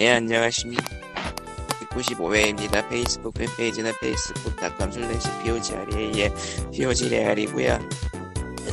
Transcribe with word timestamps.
예, 0.00 0.10
안녕하십니까. 0.10 0.84
95회입니다. 1.90 2.88
페이스북 2.88 3.36
웹페이지는 3.36 3.90
facebook.com 3.96 4.92
slash 4.92 5.28
POGREA의 5.42 6.32
POGREAL이고요 6.72 7.78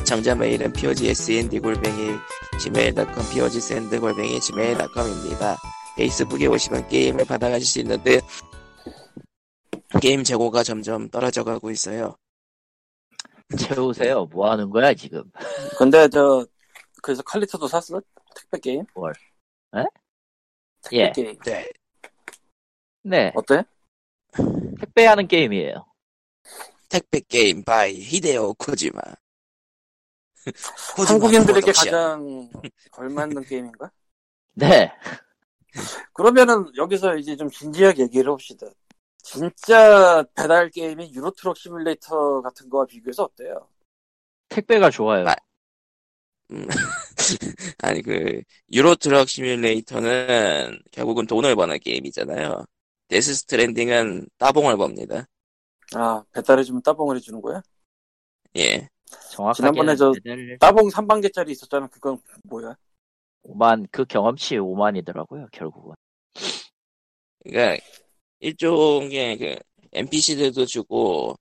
정자 0.04 0.36
메일은 0.36 0.72
POGSND 0.72 1.58
골뱅이 1.58 2.12
gmail.com 2.62 3.28
POGSND 3.32 3.98
골뱅이 3.98 4.40
gmail.com입니다. 4.40 5.56
페이스북에 5.96 6.46
오시면 6.46 6.86
게임을 6.86 7.24
받아가실 7.24 7.66
수 7.66 7.80
있는데 7.80 8.20
게임 10.00 10.22
재고가 10.22 10.62
점점 10.62 11.08
떨어져 11.08 11.42
가고 11.42 11.72
있어요. 11.72 12.16
채우세요. 13.58 14.26
뭐 14.26 14.48
하는 14.48 14.70
거야, 14.70 14.94
지금? 14.94 15.24
근데 15.76 16.08
저 16.08 16.46
그래서 17.02 17.22
칼리토도 17.24 17.66
샀어? 17.66 18.00
택배 18.36 18.60
게임? 18.60 18.84
뭘? 18.94 19.12
에? 19.76 19.82
택배 20.90 20.96
예. 20.98 21.12
게임 21.12 21.38
네. 21.44 21.72
네, 23.02 23.32
어때? 23.34 23.64
택배하는 24.80 25.26
게임이에요. 25.28 25.86
택배 26.88 27.20
게임 27.20 27.62
by 27.64 27.94
히데오 27.94 28.54
코지마. 28.58 29.00
한국인들에게 31.08 31.60
프로덕션. 31.72 31.84
가장 31.84 32.50
걸맞는 32.92 33.42
게임인가? 33.46 33.90
네, 34.54 34.92
그러면은 36.14 36.70
여기서 36.76 37.16
이제 37.16 37.36
좀 37.36 37.50
진지하게 37.50 38.04
얘기를 38.04 38.30
합시다. 38.32 38.66
진짜 39.18 40.24
배달 40.34 40.70
게임이 40.70 41.12
유로트럭 41.12 41.56
시뮬레이터 41.56 42.40
같은 42.42 42.68
거와 42.70 42.86
비교해서 42.86 43.24
어때요? 43.24 43.68
택배가 44.48 44.90
좋아요. 44.90 45.26
아, 45.26 45.34
음, 46.52 46.66
아니 47.82 48.02
그 48.02 48.42
유로 48.72 48.94
트럭 48.96 49.28
시뮬레이터는 49.28 50.78
결국은 50.92 51.26
돈을 51.26 51.54
버는 51.56 51.78
게임이잖아요. 51.80 52.64
데스 53.08 53.34
스트랜딩은 53.34 54.28
따봉을 54.38 54.76
법니다. 54.76 55.26
아 55.94 56.24
배달해주면 56.32 56.82
따봉을 56.82 57.16
해주는 57.16 57.40
거야? 57.40 57.62
예. 58.56 58.88
정확하게 59.30 59.56
지난번에 59.56 59.96
저- 59.96 60.12
배달 60.24 60.58
따봉 60.58 60.88
3단계짜리 60.88 61.50
있었잖아. 61.50 61.86
그건 61.88 62.18
뭐야? 62.44 62.76
5만, 63.44 63.86
그 63.92 64.04
경험치 64.04 64.56
5만이더라고요, 64.56 65.48
결국은. 65.52 65.94
그러니까 67.44 67.80
일종의 68.40 69.38
그 69.38 69.56
NPC들도 69.92 70.66
주고 70.66 71.36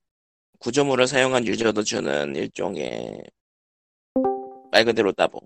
구조물을 0.60 1.08
사용한 1.08 1.48
유저도 1.48 1.82
주는 1.84 2.36
일종의 2.36 3.24
말 4.72 4.86
그대로 4.86 5.12
따봉. 5.12 5.42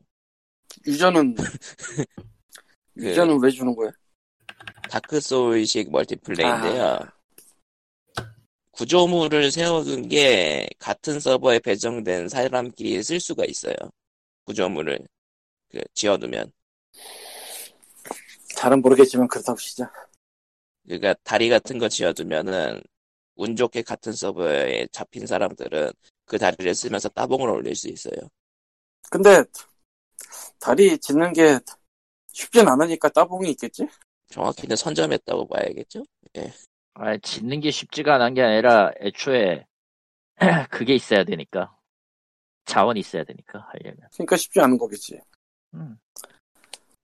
유저는 0.87 1.35
그 1.35 2.05
유저는 2.97 3.41
왜 3.41 3.49
주는 3.49 3.75
거야? 3.75 3.91
다크 4.89 5.19
소울식 5.19 5.91
멀티플레이인데요. 5.91 6.83
아. 6.83 7.13
구조물을 8.71 9.51
세워둔 9.51 10.07
게 10.07 10.67
같은 10.79 11.19
서버에 11.19 11.59
배정된 11.59 12.29
사람끼리 12.29 13.03
쓸 13.03 13.19
수가 13.19 13.43
있어요. 13.45 13.75
구조물을 14.45 14.99
그 15.69 15.81
지어두면. 15.93 16.51
잘은 18.55 18.81
모르겠지만 18.81 19.27
그렇다고 19.27 19.57
시작. 19.59 19.91
그러니까 20.85 21.13
다리 21.23 21.49
같은 21.49 21.77
거 21.77 21.89
지어두면은 21.89 22.81
운 23.35 23.55
좋게 23.55 23.83
같은 23.83 24.11
서버에 24.13 24.87
잡힌 24.91 25.27
사람들은 25.27 25.91
그 26.25 26.37
다리를 26.37 26.73
쓰면서 26.73 27.09
따봉을 27.09 27.49
올릴 27.49 27.75
수 27.75 27.89
있어요. 27.89 28.15
근데 29.09 29.43
다리 30.59 30.97
짓는 30.97 31.33
게 31.33 31.59
쉽진 32.27 32.67
않으니까 32.67 33.09
따봉이 33.09 33.49
있겠지? 33.51 33.87
정확히는 34.27 34.75
선점했다고 34.75 35.47
봐야겠죠? 35.47 36.03
아, 36.93 37.17
짓는 37.17 37.61
게 37.61 37.71
쉽지가 37.71 38.15
않은 38.15 38.33
게 38.33 38.41
아니라, 38.41 38.91
애초에, 38.99 39.65
그게 40.69 40.95
있어야 40.95 41.23
되니까. 41.23 41.75
자원이 42.65 42.99
있어야 42.99 43.23
되니까, 43.23 43.67
하려면. 43.71 44.07
그러니까 44.13 44.37
쉽지 44.37 44.59
않은 44.59 44.77
거겠지. 44.77 45.19
음. 45.73 45.97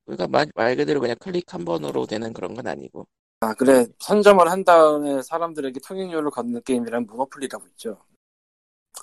그러니까 0.06 0.28
말, 0.28 0.48
말 0.54 0.76
그대로 0.76 1.00
그냥 1.00 1.16
클릭 1.20 1.54
한 1.54 1.66
번으로 1.66 2.06
되는 2.06 2.32
그런 2.34 2.54
건 2.54 2.68
아니고. 2.68 3.08
아 3.42 3.54
그래 3.54 3.86
선점을 4.00 4.50
한 4.50 4.64
다음에 4.64 5.22
사람들에게 5.22 5.80
통행료를 5.86 6.32
걷는 6.32 6.64
게임이란 6.64 7.06
모노폴리라고 7.06 7.68
있죠. 7.70 8.00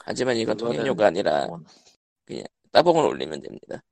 하지만 0.05 0.37
이건 0.37 0.57
그거는 0.57 0.79
통행료가 0.79 1.07
아니라 1.07 1.47
뭐, 1.47 1.61
따봉을 2.73 3.05
올리면 3.05 3.43
됩니다. 3.43 3.83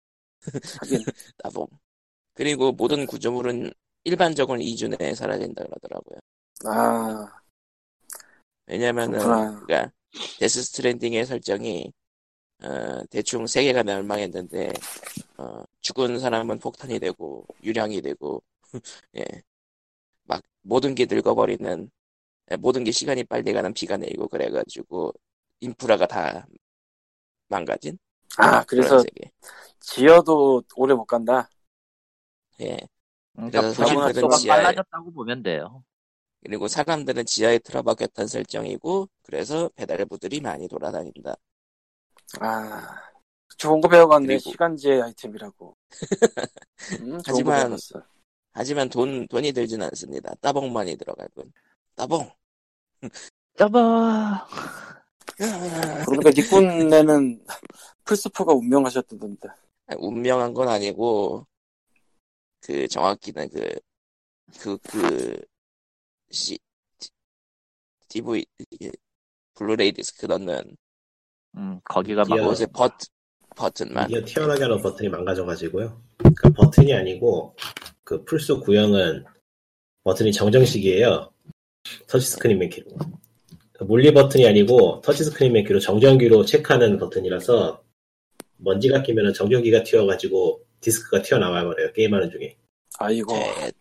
하긴 0.81 1.05
따봉. 1.39 1.67
그리고 2.35 2.73
모든 2.73 3.07
구조물은 3.07 3.73
일반적으로 4.05 4.59
2주 4.61 4.89
내에 4.89 5.15
사라진다 5.15 5.65
그러더라고요. 5.65 6.19
아 6.67 7.41
왜냐면은 8.67 9.19
그렇구나. 9.19 9.61
그러니까 9.67 9.93
데스 10.39 10.63
스트랜딩의 10.63 11.27
설정이 11.27 11.93
어, 12.63 13.03
대충 13.11 13.47
세 13.47 13.65
개가 13.65 13.83
멸망했는데 13.83 14.73
어, 15.39 15.65
죽은 15.81 16.19
사람은 16.19 16.59
폭탄이 16.59 16.99
되고 16.99 17.47
유령이 17.63 18.03
되고 18.03 18.43
예. 19.17 19.25
막 20.25 20.43
모든 20.63 20.95
게 20.95 21.07
늙어버리는 21.09 21.91
예, 22.53 22.57
모든 22.57 22.85
게 22.85 22.91
시간이 22.91 23.25
빨리 23.25 23.53
가는 23.53 23.73
비가 23.73 23.97
내리고 23.97 24.29
그래가지고 24.29 25.13
인프라가 25.61 26.07
다 26.07 26.47
망가진 27.49 27.99
아, 28.39 28.65
그래서. 28.65 29.03
지어도 29.81 30.63
오래 30.77 30.95
못 30.95 31.05
간다. 31.07 31.49
예. 32.61 32.79
그러니까 33.35 33.61
그래서 33.63 33.83
부실 33.83 33.97
사람들은 33.97 34.29
지하에- 34.29 34.49
빨라졌다고 34.49 35.13
보면 35.13 35.43
돼요. 35.43 35.85
그리고 36.43 36.69
사람들은 36.69 37.27
지하에 37.27 37.59
틀어박혔던 37.59 38.27
설정이고 38.27 39.09
그래서 39.23 39.69
배달부들이 39.77 40.41
많이 40.41 40.69
돌아다닌다. 40.69 41.37
아 42.41 42.97
좋은 43.57 43.81
거 43.81 43.89
배워갔네. 43.89 44.27
그리고- 44.27 44.51
시간제 44.51 45.01
아이템이라고. 45.03 45.77
음, 47.01 47.21
하지만-. 47.27 47.77
하지만 48.53 48.89
돈 48.89 49.27
돈이 49.29 49.53
들진 49.53 49.83
않습니다. 49.83 50.35
따봉만이 50.41 50.97
들어갈 50.97 51.29
뿐. 51.35 51.53
따봉. 51.95 52.31
짜바! 53.57 54.47
그러니까 55.37 56.31
니꾼네는 56.35 57.45
플스포가 58.05 58.53
운명하셨다던데. 58.55 59.49
운명한 59.99 60.55
건 60.55 60.69
아니고 60.69 61.47
그 62.61 62.87
정확히는 62.89 63.49
그 63.51 63.79
그 64.59 64.79
그 64.79 65.37
시 66.31 66.59
DV 68.09 68.45
이게 68.71 68.91
블루레이 69.55 69.93
디스크 69.93 70.27
넣는 70.27 70.77
음, 71.57 71.81
거기가 71.85 72.25
막, 72.29 72.37
곳에 72.37 72.67
버튼 72.67 72.97
버튼만 73.57 74.09
드디어 74.09 74.25
튀어나게 74.25 74.63
하는 74.63 74.81
버튼이 74.81 75.09
망가져가지고요. 75.09 76.01
그 76.37 76.53
버튼이 76.53 76.95
아니고 76.95 77.57
그 78.05 78.25
플스 78.25 78.57
구형은 78.59 79.25
버튼이 80.05 80.33
정전식이에요. 80.33 81.33
터치스크린 82.07 82.59
맨키로. 82.59 82.91
그 83.73 83.85
물리 83.85 84.13
버튼이 84.15 84.47
아니고 84.47 85.01
터치스크린 85.03 85.53
맨키로 85.53 85.81
정전기로 85.81 86.45
체크하는 86.45 86.99
버튼이라서 86.99 87.83
먼지가 88.63 89.03
끼면 89.03 89.33
정전기가 89.33 89.83
튀어가지고 89.83 90.65
디스크가 90.81 91.23
튀어나와 91.23 91.65
버려요. 91.65 91.93
게임하는 91.93 92.31
중에. 92.31 92.57
아이고, 92.99 93.33
제- 93.35 93.73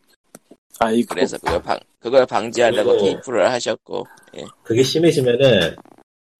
아이고. 0.80 1.08
그래서 1.14 1.38
그걸 1.38 1.62
방 1.62 1.80
그걸 2.00 2.26
방지하려고 2.26 2.98
테이프를 2.98 3.50
하셨고 3.52 4.06
예. 4.38 4.46
그게 4.64 4.82
심해지면은 4.84 5.76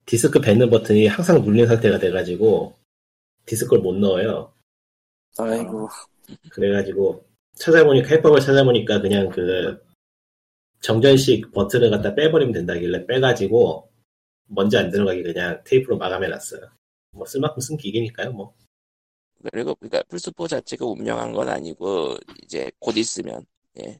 디스크 0.06 0.40
뱉는 0.40 0.70
버튼이 0.70 1.06
항상 1.06 1.42
눌린 1.42 1.66
상태가 1.66 1.98
돼가지고 1.98 2.74
디스크를 3.46 3.82
못 3.82 3.94
넣어요. 3.96 4.52
아이고. 5.38 5.88
그래가지고 6.50 7.24
찾아보니까 7.56 8.08
해법을 8.08 8.40
찾아보니까 8.40 9.00
그냥 9.02 9.28
그 9.28 9.78
정전식 10.80 11.52
버튼을 11.52 11.90
갖다 11.90 12.14
빼버리면 12.14 12.52
된다길래 12.54 13.06
빼가지고 13.06 13.90
먼지 14.46 14.78
안 14.78 14.90
들어가게 14.90 15.22
그냥 15.22 15.60
테이프로 15.64 15.98
마감해놨어요. 15.98 16.62
뭐 17.12 17.26
쓸만큼 17.26 17.60
쓴 17.60 17.76
기계니까요. 17.76 18.32
뭐 18.32 18.54
그리고 19.50 19.74
그러니까 19.74 20.02
플스4 20.02 20.48
자체가 20.48 20.84
운명한 20.84 21.32
건 21.32 21.48
아니고 21.48 22.16
이제 22.42 22.70
곧 22.78 22.96
있으면 22.96 23.46
예. 23.78 23.98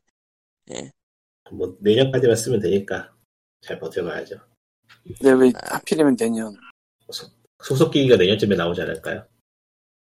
뭐 1.51 1.77
내년까지만 1.81 2.37
쓰면 2.37 2.61
되니까 2.61 3.15
잘 3.63 3.79
버텨봐야죠. 3.79 4.37
근데 5.05 5.33
왜 5.33 5.53
아. 5.57 5.77
하필이면 5.77 6.17
내년? 6.17 6.55
소속 7.63 7.91
기기가 7.91 8.17
내년쯤에 8.17 8.55
나오지 8.57 8.83
않을까요? 8.83 9.27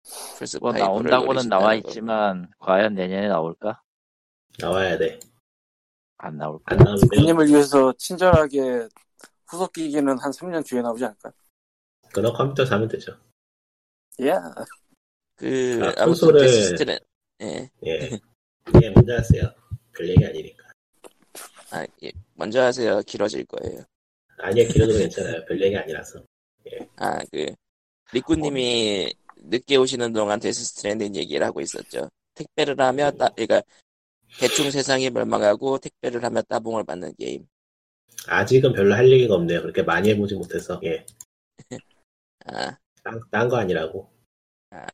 플스5 0.03 0.61
뭐 0.61 0.71
나온다고는 0.71 1.49
나와 1.49 1.75
있지만, 1.75 2.49
과연 2.59 2.93
내년에 2.95 3.27
나올까? 3.27 3.81
나와야 4.59 4.97
돼. 4.97 5.19
안 6.17 6.37
나올까? 6.37 6.75
안 6.75 6.77
나오면 6.83 7.01
내년 7.11 7.25
군님을 7.25 7.47
위해서 7.47 7.93
친절하게 7.97 8.87
후속 9.47 9.73
기기는 9.73 10.17
한 10.17 10.31
3년 10.31 10.65
뒤에 10.65 10.81
나오지 10.81 11.05
않을까? 11.05 11.31
그런 12.17 12.33
컴퓨터 12.33 12.65
사면 12.65 12.87
되죠. 12.87 13.15
예. 14.21 14.31
그 15.35 15.79
아, 15.83 15.93
아무튼 16.03 16.29
콘솔을- 16.29 16.39
데스스트는 16.41 16.97
예. 17.41 17.69
예. 17.85 18.19
이게 18.75 18.89
문제 18.89 19.13
아세요? 19.13 19.53
별 19.95 20.09
얘기 20.09 20.25
아니니까. 20.25 20.63
아, 21.69 21.85
예. 22.03 22.11
먼저 22.33 22.63
하세요. 22.63 22.99
길어질 23.03 23.45
거예요. 23.45 23.83
아니야, 24.39 24.67
길어도 24.67 24.93
괜찮아요. 24.97 25.45
별 25.45 25.61
얘기 25.61 25.77
아니라서. 25.77 26.23
아, 26.95 27.19
그, 27.31 27.45
리꾸님이 28.13 29.13
늦게 29.37 29.75
오시는 29.75 30.11
동안 30.13 30.39
데스 30.39 30.63
스트랜딩 30.65 31.15
얘기를 31.15 31.45
하고 31.45 31.61
있었죠. 31.61 32.09
택배를 32.33 32.79
하면, 32.79 33.15
따, 33.17 33.29
그러니까, 33.29 33.61
대충 34.39 34.69
세상이 34.71 35.09
멸망하고 35.11 35.77
택배를 35.77 36.23
하면 36.23 36.43
따봉을 36.49 36.83
받는 36.83 37.13
게임. 37.19 37.45
아직은 38.27 38.73
별로 38.73 38.95
할 38.95 39.09
얘기가 39.11 39.35
없네요. 39.35 39.61
그렇게 39.61 39.83
많이 39.83 40.09
해보지 40.09 40.35
못해서. 40.35 40.79
예. 40.83 41.05
아, 42.47 42.77
딴, 43.03 43.21
딴거 43.31 43.57
아니라고. 43.57 44.11
아. 44.71 44.85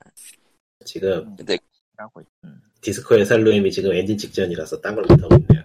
지금 0.86 1.36
근데, 1.36 1.58
라고 1.96 2.22
음. 2.44 2.62
디스코 2.82 3.16
엘리시움이 3.16 3.72
지금 3.72 3.94
엔딩 3.94 4.18
직전이라서 4.18 4.82
딴 4.82 4.96
걸 4.96 5.06
못하고 5.08 5.36
있네요. 5.36 5.64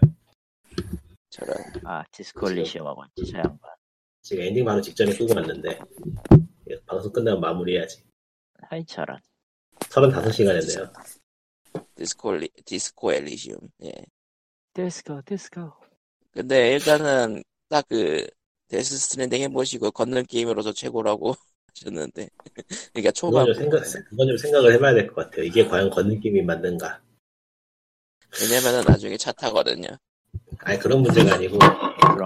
저런. 1.29 1.55
아 1.85 2.03
디스코 2.11 2.45
엘리시움하고 2.45 3.03
있지 3.15 3.31
저 3.31 3.37
양반 3.39 3.59
지금 4.21 4.43
엔딩 4.43 4.65
바로 4.65 4.81
직전에 4.81 5.13
끄고 5.15 5.33
왔는데 5.35 5.79
예, 6.69 6.79
방송 6.85 7.11
끝나면 7.11 7.41
마무리해야지. 7.41 8.03
하이 8.69 8.85
저런 8.85 9.19
35시간 9.79 10.55
했네요. 10.55 10.91
디스코, 11.95 12.33
리- 12.33 12.49
디스코 12.65 13.13
엘리시움. 13.13 13.59
예. 13.83 13.91
디스코 14.73 15.21
디스코 15.25 15.71
근데 16.31 16.73
일단은, 16.73 17.43
딱 17.69 17.85
그, 17.89 18.25
데스 18.67 18.97
스트랜딩 18.97 19.41
해보시고, 19.43 19.91
걷는 19.91 20.25
게임으로서 20.27 20.73
최고라고 20.73 21.33
하셨는데. 21.69 22.29
그러니까 22.93 23.11
초반. 23.11 23.45
그건 23.45 23.53
좀 23.53 23.63
생각, 23.63 24.05
그건 24.09 24.27
좀 24.27 24.37
생각을 24.37 24.73
해봐야 24.73 24.93
될 24.93 25.07
것 25.07 25.15
같아요. 25.15 25.43
이게 25.45 25.65
과연 25.67 25.89
걷는 25.89 26.19
게임이 26.19 26.41
맞는가? 26.43 27.01
왜냐면은 28.41 28.83
나중에 28.87 29.17
차 29.17 29.31
타거든요. 29.31 29.87
아니 30.59 30.77
그런 30.79 31.01
문제가 31.01 31.35
아니고 31.35 31.57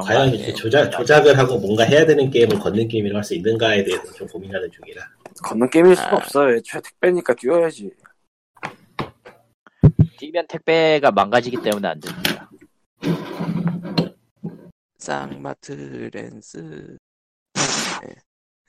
과연? 0.03 0.33
이렇게 0.33 0.53
조작 0.53 0.89
조작을 0.89 1.37
하고 1.37 1.57
뭔가 1.59 1.83
해야 1.83 2.05
되는 2.05 2.29
게임을 2.29 2.59
걷는 2.59 2.87
게임이라고 2.87 3.17
할 3.17 3.23
수 3.23 3.35
있는가에 3.35 3.83
대해서 3.83 4.11
좀 4.13 4.27
고민하는 4.27 4.69
중이라. 4.71 5.01
걷는 5.43 5.69
게임일 5.69 5.95
수가 5.95 6.11
아. 6.11 6.15
없어요. 6.17 6.55
애초에 6.57 6.81
택배니까 6.81 7.33
뛰어야지. 7.35 7.91
뛰면 10.17 10.47
택배가 10.47 11.11
망가지기 11.11 11.57
때문에 11.61 11.87
안 11.89 11.99
됩니다 11.99 12.49
쌍마트 14.97 16.09
렌스. 16.13 16.97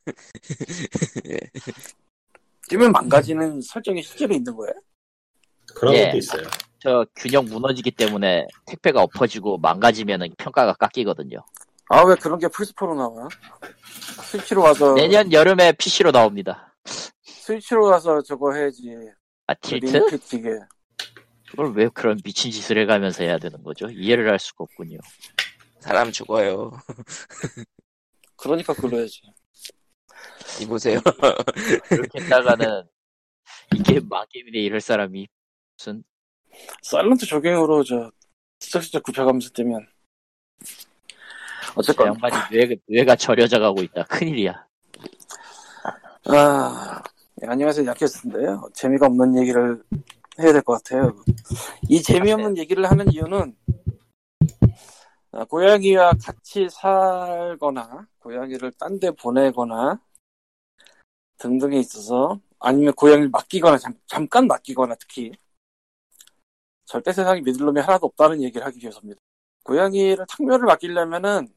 예. 1.30 1.38
뛰면 2.68 2.92
망가지는 2.92 3.60
설정이 3.60 4.02
실제로 4.02 4.34
있는 4.34 4.54
거예요? 4.54 4.72
그런 5.74 5.94
예. 5.94 6.06
것도 6.06 6.16
있어요. 6.18 6.42
저 6.78 7.06
균형 7.16 7.44
무너지기 7.46 7.90
때문에 7.92 8.46
택배가 8.66 9.02
엎어지고 9.02 9.56
망가지면 9.58 10.34
평가가 10.36 10.74
깎이거든요 10.74 11.38
아 11.88 12.02
왜 12.04 12.14
그런 12.16 12.38
게 12.38 12.46
플스4로 12.48 12.94
나와? 12.94 13.26
스위치로 14.30 14.62
와서 14.62 14.92
내년 14.94 15.32
여름에 15.32 15.72
PC로 15.72 16.12
나옵니다 16.12 16.74
스위치로 17.24 17.86
가서 17.86 18.20
저거 18.22 18.52
해야지. 18.54 18.90
아 19.46 19.54
틸트? 19.54 19.86
링크 19.86 20.18
기계. 20.18 20.50
그걸 21.50 21.72
왜 21.74 21.88
그런 21.88 22.18
미친 22.24 22.50
짓을 22.50 22.78
해가면서 22.78 23.22
해야 23.24 23.38
되는 23.38 23.62
거죠? 23.62 23.86
이해를 23.90 24.28
할 24.30 24.38
수가 24.38 24.64
없군요 24.64 24.98
사람 25.80 26.10
죽어요. 26.12 26.72
그러니까 28.36 28.72
그걸로 28.74 28.98
해야지. 28.98 29.22
이보세요. 30.62 31.00
그렇게 31.88 32.20
했다가는 32.22 32.84
이게 33.74 34.00
망게임이네 34.00 34.58
이럴 34.58 34.80
사람이 34.80 35.26
무슨 35.76 36.04
사일런트 36.82 37.26
조경으로 37.26 37.82
저 37.84 38.10
슬쩍슬쩍 38.60 39.02
굽혀가면서 39.02 39.50
뛰면 39.50 39.86
저 41.66 41.72
어쨌건 41.76 42.08
양반이 42.08 42.34
뇌가, 42.52 42.74
뇌가 42.86 43.16
절여져 43.16 43.58
가고 43.58 43.82
있다. 43.82 44.04
큰일이야. 44.04 44.66
아 46.26 47.02
예, 47.42 47.46
안녕하세요. 47.48 47.86
약했는데요. 47.86 48.68
재미가 48.74 49.06
없는 49.06 49.36
얘기를 49.38 49.82
해야 50.40 50.52
될 50.52 50.62
것 50.62 50.82
같아요. 50.82 51.14
이 51.88 52.00
재미없는 52.02 52.56
얘기를 52.58 52.88
하는 52.88 53.10
이유는 53.12 53.56
아, 55.32 55.44
고양이와 55.44 56.12
같이 56.22 56.68
살거나 56.70 58.06
고양이를 58.20 58.72
딴 58.78 58.98
데 59.00 59.10
보내거나 59.10 60.00
등등에 61.38 61.78
있어서 61.78 62.40
아니면 62.58 62.94
고양이를 62.94 63.28
맡기거나 63.30 63.78
잠, 63.78 63.94
잠깐 64.06 64.46
맡기거나 64.46 64.94
특히 64.96 65.32
절대 66.84 67.12
세상에 67.12 67.40
믿을 67.40 67.64
놈이 67.66 67.80
하나도 67.80 68.06
없다는 68.06 68.42
얘기를 68.42 68.66
하기 68.66 68.78
위해서입니다. 68.80 69.20
고양이를 69.64 70.26
탕묘를 70.28 70.66
맡기려면은 70.66 71.52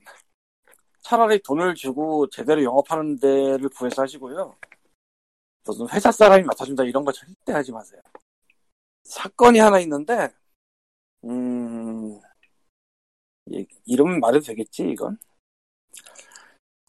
차라리 1.02 1.42
돈을 1.42 1.76
주고 1.76 2.28
제대로 2.30 2.64
영업하는 2.64 3.18
데를 3.20 3.70
구해서 3.70 4.02
하시고요. 4.02 4.58
무슨 5.64 5.88
회사 5.90 6.12
사람이 6.12 6.44
맡아준다 6.44 6.84
이런 6.84 7.04
거 7.04 7.12
절대 7.12 7.52
하지 7.52 7.72
마세요. 7.72 8.02
사건이 9.04 9.60
하나 9.60 9.80
있는데, 9.80 10.30
음, 11.24 12.20
예, 13.54 13.66
이름 13.86 14.20
말해도 14.20 14.46
되겠지, 14.46 14.90
이건? 14.92 15.18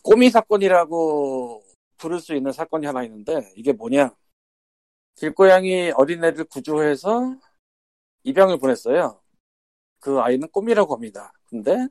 꼬미 0.02 0.31
사건이라고 0.31 1.62
부를 1.98 2.20
수 2.20 2.34
있는 2.34 2.52
사건이 2.52 2.86
하나 2.86 3.02
있는데, 3.04 3.52
이게 3.56 3.72
뭐냐. 3.72 4.14
길고양이 5.16 5.90
어린애를 5.90 6.44
구조해서 6.44 7.36
입양을 8.22 8.58
보냈어요. 8.58 9.20
그 10.00 10.20
아이는 10.20 10.48
꼬미라고 10.48 10.94
합니다. 10.94 11.32
근데 11.46 11.88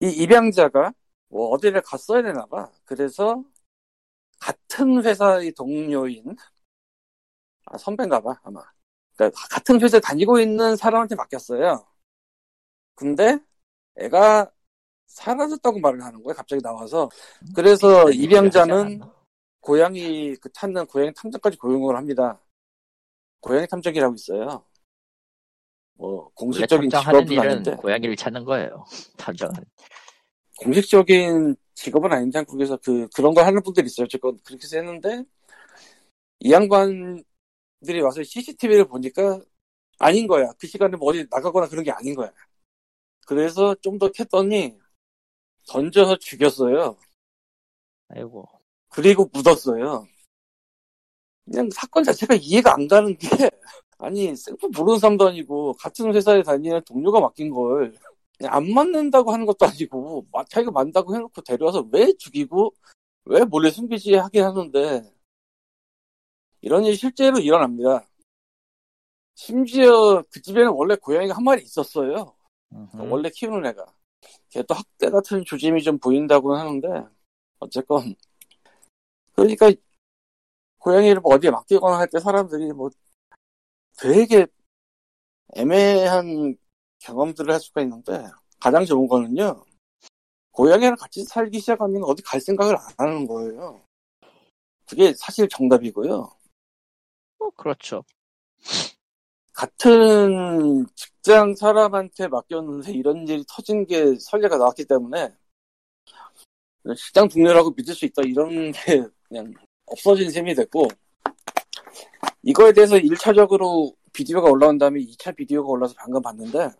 이 0.00 0.08
입양자가 0.08 0.92
뭐 1.28 1.48
어디를 1.48 1.80
갔어야 1.82 2.22
되나 2.22 2.46
봐. 2.46 2.70
그래서 2.84 3.42
같은 4.38 5.02
회사의 5.04 5.52
동료인 5.52 6.36
아, 7.66 7.78
선배인가 7.78 8.20
봐 8.20 8.38
아마. 8.44 8.62
그러니까 9.16 9.48
같은 9.50 9.80
회사에 9.80 10.00
다니고 10.00 10.38
있는 10.38 10.76
사람한테 10.76 11.14
맡겼어요. 11.16 11.86
근데 12.94 13.38
애가 13.96 14.50
사라졌다고 15.06 15.80
말을 15.80 16.02
하는 16.02 16.22
거예요. 16.22 16.34
갑자기 16.34 16.62
나와서. 16.62 17.08
그래서 17.54 18.06
비슷한 18.06 18.08
얘기를 18.08 18.12
하지 18.12 18.24
입양자는? 18.24 19.00
고양이 19.64 20.36
그 20.36 20.52
찾는 20.52 20.86
고양이 20.86 21.10
탐정까지 21.14 21.56
고용을 21.56 21.96
합니다. 21.96 22.38
고양이 23.40 23.66
탐정이라고 23.66 24.14
있어요. 24.14 24.62
뭐 25.94 26.28
공식적인 26.34 26.90
탐정하는 26.90 27.26
직업은 27.26 27.32
일은 27.32 27.50
아닌데 27.52 27.76
고양이를 27.76 28.16
찾는 28.16 28.44
거예요 28.44 28.84
탐정은 29.16 29.54
공식적인 30.58 31.56
직업은 31.74 32.12
아닌데 32.12 32.38
한국에서 32.40 32.76
그 32.76 33.08
그런 33.14 33.32
걸 33.32 33.46
하는 33.46 33.62
분들이 33.62 33.86
있어요. 33.86 34.04
어쨌건 34.04 34.38
그렇게 34.44 34.64
해서 34.64 34.76
했는데 34.76 35.24
이 36.40 36.52
양반들이 36.52 37.22
와서 38.02 38.22
CCTV를 38.22 38.86
보니까 38.86 39.40
아닌 39.98 40.26
거야. 40.26 40.52
그 40.58 40.66
시간에 40.66 40.96
뭐 40.96 41.08
어디 41.10 41.26
나가거나 41.30 41.68
그런 41.68 41.84
게 41.84 41.90
아닌 41.90 42.14
거야. 42.14 42.30
그래서 43.26 43.74
좀 43.76 43.98
더 43.98 44.10
캤더니 44.10 44.78
던져서 45.68 46.16
죽였어요. 46.16 46.98
아이고 48.08 48.46
그리고 48.94 49.28
묻었어요. 49.32 50.06
그냥 51.44 51.68
사건 51.70 52.04
자체가 52.04 52.34
이해가 52.36 52.74
안 52.74 52.88
가는 52.88 53.16
게 53.18 53.28
아니 53.98 54.34
생판 54.36 54.70
모르는 54.70 54.98
사람도 54.98 55.28
아니고 55.28 55.74
같은 55.74 56.14
회사에 56.14 56.42
다니는 56.42 56.82
동료가 56.86 57.20
맡긴 57.20 57.50
걸 57.50 57.94
그냥 58.38 58.54
안 58.54 58.72
맞는다고 58.72 59.32
하는 59.32 59.44
것도 59.44 59.66
아니고 59.66 60.26
마- 60.32 60.44
자기가 60.44 60.70
맞다고 60.70 61.14
해놓고 61.14 61.42
데려와서 61.42 61.88
왜 61.92 62.12
죽이고 62.14 62.72
왜 63.26 63.44
몰래 63.44 63.70
숨기지 63.70 64.14
하긴 64.14 64.44
하는데 64.44 65.12
이런 66.62 66.84
일이 66.84 66.96
실제로 66.96 67.38
일어납니다. 67.38 68.06
심지어 69.34 70.22
그 70.30 70.40
집에는 70.40 70.70
원래 70.70 70.96
고양이가 70.96 71.36
한 71.36 71.44
마리 71.44 71.62
있었어요. 71.62 72.34
음흠. 72.72 73.10
원래 73.10 73.28
키우는 73.30 73.66
애가. 73.66 73.84
걔도 74.50 74.74
학대 74.74 75.10
같은 75.10 75.44
조짐이 75.44 75.82
좀 75.82 75.98
보인다고는 75.98 76.58
하는데, 76.60 76.88
어쨌건. 77.58 78.14
그러니까, 79.34 79.70
고양이를 80.78 81.20
뭐 81.20 81.34
어디에 81.34 81.50
맡기거나 81.50 81.98
할 81.98 82.08
때 82.08 82.20
사람들이 82.20 82.72
뭐 82.72 82.90
되게 83.98 84.46
애매한 85.54 86.56
경험들을 87.00 87.52
할 87.52 87.60
수가 87.60 87.82
있는데, 87.82 88.24
가장 88.60 88.84
좋은 88.84 89.06
거는요, 89.08 89.64
고양이랑 90.52 90.96
같이 90.96 91.24
살기 91.24 91.60
시작하면 91.60 92.02
어디 92.04 92.22
갈 92.22 92.40
생각을 92.40 92.76
안 92.76 92.84
하는 92.98 93.26
거예요. 93.26 93.82
그게 94.86 95.14
사실 95.16 95.48
정답이고요. 95.48 96.30
뭐 97.38 97.50
그렇죠 97.56 98.04
같은 99.52 100.84
직장 100.94 101.54
사람한테 101.54 102.28
맡겼는데 102.28 102.92
이런 102.92 103.26
일이 103.28 103.44
터진 103.48 103.86
게 103.86 104.16
선례가 104.18 104.56
나왔기 104.58 104.84
때문에 104.86 105.34
직장 106.96 107.28
동료라고 107.28 107.72
믿을 107.76 107.94
수 107.94 108.04
있다 108.04 108.22
이런 108.24 108.72
게 108.72 109.06
그냥 109.34 109.52
없어진 109.86 110.30
셈이 110.30 110.54
됐고 110.54 110.86
이거에 112.42 112.72
대해서 112.72 112.94
1차적으로 112.96 113.92
비디오가 114.12 114.48
올라온 114.48 114.78
다음에 114.78 115.00
2차 115.00 115.34
비디오가 115.34 115.68
올라서 115.70 115.94
방금 115.96 116.22
봤는데 116.22 116.70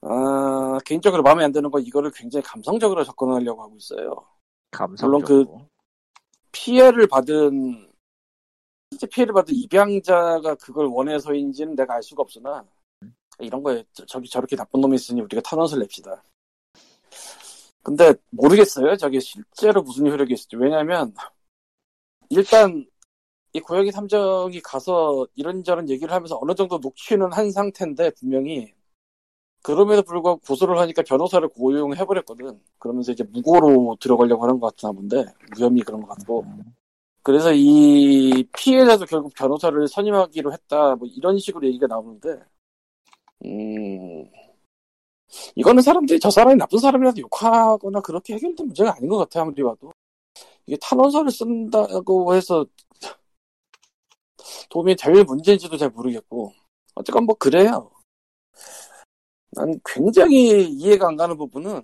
아, 0.00 0.78
개인적으로 0.86 1.22
마음에 1.22 1.44
안 1.44 1.52
드는 1.52 1.70
건 1.70 1.82
이거를 1.82 2.10
굉장히 2.12 2.42
감성적으로 2.42 3.04
접근하려고 3.04 3.62
하고 3.62 3.76
있어요. 3.76 4.26
감성적으로. 4.70 5.68
피해를 6.50 7.06
받은 7.06 7.92
실제 8.90 9.06
피해를 9.06 9.34
받은 9.34 9.54
입양자가 9.54 10.54
그걸 10.56 10.86
원해서인지는 10.86 11.76
내가 11.76 11.94
알 11.94 12.02
수가 12.02 12.22
없으나 12.22 12.64
이런 13.38 13.62
거에 13.62 13.84
저- 13.92 14.06
저기 14.06 14.28
저렇게 14.28 14.56
나쁜 14.56 14.80
놈이 14.80 14.94
있으니 14.96 15.20
우리가 15.20 15.42
탄원서를 15.42 15.82
냅시다. 15.82 16.22
근데 17.82 18.14
모르겠어요. 18.30 18.96
저게 18.96 19.18
실제로 19.20 19.82
무슨 19.82 20.06
효력이 20.06 20.34
있을지. 20.34 20.56
왜냐면 20.56 21.12
일단 22.30 22.86
이 23.52 23.60
고양이 23.60 23.90
탐정이 23.90 24.60
가서 24.60 25.26
이런저런 25.34 25.88
얘기를 25.88 26.12
하면서 26.12 26.38
어느 26.40 26.54
정도 26.54 26.78
녹취는 26.78 27.32
한 27.32 27.50
상태인데 27.50 28.10
분명히 28.18 28.72
그럼에도 29.62 30.02
불구하고 30.02 30.40
고소를 30.40 30.78
하니까 30.78 31.02
변호사를 31.02 31.46
고용해버렸거든. 31.48 32.60
그러면서 32.78 33.12
이제 33.12 33.24
무고로 33.24 33.96
들어가려고 34.00 34.42
하는 34.44 34.58
것 34.58 34.74
같나 34.76 34.92
본데 34.92 35.24
무혐의 35.54 35.82
그런 35.82 36.00
것 36.00 36.08
같고. 36.08 36.44
그래서 37.22 37.52
이 37.54 38.44
피해자도 38.56 39.06
결국 39.06 39.32
변호사를 39.34 39.86
선임하기로 39.86 40.52
했다. 40.52 40.96
뭐 40.96 41.06
이런 41.06 41.38
식으로 41.38 41.66
얘기가 41.68 41.86
나오는데, 41.86 42.40
음, 43.44 44.24
이거는 45.54 45.82
사람들이 45.82 46.20
저 46.20 46.30
사람이 46.30 46.56
나쁜 46.56 46.78
사람이라도 46.78 47.20
욕하거나 47.22 48.00
그렇게 48.00 48.34
해결된 48.34 48.66
문제가 48.66 48.94
아닌 48.96 49.08
것 49.08 49.18
같아 49.18 49.42
아무리 49.42 49.62
봐도. 49.62 49.92
이게 50.66 50.76
탄원서를 50.80 51.30
쓴다고 51.30 52.34
해서 52.34 52.64
도움이 54.70 54.96
될 54.96 55.24
문제인지도 55.24 55.76
잘 55.76 55.90
모르겠고, 55.90 56.52
어쨌건 56.94 57.24
뭐 57.24 57.34
그래요. 57.36 57.90
난 59.50 59.78
굉장히 59.84 60.64
이해가 60.68 61.08
안 61.08 61.16
가는 61.16 61.36
부분은 61.36 61.82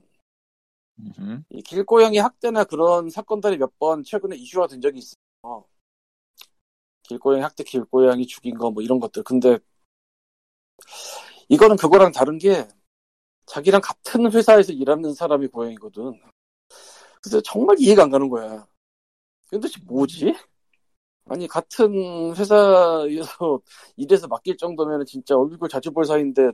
음흠. 0.98 1.42
이 1.50 1.62
길고양이 1.62 2.18
학대나 2.18 2.64
그런 2.64 3.10
사건들이 3.10 3.56
몇 3.58 3.70
번 3.78 4.02
최근에 4.02 4.36
이슈가 4.36 4.66
된 4.66 4.80
적이 4.80 4.98
있어요. 4.98 5.64
길고양이 7.02 7.42
학대, 7.42 7.62
길고양이 7.64 8.26
죽인 8.26 8.56
거 8.56 8.70
뭐 8.70 8.82
이런 8.82 8.98
것들. 9.00 9.22
근데 9.22 9.58
이거는 11.48 11.76
그거랑 11.76 12.12
다른 12.12 12.38
게 12.38 12.66
자기랑 13.48 13.80
같은 13.80 14.30
회사에서 14.30 14.72
일하는 14.72 15.14
사람이 15.14 15.48
고양이거든. 15.48 16.20
그래서 17.22 17.40
정말 17.40 17.76
이해가 17.78 18.04
안 18.04 18.10
가는 18.10 18.28
거야. 18.28 18.66
근데 19.48 19.68
도대체 19.68 19.80
뭐지? 19.84 20.34
아니 21.26 21.46
같은 21.48 22.34
회사에서 22.36 23.60
일해서 23.96 24.28
맡길 24.28 24.56
정도면 24.56 25.04
진짜 25.06 25.36
얼굴 25.36 25.68
자주 25.68 25.90
볼 25.90 26.04
사이인데 26.04 26.50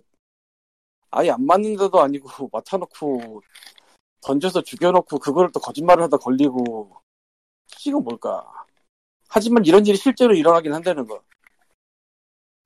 아예 1.11 1.31
안 1.31 1.45
맞는데도 1.47 2.01
아니고 2.01 2.29
맡아놓고 2.53 3.43
던져서 4.23 4.63
죽여놓고 4.63 5.19
그거를 5.19 5.51
또 5.53 5.61
거짓말을 5.61 6.05
하다 6.05 6.17
걸리고 6.19 6.97
지금 7.67 8.03
뭘까? 8.05 8.45
하지만 9.29 9.65
이런 9.67 9.87
일이 9.87 9.97
실제로 9.97 10.35
일어나긴 10.35 10.73
한다는 10.73 11.07
거. 11.07 11.23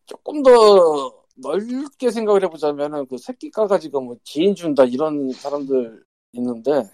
조금 0.07 0.43
더 0.43 1.18
넓게 1.41 2.11
생각을 2.11 2.43
해보자면은 2.45 3.07
그 3.07 3.19
새끼 3.19 3.51
까가지고 3.51 4.01
뭐 4.01 4.17
지인 4.25 4.55
준다 4.55 4.85
이런 4.85 5.31
사람들 5.33 6.05
있는데 6.33 6.91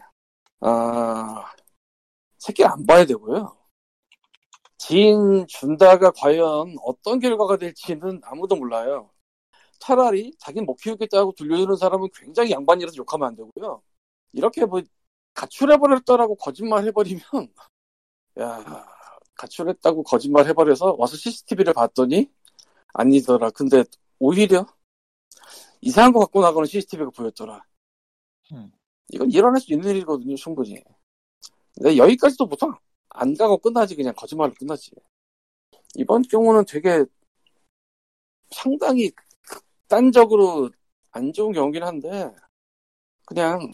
아 0.60 1.44
새끼를 2.38 2.70
안 2.70 2.86
봐야 2.86 3.04
되고요. 3.06 3.56
지인 4.76 5.46
준다가 5.46 6.10
과연 6.10 6.76
어떤 6.82 7.18
결과가 7.20 7.56
될지는 7.56 8.20
아무도 8.24 8.56
몰라요. 8.56 9.10
차라리 9.78 10.34
자기는 10.38 10.66
못 10.66 10.76
키우겠다고 10.76 11.32
돌려주는 11.32 11.76
사람은 11.76 12.08
굉장히 12.14 12.50
양반이라서 12.50 12.96
욕하면 12.96 13.28
안 13.28 13.36
되고요. 13.36 13.82
이렇게 14.32 14.66
뭐 14.66 14.82
가출해버렸다라고 15.34 16.36
거짓말 16.36 16.84
해버리면 16.84 17.22
야 18.40 18.86
가출했다고 19.36 20.02
거짓말 20.02 20.46
해버려서 20.46 20.96
와서 20.98 21.16
CCTV를 21.16 21.72
봤더니 21.72 22.30
아니더라. 22.92 23.50
근데 23.50 23.84
오히려 24.24 24.64
이상한 25.82 26.12
거 26.12 26.20
갖고 26.20 26.40
나가는 26.40 26.64
CCTV가 26.64 27.10
보였더라. 27.10 27.62
음. 28.52 28.72
이건 29.12 29.30
일어날 29.30 29.60
수 29.60 29.70
있는 29.70 29.90
일이거든요, 29.90 30.34
충분히. 30.36 30.82
근데 31.74 31.98
여기까지도 31.98 32.46
보통 32.46 32.72
안 33.10 33.36
가고 33.36 33.58
끝나지 33.58 33.94
그냥 33.94 34.14
거짓말로 34.16 34.54
끝나지. 34.54 34.92
이번 35.96 36.22
경우는 36.22 36.64
되게 36.66 37.04
상당히 38.50 39.10
극단적으로 39.46 40.70
안 41.10 41.30
좋은 41.30 41.52
경우긴 41.52 41.82
한데 41.82 42.34
그냥 43.26 43.70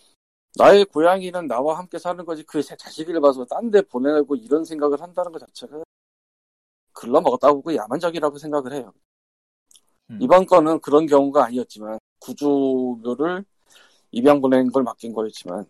나의 0.59 0.85
고양이는 0.87 1.47
나와 1.47 1.79
함께 1.79 1.97
사는 1.99 2.25
거지 2.25 2.43
그 2.43 2.61
자식을 2.61 3.21
봐서 3.21 3.45
딴 3.45 3.71
데 3.71 3.83
보내고 3.83 4.35
이런 4.35 4.65
생각을 4.65 5.01
한다는 5.01 5.31
것 5.31 5.39
자체가 5.39 5.85
글러먹었다고 6.93 7.63
그 7.63 7.77
야만적이라고 7.77 8.37
생각을 8.39 8.73
해요. 8.73 8.93
음. 10.11 10.19
이번 10.21 10.47
건은 10.47 10.81
그런 10.81 11.07
경우가 11.07 11.45
아니었지만 11.47 11.99
구조묘를 12.21 13.45
입양 14.13 14.41
보낸 14.41 14.71
걸 14.71 14.83
맡긴 14.83 15.13
거였지만 15.15 15.67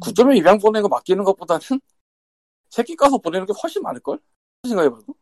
구조묘 0.00 0.34
입양 0.34 0.58
보낸 0.58 0.82
거 0.82 0.88
맡기는 0.88 1.22
것보다는 1.24 1.60
새끼 2.70 2.96
까서 2.96 3.18
보내는 3.18 3.46
게 3.46 3.52
훨씬 3.62 3.82
많을걸? 3.82 4.18
생각해봐도. 4.66 5.14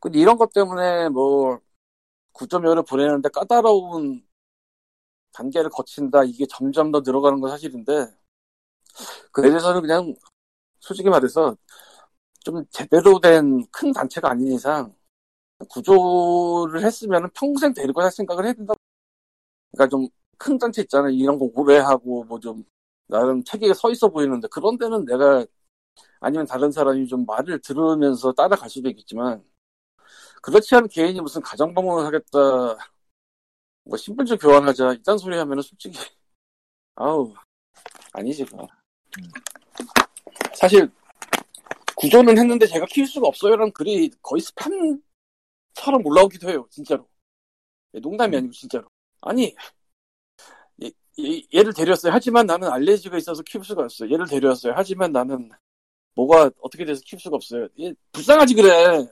근데 0.00 0.18
이런 0.20 0.36
것 0.36 0.52
때문에 0.52 1.08
뭐 1.08 1.58
구조묘를 2.32 2.84
보내는데 2.84 3.28
까다로운 3.30 4.24
단계를 5.32 5.70
거친다 5.70 6.24
이게 6.24 6.46
점점 6.48 6.90
더 6.92 7.00
늘어가는 7.00 7.40
건 7.40 7.50
사실인데 7.50 8.14
그에 9.32 9.48
대해서는 9.50 9.82
그냥 9.82 10.14
솔직히 10.80 11.08
말해서 11.10 11.56
좀 12.40 12.64
제대로 12.70 13.20
된 13.20 13.66
큰 13.72 13.92
단체가 13.92 14.30
아닌 14.30 14.52
이상 14.52 14.95
구조를 15.68 16.84
했으면 16.84 17.30
평생 17.34 17.72
데리고 17.72 18.02
할 18.02 18.10
생각을 18.12 18.44
해야 18.44 18.52
된다. 18.52 18.74
그러니까 19.72 19.88
좀 19.90 20.08
큰 20.38 20.58
단체 20.58 20.82
있잖아요. 20.82 21.12
이런 21.12 21.38
거 21.38 21.50
오래 21.54 21.78
하고 21.78 22.24
뭐 22.24 22.38
좀 22.38 22.64
나름 23.08 23.42
체계가 23.44 23.74
서 23.74 23.90
있어 23.90 24.08
보이는데 24.08 24.48
그런 24.48 24.76
데는 24.78 25.04
내가 25.04 25.46
아니면 26.20 26.46
다른 26.46 26.72
사람이 26.72 27.06
좀 27.08 27.24
말을 27.26 27.60
들으면서 27.60 28.32
따라갈 28.32 28.68
수도 28.70 28.88
있겠지만 28.90 29.44
그렇지 30.42 30.74
않은 30.74 30.88
개인이 30.88 31.20
무슨 31.20 31.40
가정 31.42 31.74
방문을 31.74 32.06
하겠다 32.06 32.38
뭐 33.84 33.96
신분증 33.96 34.38
교환하자 34.38 34.94
이딴 34.94 35.18
소리 35.18 35.36
하면은 35.38 35.62
솔직히 35.62 35.98
아우 36.96 37.32
아니지 38.12 38.44
그거 38.44 38.66
사실 40.54 40.90
구조는 41.96 42.36
했는데 42.38 42.66
제가 42.66 42.86
키울 42.86 43.06
수가 43.06 43.28
없어요라는 43.28 43.72
글이 43.72 44.10
거의 44.22 44.42
스팸 44.42 45.00
처럼 45.76 46.04
올라오기도 46.06 46.48
해요 46.48 46.66
진짜로. 46.70 47.08
예, 47.94 48.00
농담이 48.00 48.36
아니고 48.36 48.52
진짜로. 48.52 48.88
아니 49.20 49.54
얘, 50.82 50.90
얘, 51.20 51.42
얘를 51.54 51.72
데려왔어요. 51.72 52.12
하지만 52.12 52.46
나는 52.46 52.68
알레르기가 52.68 53.16
있어서 53.18 53.42
키울 53.42 53.64
수가 53.64 53.82
없어요. 53.82 54.10
얘를 54.12 54.26
데려왔어요. 54.26 54.72
하지만 54.76 55.12
나는 55.12 55.50
뭐가 56.14 56.50
어떻게 56.60 56.84
돼서 56.84 57.00
키울 57.04 57.20
수가 57.20 57.36
없어요. 57.36 57.68
얘 57.80 57.92
불쌍하지 58.12 58.54
그래. 58.54 59.06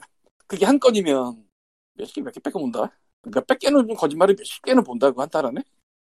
그게 0.47 0.66
한 0.66 0.78
건이면 0.78 1.47
몇십 1.94 2.14
개 2.16 2.21
몇개 2.23 2.40
뺏겨 2.40 2.59
본다? 2.59 2.90
몇백 3.23 3.59
개는 3.61 3.94
거짓말이 3.94 4.35
몇십 4.37 4.62
개는 4.64 4.83
본다고 4.85 5.21
한 5.23 5.28
달 5.30 5.47
안에? 5.47 5.62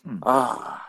음. 0.06 0.20
아, 0.24 0.88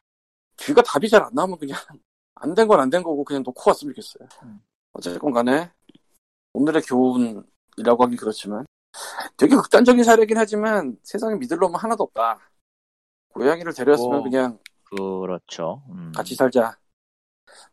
귀가 0.58 0.82
답이 0.82 1.08
잘 1.08 1.22
안 1.22 1.32
나오면 1.34 1.58
그냥 1.58 1.78
안 2.36 2.54
된 2.54 2.66
건 2.68 2.80
안 2.80 2.90
된 2.90 3.02
거고 3.02 3.24
그냥 3.24 3.42
놓고 3.42 3.62
왔으면 3.70 3.94
좋겠어요. 3.94 4.28
음. 4.44 4.60
어쨌건 4.92 5.32
간에 5.32 5.70
오늘의 6.52 6.82
교훈이라고 6.82 8.04
하긴 8.04 8.16
그렇지만 8.16 8.66
되게 9.36 9.54
극단적인 9.56 10.02
사례긴 10.04 10.36
하지만 10.36 10.96
세상에 11.02 11.36
믿을 11.36 11.58
놈은 11.58 11.76
하나도 11.78 12.04
없다. 12.04 12.38
고양이를 13.30 13.72
데려왔으면 13.72 14.20
어. 14.20 14.22
그냥 14.22 14.58
그렇죠. 14.84 15.82
음. 15.90 16.12
같이 16.14 16.34
살자. 16.34 16.76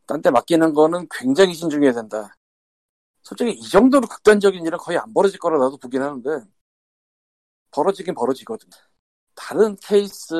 딴 0.05 0.21
데 0.21 0.29
맡기는 0.31 0.73
거는 0.73 1.07
굉장히 1.11 1.53
신중해야 1.53 1.91
된다. 1.93 2.35
솔직히 3.23 3.51
이 3.51 3.69
정도로 3.69 4.07
극단적인 4.07 4.65
일은 4.65 4.77
거의 4.77 4.97
안 4.97 5.13
벌어질 5.13 5.39
거라 5.39 5.57
나도 5.57 5.77
보긴 5.77 6.01
하는데 6.01 6.45
벌어지긴 7.71 8.15
벌어지거든. 8.15 8.69
다른 9.35 9.75
케이스 9.77 10.33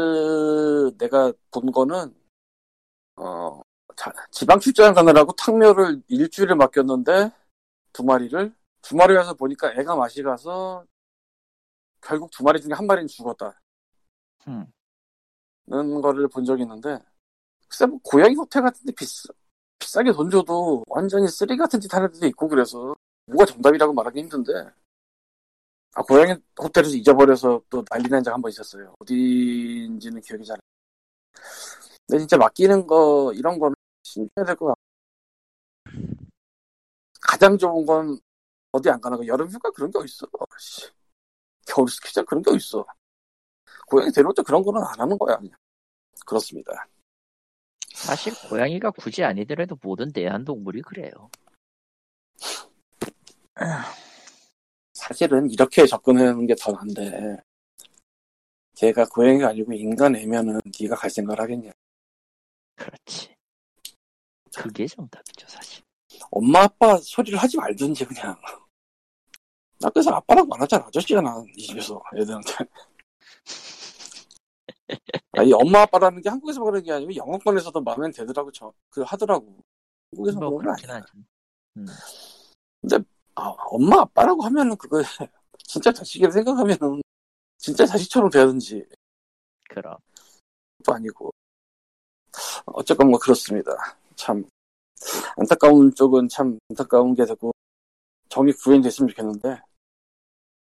내가 0.97 1.31
본 1.51 1.71
거는 1.71 2.15
어 3.17 3.61
자- 3.95 4.13
지방 4.31 4.59
출장 4.59 4.93
가느라고 4.93 5.33
탕묘를 5.33 6.01
일주일을 6.07 6.55
맡겼는데 6.55 7.31
두 7.93 8.03
마리를 8.03 8.55
두 8.81 8.95
마리 8.95 9.13
가서 9.15 9.33
보니까 9.33 9.71
애가 9.73 9.95
맛이 9.95 10.23
가서 10.23 10.85
결국 12.01 12.29
두 12.31 12.43
마리 12.43 12.61
중에 12.61 12.73
한 12.73 12.85
마리는 12.87 13.07
죽었다는 13.07 13.53
음. 14.47 14.65
거를 16.01 16.27
본 16.29 16.45
적이 16.45 16.63
있는데 16.63 16.99
글쎄 17.67 17.85
뭐 17.85 17.99
고양이 18.03 18.35
호텔 18.35 18.61
같은데 18.61 18.91
비싸 18.93 19.29
비싸게 19.79 20.11
돈 20.13 20.29
줘도 20.29 20.83
완전히 20.87 21.27
쓰레기 21.27 21.57
같은 21.57 21.79
짓 21.79 21.93
하는 21.93 22.11
데도 22.11 22.25
있고 22.27 22.47
그래서 22.47 22.95
뭐가 23.25 23.45
정답이라고 23.45 23.93
말하기 23.93 24.19
힘든데 24.21 24.51
아, 25.95 26.01
고양이 26.03 26.33
호텔에서 26.59 26.95
잊어버려서 26.95 27.61
또 27.69 27.83
난리 27.85 28.07
난 28.09 28.23
적 28.23 28.31
한 28.33 28.41
번 28.41 28.49
있었어요. 28.51 28.93
어디인지는 29.01 30.21
기억이 30.21 30.45
잘 30.45 30.55
안 30.55 30.59
나. 30.59 31.41
근데 32.07 32.19
진짜 32.19 32.37
맡기는 32.37 32.85
거, 32.87 33.33
이런 33.33 33.57
거는 33.59 33.75
신중해야 34.03 34.45
될 34.45 34.55
것 34.55 34.67
같고. 34.67 34.81
가장 37.21 37.57
좋은 37.57 37.85
건 37.85 38.19
어디 38.77 38.89
안 38.89 39.01
가는 39.01 39.17
거. 39.17 39.25
여름 39.27 39.47
휴가 39.49 39.69
그런 39.71 39.91
게 39.91 39.97
어딨어. 39.99 40.27
씨. 40.59 40.89
겨울 41.65 41.89
스키장 41.89 42.25
그런 42.25 42.41
게 42.43 42.51
어딨어. 42.51 42.85
고양이 43.87 44.11
데려올 44.11 44.33
때 44.35 44.41
그런 44.43 44.63
거는 44.63 44.81
안 44.83 44.99
하는 44.99 45.17
거야, 45.17 45.37
그냥. 45.37 45.57
그렇습니다. 46.25 46.87
사실 47.93 48.33
고양이가 48.49 48.91
굳이 48.91 49.23
아니더라도 49.23 49.77
모든 49.81 50.11
대한동물이 50.11 50.81
그래요. 50.83 51.29
사실은 54.93 55.49
이렇게 55.49 55.85
접근하는 55.87 56.45
게 56.45 56.53
더 56.55 56.71
난데 56.73 57.37
걔가 58.75 59.05
고양이가 59.05 59.49
아니고 59.49 59.73
인간 59.73 60.15
애면은 60.15 60.59
네가 60.79 60.95
갈 60.95 61.09
생각을 61.09 61.41
하겠냐 61.41 61.71
그렇지. 62.75 63.35
그게 64.55 64.85
정답이죠, 64.85 65.47
사실. 65.47 65.83
엄마 66.29 66.63
아빠 66.63 66.97
소리를 66.97 67.37
하지 67.39 67.57
말든지 67.57 68.05
그냥 68.05 68.39
나 69.79 69.89
그래서 69.89 70.11
아빠라고 70.11 70.53
안 70.55 70.61
하잖아 70.61 70.85
아저씨잖아 70.87 71.43
이 71.55 71.67
집에서 71.67 72.01
애들한테 72.15 72.53
아니 75.33 75.53
엄마 75.53 75.81
아빠라는 75.81 76.21
게 76.21 76.29
한국에서 76.29 76.63
그런 76.63 76.81
게 76.83 76.91
아니고 76.91 77.15
영어권에서도 77.15 77.81
마음에 77.81 78.09
되더라고 78.11 78.51
저 78.51 78.73
그 78.89 79.01
하더라고 79.03 79.45
한국에서 80.11 80.39
뭐 80.39 80.57
그런 80.57 80.75
건 80.75 80.75
아니야 80.89 81.03
하지. 82.87 83.03
아, 83.35 83.49
엄마 83.69 84.01
아빠라고 84.01 84.43
하면은 84.45 84.75
그거 84.77 84.99
진짜 85.59 85.91
자식이라 85.91 86.31
생각하면은 86.31 87.01
진짜 87.57 87.85
자식처럼 87.85 88.29
돼야든지 88.31 88.83
그럼. 89.69 89.95
또 90.83 90.93
아니고 90.93 91.31
어쨌건 92.65 93.09
뭐 93.09 93.19
그렇습니다. 93.19 93.71
참 94.15 94.43
안타까운 95.37 95.93
쪽은 95.93 96.29
참 96.29 96.57
안타까운 96.69 97.13
게 97.13 97.25
되고 97.25 97.51
정이 98.29 98.51
구현됐으면 98.53 99.09
좋겠는데 99.09 99.61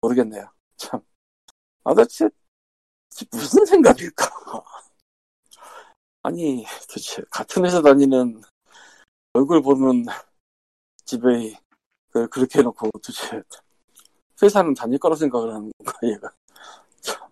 모르겠네요. 0.01 0.51
참 0.77 1.01
아, 1.85 1.95
도대체 1.95 2.29
무슨 3.31 3.65
생각일까? 3.65 4.25
아니 6.23 6.65
도대체 6.89 7.23
같은 7.31 7.65
회사 7.65 7.81
다니는 7.83 8.43
얼굴 9.35 9.63
보는 9.63 10.05
집에 11.05 11.55
그- 12.11 12.29
그렇게 12.29 12.61
해놓고 12.61 12.91
도대체 12.93 13.43
회사는 14.43 14.75
다닐 14.75 14.99
거라 14.99 15.15
생각을 15.17 15.55
하는 15.55 15.71
건가 15.79 15.99
얘가 16.03 16.33
참 17.01 17.31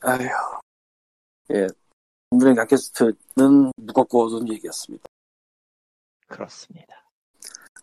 아휴 0.00 0.28
예 1.52 1.66
오늘의 2.30 2.54
팟캐스트는 2.54 3.72
무겁고 3.76 4.24
어두운 4.24 4.48
얘기였습니다. 4.52 5.04
그렇습니다. 6.28 7.09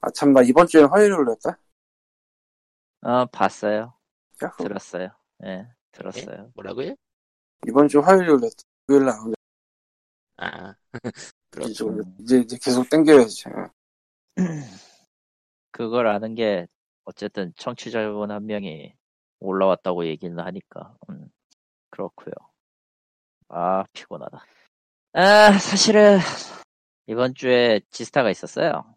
아, 0.02 0.10
참, 0.12 0.34
나 0.34 0.42
이번 0.42 0.68
주에 0.68 0.84
화요일로 0.84 1.32
했다? 1.32 1.60
어, 3.02 3.26
봤어요. 3.28 3.94
야후. 4.44 4.58
들었어요. 4.58 5.10
예, 5.46 5.68
들었어요. 5.92 6.52
뭐라고요? 6.56 6.96
이번 7.68 7.88
주 7.88 8.00
화요일로 8.00 8.36
했다. 8.44 8.64
금요일 8.86 9.06
날안 9.06 9.34
아, 10.38 10.74
돼. 10.74 10.78
이제, 11.72 11.84
음. 11.84 12.02
이제, 12.20 12.40
이제 12.40 12.58
계속 12.62 12.90
땡겨야지. 12.90 13.50
어. 13.50 13.70
그걸 15.72 16.08
아는 16.08 16.36
게 16.36 16.68
어쨌든 17.06 17.54
청취자분 17.56 18.32
한 18.32 18.46
명이 18.46 18.94
올라왔다고 19.40 20.06
얘기는 20.08 20.38
하니까 20.38 20.96
음, 21.10 21.30
그렇고요. 21.90 22.34
아 23.50 23.84
피곤하다. 23.94 24.44
아 25.14 25.52
사실은 25.58 26.20
이번 27.08 27.34
주에 27.34 27.80
지스타가 27.92 28.30
있었어요. 28.30 28.97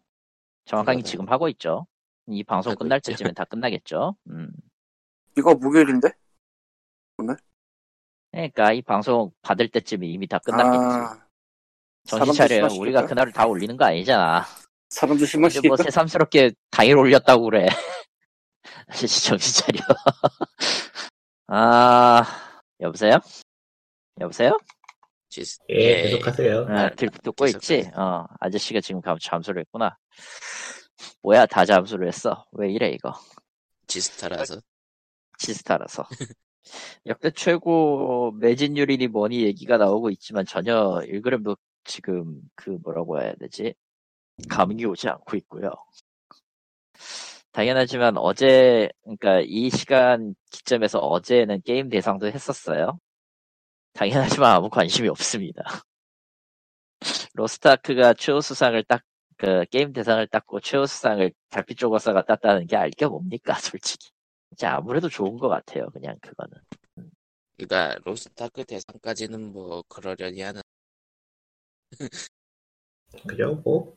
정확하게 0.70 0.98
그러네. 0.98 1.02
지금 1.10 1.28
하고 1.28 1.48
있죠. 1.48 1.86
이 2.28 2.44
방송 2.44 2.76
끝날 2.76 2.98
있죠. 2.98 3.10
때쯤엔 3.10 3.34
다 3.34 3.44
끝나겠죠. 3.44 4.14
음. 4.28 4.52
이거 5.36 5.54
목요일인데? 5.54 6.12
그러니까 8.30 8.72
이 8.72 8.80
방송 8.80 9.32
받을 9.42 9.68
때쯤에 9.68 10.06
이미 10.06 10.28
다 10.28 10.38
끝났겠지. 10.38 10.78
아, 10.78 11.26
정신 12.04 12.34
사람들 12.34 12.34
차려. 12.34 12.54
심하시겠다. 12.54 12.80
우리가 12.80 13.06
그날을 13.06 13.32
다 13.32 13.46
올리는 13.46 13.76
거 13.76 13.84
아니잖아. 13.84 14.44
근데 15.00 15.26
실망시킬까? 15.26 15.68
뭐 15.68 15.76
새삼스럽게 15.76 16.52
당일 16.70 16.96
올렸다고 16.96 17.44
그래. 17.44 17.66
정신 18.94 19.64
차려. 19.64 19.80
아, 21.48 22.22
여보세요? 22.78 23.18
여보세요? 24.20 24.56
지스, 25.30 25.60
예, 25.68 26.02
계속하세요. 26.02 26.66
아, 26.68 26.90
들, 26.90 27.08
듣고 27.08 27.46
있지? 27.46 27.88
어, 27.94 28.26
아저씨가 28.40 28.80
지금 28.80 29.00
감- 29.00 29.16
잠수를 29.20 29.60
했구나. 29.60 29.96
뭐야, 31.22 31.46
다 31.46 31.64
잠수를 31.64 32.08
했어. 32.08 32.44
왜 32.52 32.70
이래, 32.70 32.90
이거. 32.90 33.14
지스타라서. 33.86 34.60
지스타라서. 35.38 36.04
역대 37.06 37.30
최고 37.30 38.32
매진율이니 38.32 39.06
뭐니 39.08 39.42
얘기가 39.44 39.78
나오고 39.78 40.10
있지만 40.10 40.44
전혀 40.44 41.00
1g도 41.06 41.56
지금 41.84 42.40
그 42.54 42.70
뭐라고 42.82 43.20
해야 43.22 43.32
되지? 43.36 43.74
감이 44.48 44.84
오지 44.84 45.08
않고 45.08 45.36
있고요. 45.38 45.70
당연하지만 47.52 48.16
어제, 48.18 48.88
그러니까 49.02 49.40
이 49.46 49.70
시간 49.70 50.34
기점에서 50.50 50.98
어제는 50.98 51.62
게임 51.62 51.88
대상도 51.88 52.26
했었어요. 52.26 52.98
당연하지만 53.92 54.52
아무 54.56 54.68
관심이 54.70 55.08
없습니다. 55.08 55.62
로스트아크가 57.34 58.14
최우 58.14 58.40
수상을 58.40 58.82
딱, 58.84 59.02
그 59.36 59.64
게임 59.70 59.92
대상을 59.92 60.26
땄고 60.28 60.60
최우 60.60 60.86
수상을 60.86 61.32
달빛 61.50 61.78
조거사가 61.78 62.24
땄다는 62.24 62.66
게 62.66 62.76
알 62.76 62.90
게 62.90 63.06
뭡니까, 63.06 63.54
솔직히. 63.60 64.10
진짜 64.50 64.74
아무래도 64.76 65.08
좋은 65.08 65.38
것 65.38 65.48
같아요, 65.48 65.86
그냥 65.90 66.16
그거는. 66.20 66.52
그러니까 67.56 67.98
로스타크 68.04 68.64
대상까지는 68.64 69.52
뭐 69.52 69.82
그러려니 69.88 70.40
하는. 70.40 70.60
그죠, 73.28 73.54
뭐. 73.64 73.96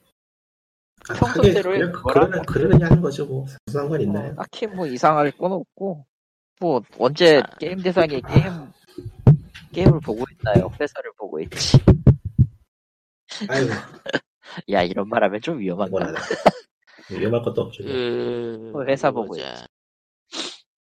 아, 1.10 1.14
크게 1.14 1.20
평소대로의 1.20 1.80
그냥 1.80 1.92
그러려, 1.92 2.42
그러려니 2.44 2.84
하는 2.84 3.02
거죠, 3.02 3.26
뭐. 3.26 3.46
상관 3.72 4.02
있나요? 4.02 4.32
어, 4.32 4.36
딱히 4.36 4.68
뭐 4.68 4.86
이상할 4.88 5.32
건 5.32 5.52
없고, 5.54 6.06
뭐, 6.60 6.82
언제 6.98 7.42
자. 7.42 7.48
게임 7.60 7.82
대상에 7.82 8.22
게임, 8.22 8.72
게임을 9.74 10.00
보고 10.00 10.24
있나요? 10.32 10.72
회사를 10.80 11.12
보고 11.18 11.40
있지. 11.42 11.78
아이고, 13.50 13.70
야, 14.70 14.84
이런 14.84 15.10
말 15.10 15.24
하면 15.24 15.42
좀 15.42 15.60
위험한가? 15.60 15.90
뭐라다. 15.90 16.22
위험할 17.12 17.42
것도 17.42 17.62
없죠. 17.64 17.84
그뭐 17.84 18.86
회사 18.86 19.12
보고 19.12 19.28
보자. 19.30 19.66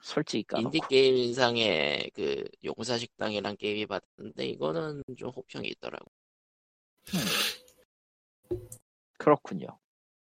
솔직히 0.01 0.43
까놓고. 0.43 0.75
인디 0.75 0.87
게임 0.87 1.15
인상에 1.15 2.09
그 2.15 2.43
용사식당이란 2.63 3.57
게임이 3.57 3.85
받았는데 3.85 4.47
이거는 4.47 5.03
좀 5.17 5.29
호평이 5.29 5.67
있더라고. 5.67 6.05
그렇군요. 9.19 9.67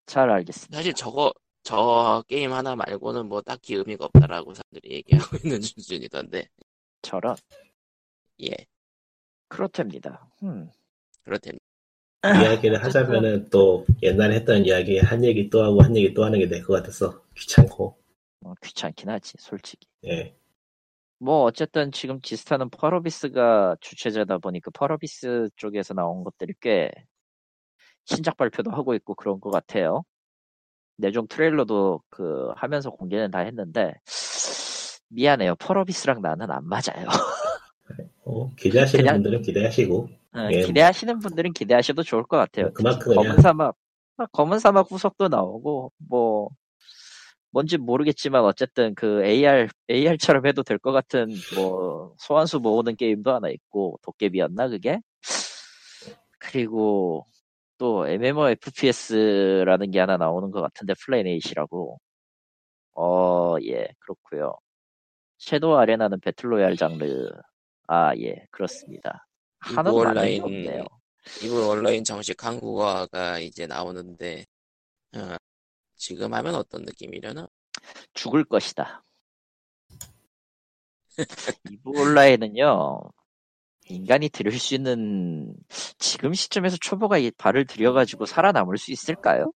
잘 0.07 0.29
알겠습니다. 0.31 0.77
사실 0.77 0.93
저거 0.93 1.31
저 1.61 2.23
게임 2.27 2.53
하나 2.53 2.75
말고는 2.75 3.27
뭐 3.27 3.41
딱히 3.41 3.75
의미가 3.75 4.05
없다라고 4.05 4.53
사람들이 4.53 4.95
얘기하고 4.95 5.37
있는 5.43 5.61
수준이던데. 5.61 6.47
저런. 7.03 7.35
예, 8.43 8.51
그렇답니다. 9.47 10.29
음. 10.43 10.69
그렇답니다. 11.23 11.63
이야기를 12.25 12.83
하자면은 12.83 13.49
또 13.49 13.85
옛날에 14.03 14.35
했던 14.35 14.65
이야기 14.65 14.99
한 14.99 15.23
얘기 15.23 15.49
또 15.49 15.63
하고 15.63 15.81
한 15.81 15.95
얘기 15.95 16.13
또 16.13 16.25
하는 16.25 16.39
게 16.39 16.47
될 16.47 16.63
것 16.63 16.73
같아서 16.73 17.21
귀찮고, 17.35 17.97
어, 18.43 18.53
귀찮긴 18.63 19.09
하지, 19.09 19.33
솔직히. 19.39 19.87
예. 20.05 20.35
뭐, 21.19 21.43
어쨌든 21.43 21.91
지금 21.91 22.21
지스타는 22.21 22.69
퍼러비스가 22.69 23.77
주최자다 23.81 24.37
보니까 24.39 24.71
퍼러비스 24.71 25.49
쪽에서 25.55 25.93
나온 25.93 26.23
것들이 26.23 26.53
꽤 26.59 26.91
신작 28.05 28.37
발표도 28.37 28.71
하고 28.71 28.93
있고 28.95 29.15
그런 29.15 29.39
것 29.39 29.49
같아요. 29.51 30.03
내종 30.97 31.27
트레일러도 31.27 32.01
그 32.09 32.49
하면서 32.55 32.89
공개는 32.89 33.31
다 33.31 33.39
했는데 33.39 33.93
미안해요. 35.09 35.55
퍼러비스랑 35.55 36.21
나는 36.21 36.51
안 36.51 36.65
맞아요. 36.67 37.05
어, 38.25 38.49
기대하시는 38.55 39.03
그냥- 39.03 39.15
분들은 39.15 39.41
기대하시고, 39.41 40.09
어, 40.35 40.49
예. 40.51 40.61
기대하시는 40.61 41.19
분들은 41.19 41.53
기대하셔도 41.53 42.03
좋을 42.03 42.23
것 42.23 42.37
같아요. 42.37 42.71
그만큼 42.73 43.13
검은 43.15 43.23
그냥 43.31 43.41
사막, 43.41 43.75
아, 44.17 44.25
검은 44.27 44.59
사막 44.59 44.91
후속도 44.91 45.27
나오고, 45.29 45.91
뭐, 46.09 46.49
뭔지 47.51 47.77
모르겠지만, 47.77 48.43
어쨌든 48.43 48.93
그 48.95 49.23
AR, 49.23 49.67
AR처럼 49.89 50.45
해도 50.45 50.63
될 50.63 50.77
것 50.79 50.91
같은, 50.91 51.33
뭐, 51.55 52.13
소환수 52.19 52.59
모으는 52.59 52.95
게임도 52.97 53.31
하나 53.33 53.49
있고, 53.49 53.97
도깨비였나, 54.03 54.67
그게? 54.69 54.99
그리고, 56.39 57.25
또, 57.77 58.07
MMOFPS라는 58.07 59.91
게 59.91 59.99
하나 59.99 60.17
나오는 60.17 60.51
것 60.51 60.61
같은데, 60.61 60.93
플레이네이시라고. 61.05 61.99
어, 62.95 63.55
예, 63.63 63.87
그렇고요 63.99 64.53
섀도우 65.39 65.75
아레나는 65.77 66.19
배틀로얄 66.21 66.75
장르. 66.77 67.29
아, 67.87 68.15
예, 68.17 68.45
그렇습니다. 68.51 69.25
하는 69.59 69.91
온라인- 69.91 70.43
없네요. 70.43 70.83
이브 71.43 71.67
온라인 71.67 72.03
정식 72.03 72.43
한국어가 72.43 73.39
이제 73.39 73.67
나오는데 73.67 74.45
어, 75.15 75.35
지금 75.95 76.33
하면 76.33 76.55
어떤 76.55 76.83
느낌이려나? 76.83 77.47
죽을 78.13 78.43
것이다. 78.45 79.03
이브 81.69 81.89
온라인은요, 81.89 82.99
인간이 83.89 84.29
들을 84.29 84.51
수 84.53 84.75
있는, 84.75 85.53
지금 85.99 86.33
시점에서 86.33 86.77
초보가 86.81 87.17
이 87.19 87.31
발을 87.31 87.65
들여가지고 87.65 88.25
살아남을 88.25 88.77
수 88.77 88.91
있을까요? 88.91 89.51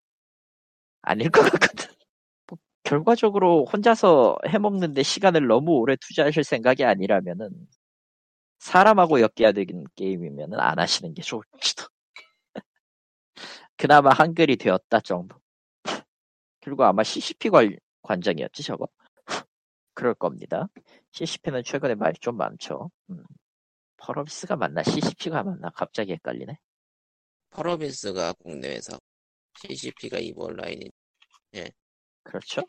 아닐 1.02 1.30
것 1.30 1.42
같거든. 1.52 1.88
뭐, 2.48 2.58
결과적으로 2.84 3.66
혼자서 3.66 4.38
해먹는데 4.48 5.04
시간을 5.04 5.48
너무 5.48 5.72
오래 5.74 5.96
투자하실 5.98 6.44
생각이 6.44 6.84
아니라면은, 6.86 7.50
사람하고 8.62 9.22
엮여야 9.22 9.54
되는 9.54 9.86
게임이면은 9.96 10.60
안 10.60 10.78
하시는 10.78 11.12
게 11.16 11.24
좋을지도. 11.24 11.88
그나마 13.76 14.12
한글이 14.12 14.58
되었다 14.58 15.00
정도. 15.00 15.36
그리고 16.62 16.84
아마 16.84 17.04
CCP 17.04 17.50
관, 17.50 17.76
관장이었지 18.04 18.62
저거? 18.62 18.88
그럴 19.96 20.14
겁니다. 20.14 20.68
CCP는 21.12 21.64
최근에 21.64 21.96
말이 21.96 22.20
좀 22.20 22.38
많죠. 22.38 22.92
음. 23.10 23.24
퍼러비스가 23.98 24.56
맞나 24.56 24.84
CCP가 24.84 25.42
맞나 25.42 25.72
갑자기 25.72 26.12
헷갈리네. 26.14 26.60
퍼러비스가 27.50 28.34
국내 28.34 28.76
회사, 28.76 28.98
CCP가 29.56 30.20
이브 30.20 30.40
온라인이 30.40 30.92
그렇죠? 32.24 32.62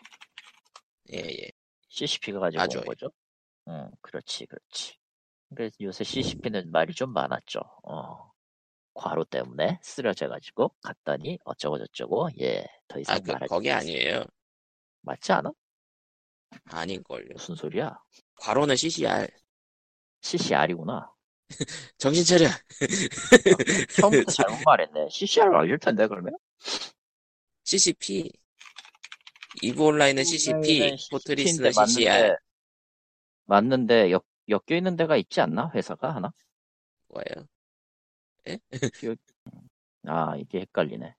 예 1.13 1.19
예. 1.19 1.51
CCP가 1.89 2.41
가지고 2.41 2.61
맞아요. 2.61 2.79
온 2.81 2.85
거죠. 2.87 3.13
응, 3.69 3.91
그렇지, 4.01 4.47
그렇지. 4.47 5.02
그래서 5.55 5.77
요새 5.81 6.05
CCP는 6.05 6.71
말이 6.71 6.95
좀 6.95 7.13
많았죠. 7.13 7.61
어. 7.85 8.31
과로 8.95 9.25
때문에 9.25 9.79
쓰러져가지고 9.83 10.75
갔더니 10.83 11.39
어쩌고 11.45 11.79
저쩌고 11.79 12.29
예, 12.41 12.67
더 12.89 13.01
이상 13.01 13.17
아, 13.17 13.19
그, 13.21 13.31
말할 13.33 13.49
거기 13.49 13.65
게 13.65 13.73
아니에요. 13.73 14.25
맞지 15.03 15.33
않아? 15.33 15.51
아닌걸요. 16.67 17.29
무슨 17.33 17.55
소리야? 17.55 17.99
과로는 18.37 18.77
CCR. 18.77 19.29
CCR이구나. 20.21 21.11
정신 21.99 22.25
차려. 22.25 22.49
처음부터 24.01 24.31
잘못 24.33 24.63
말했네. 24.65 25.09
CCR 25.11 25.55
알릴 25.55 25.79
텐데 25.79 26.07
그러면? 26.07 26.37
CCP. 27.65 28.31
이브 29.63 29.83
온라인은 29.83 30.25
CCP, 30.25 30.97
포트리스는 31.11 31.73
CCR. 31.73 32.37
맞는데 33.45 34.11
엮, 34.11 34.25
엮여 34.49 34.77
있는 34.77 34.97
데가 34.97 35.17
있지 35.17 35.41
않나? 35.41 35.71
회사가 35.75 36.15
하나? 36.15 36.33
뭐예요? 37.09 37.47
아 40.07 40.37
이게 40.37 40.61
헷갈리네. 40.61 41.15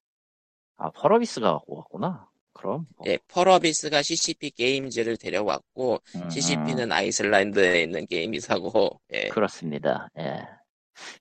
아 0.78 0.92
퍼러비스가 0.92 1.54
갖고 1.54 1.78
왔구나. 1.78 2.30
그럼 2.54 2.86
뭐, 2.98 3.08
예, 3.08 3.18
퍼러비스가 3.30 4.02
CCP 4.04 4.52
게임즈를 4.52 5.18
데려왔고, 5.18 6.00
음, 6.16 6.30
CCP는 6.30 6.92
아이슬란드에 6.92 7.82
있는 7.82 8.06
게임이사고, 8.06 9.02
예. 9.14 9.28
그렇습니다. 9.30 10.08
예. 10.20 10.46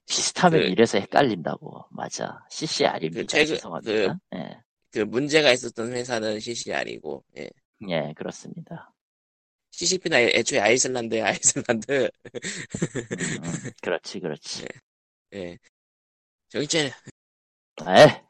비슷하면 0.07 0.61
그- 0.61 0.67
이래서 0.67 0.99
헷갈린다고. 0.99 1.87
맞아. 1.91 2.45
CCR입니다. 2.51 3.21
그 3.23 3.27
최근- 3.27 3.55
죄송합니다. 3.57 4.19
예. 4.35 4.61
그 4.91 4.99
문제가 5.01 5.51
있었던 5.53 5.93
회사는 5.95 6.38
CCR이고, 6.38 7.25
예. 7.38 7.49
예, 7.88 8.12
그렇습니다. 8.15 8.91
CCP는 9.73 10.31
애초에 10.35 10.61
아이슬란드에 10.61 11.23
아이슬란드, 11.23 12.11
음, 12.35 13.45
음, 13.45 13.71
그렇지, 13.83 14.21
그렇지. 14.21 14.67
예. 15.35 15.59
정신 16.49 16.91
차려. 17.77 17.99
에 17.99 18.25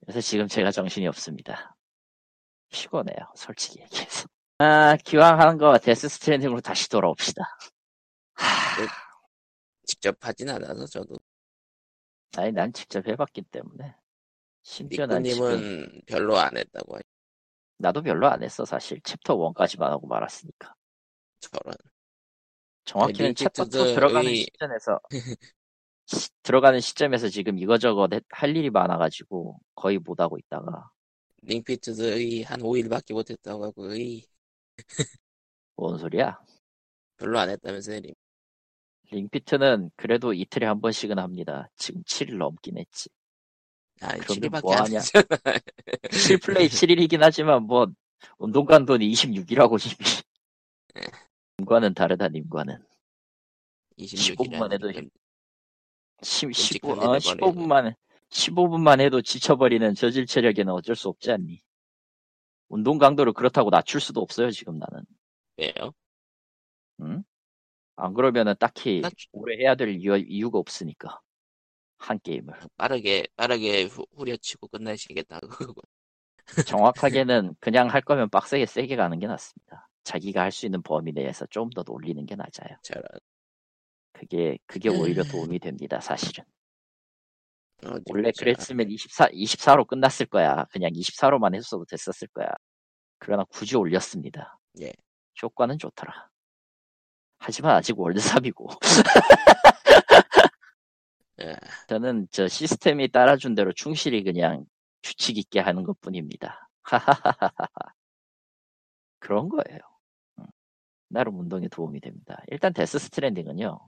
그래서 0.00 0.20
지금 0.22 0.48
제가 0.48 0.70
정신이 0.70 1.06
없습니다. 1.08 1.76
피곤해요, 2.70 3.32
솔직히 3.36 3.80
얘기해서. 3.82 4.26
아, 4.58 4.96
기왕 5.04 5.38
하는 5.38 5.58
거 5.58 5.78
데스 5.78 6.08
스트랜딩으로 6.08 6.60
다시 6.62 6.88
돌아옵시다. 6.88 7.42
하, 8.34 8.86
직접 9.84 10.16
하진 10.20 10.48
않아서 10.48 10.86
저도. 10.86 11.16
아니, 12.36 12.52
난 12.52 12.72
직접 12.72 13.06
해봤기 13.06 13.42
때문에. 13.42 13.94
심지어 14.62 15.06
난 15.06 15.22
지금, 15.22 15.50
니꾸님은 15.50 16.02
별로 16.06 16.38
안 16.38 16.56
했다고 16.56 16.96
하죠. 16.96 17.17
나도 17.78 18.02
별로 18.02 18.28
안 18.28 18.42
했어, 18.42 18.64
사실. 18.64 19.00
챕터 19.02 19.36
1까지만 19.36 19.90
하고 19.90 20.06
말았으니까. 20.06 20.74
저런. 21.40 21.74
정확히는 22.84 23.30
네, 23.30 23.34
챕터 23.34 23.62
2 23.64 23.66
링피트드의- 23.68 23.94
들어가는 23.94 24.34
시점에서, 24.34 25.00
시- 26.06 26.30
들어가는 26.42 26.80
시점에서 26.80 27.28
지금 27.28 27.58
이거저거 27.58 28.08
해- 28.12 28.20
할 28.30 28.56
일이 28.56 28.70
많아가지고 28.70 29.58
거의 29.74 29.98
못하고 29.98 30.38
있다가, 30.38 30.90
링피트드의 31.42 32.42
한 32.42 32.60
5일밖에 32.60 33.12
못했다고 33.14 33.64
하고, 33.64 33.92
의 33.92 34.24
뭔 35.76 35.98
소리야? 35.98 36.38
별로 37.16 37.38
안 37.38 37.50
했다면서요, 37.50 38.00
링. 38.00 38.14
링피트는 39.10 39.90
그래도 39.96 40.32
이틀에 40.34 40.66
한 40.66 40.80
번씩은 40.80 41.18
합니다. 41.18 41.68
지금 41.76 42.02
7일 42.04 42.38
넘긴 42.38 42.76
했지. 42.78 43.08
아니, 44.00 44.20
그러면 44.20 44.50
7일밖에 44.50 44.60
뭐안 44.62 44.84
하냐? 44.86 44.98
했잖아. 44.98 45.26
7플레이 46.10 46.66
7일이긴 47.10 47.18
하지만 47.20 47.64
뭐 47.64 47.86
운동간 48.38 48.86
돈이 48.86 49.08
26이라고 49.10 49.78
이미. 49.84 51.06
님과는 51.58 51.94
다르다 51.94 52.28
님과는. 52.28 52.84
15분만 53.98 54.72
해도 54.72 54.88
26일이라는 54.90 55.10
10, 56.22 56.52
15, 56.52 56.88
끔찍한 56.88 57.08
어, 57.08 57.16
일을 57.16 57.20
15분만 57.20 57.94
15분만 58.30 59.00
해도 59.00 59.22
지쳐버리는 59.22 59.94
저질 59.94 60.26
체력에는 60.26 60.72
어쩔 60.72 60.94
수 60.94 61.08
없지 61.08 61.30
않니? 61.32 61.60
운동 62.68 62.98
강도를 62.98 63.32
그렇다고 63.32 63.70
낮출 63.70 64.00
수도 64.00 64.20
없어요 64.20 64.50
지금 64.50 64.78
나는. 64.78 65.04
왜요? 65.56 65.92
응? 67.00 67.24
안 67.96 68.14
그러면은 68.14 68.54
딱히 68.60 69.00
낮추- 69.02 69.28
오래 69.32 69.56
해야 69.56 69.74
될 69.74 69.88
이유, 69.90 70.16
이유가 70.16 70.58
없으니까 70.58 71.20
한 71.98 72.18
게임을. 72.22 72.54
빠르게, 72.76 73.26
빠르게 73.36 73.84
후, 73.84 74.06
후려치고 74.16 74.68
끝내시겠다고. 74.68 75.48
그거. 75.48 75.82
정확하게는 76.66 77.54
그냥 77.60 77.88
할 77.88 78.00
거면 78.02 78.30
빡세게 78.30 78.66
세게 78.66 78.96
가는 78.96 79.18
게 79.18 79.26
낫습니다. 79.26 79.88
자기가 80.04 80.42
할 80.42 80.50
수 80.52 80.66
있는 80.66 80.82
범위 80.82 81.12
내에서 81.12 81.46
좀 81.50 81.70
더 81.70 81.82
놀리는 81.86 82.24
게 82.26 82.36
맞아요. 82.36 82.78
저런. 82.82 83.04
그게 84.12 84.58
그게 84.66 84.88
오히려 84.90 85.22
도움이 85.24 85.58
됩니다. 85.60 86.00
사실은 86.00 86.44
어디 87.84 88.02
원래 88.10 88.30
보자. 88.30 88.40
그랬으면 88.44 88.90
24 88.90 89.28
24로 89.28 89.86
끝났을 89.86 90.26
거야. 90.26 90.64
그냥 90.72 90.90
24로만 90.92 91.54
했어도 91.54 91.84
됐었을 91.86 92.28
거야. 92.28 92.48
그러나 93.18 93.44
굳이 93.44 93.76
올렸습니다. 93.76 94.58
예. 94.80 94.92
효과는 95.42 95.78
좋더라. 95.78 96.28
하지만 97.38 97.76
아직 97.76 97.98
world 97.98 98.20
3이고 98.20 98.68
예. 101.40 101.56
저는 101.88 102.28
저 102.30 102.48
시스템이 102.48 103.08
따라준 103.08 103.54
대로 103.54 103.72
충실히 103.72 104.24
그냥 104.24 104.64
규칙 105.02 105.38
있게 105.38 105.60
하는 105.60 105.84
것 105.84 106.00
뿐입니다. 106.00 106.68
하하하하하. 106.82 107.68
그런 109.20 109.48
거예요. 109.48 109.78
음. 110.38 110.46
나름 111.08 111.38
운동에 111.38 111.68
도움이 111.68 112.00
됩니다. 112.00 112.42
일단 112.48 112.72
데스 112.72 112.98
스트랜딩은요. 112.98 113.78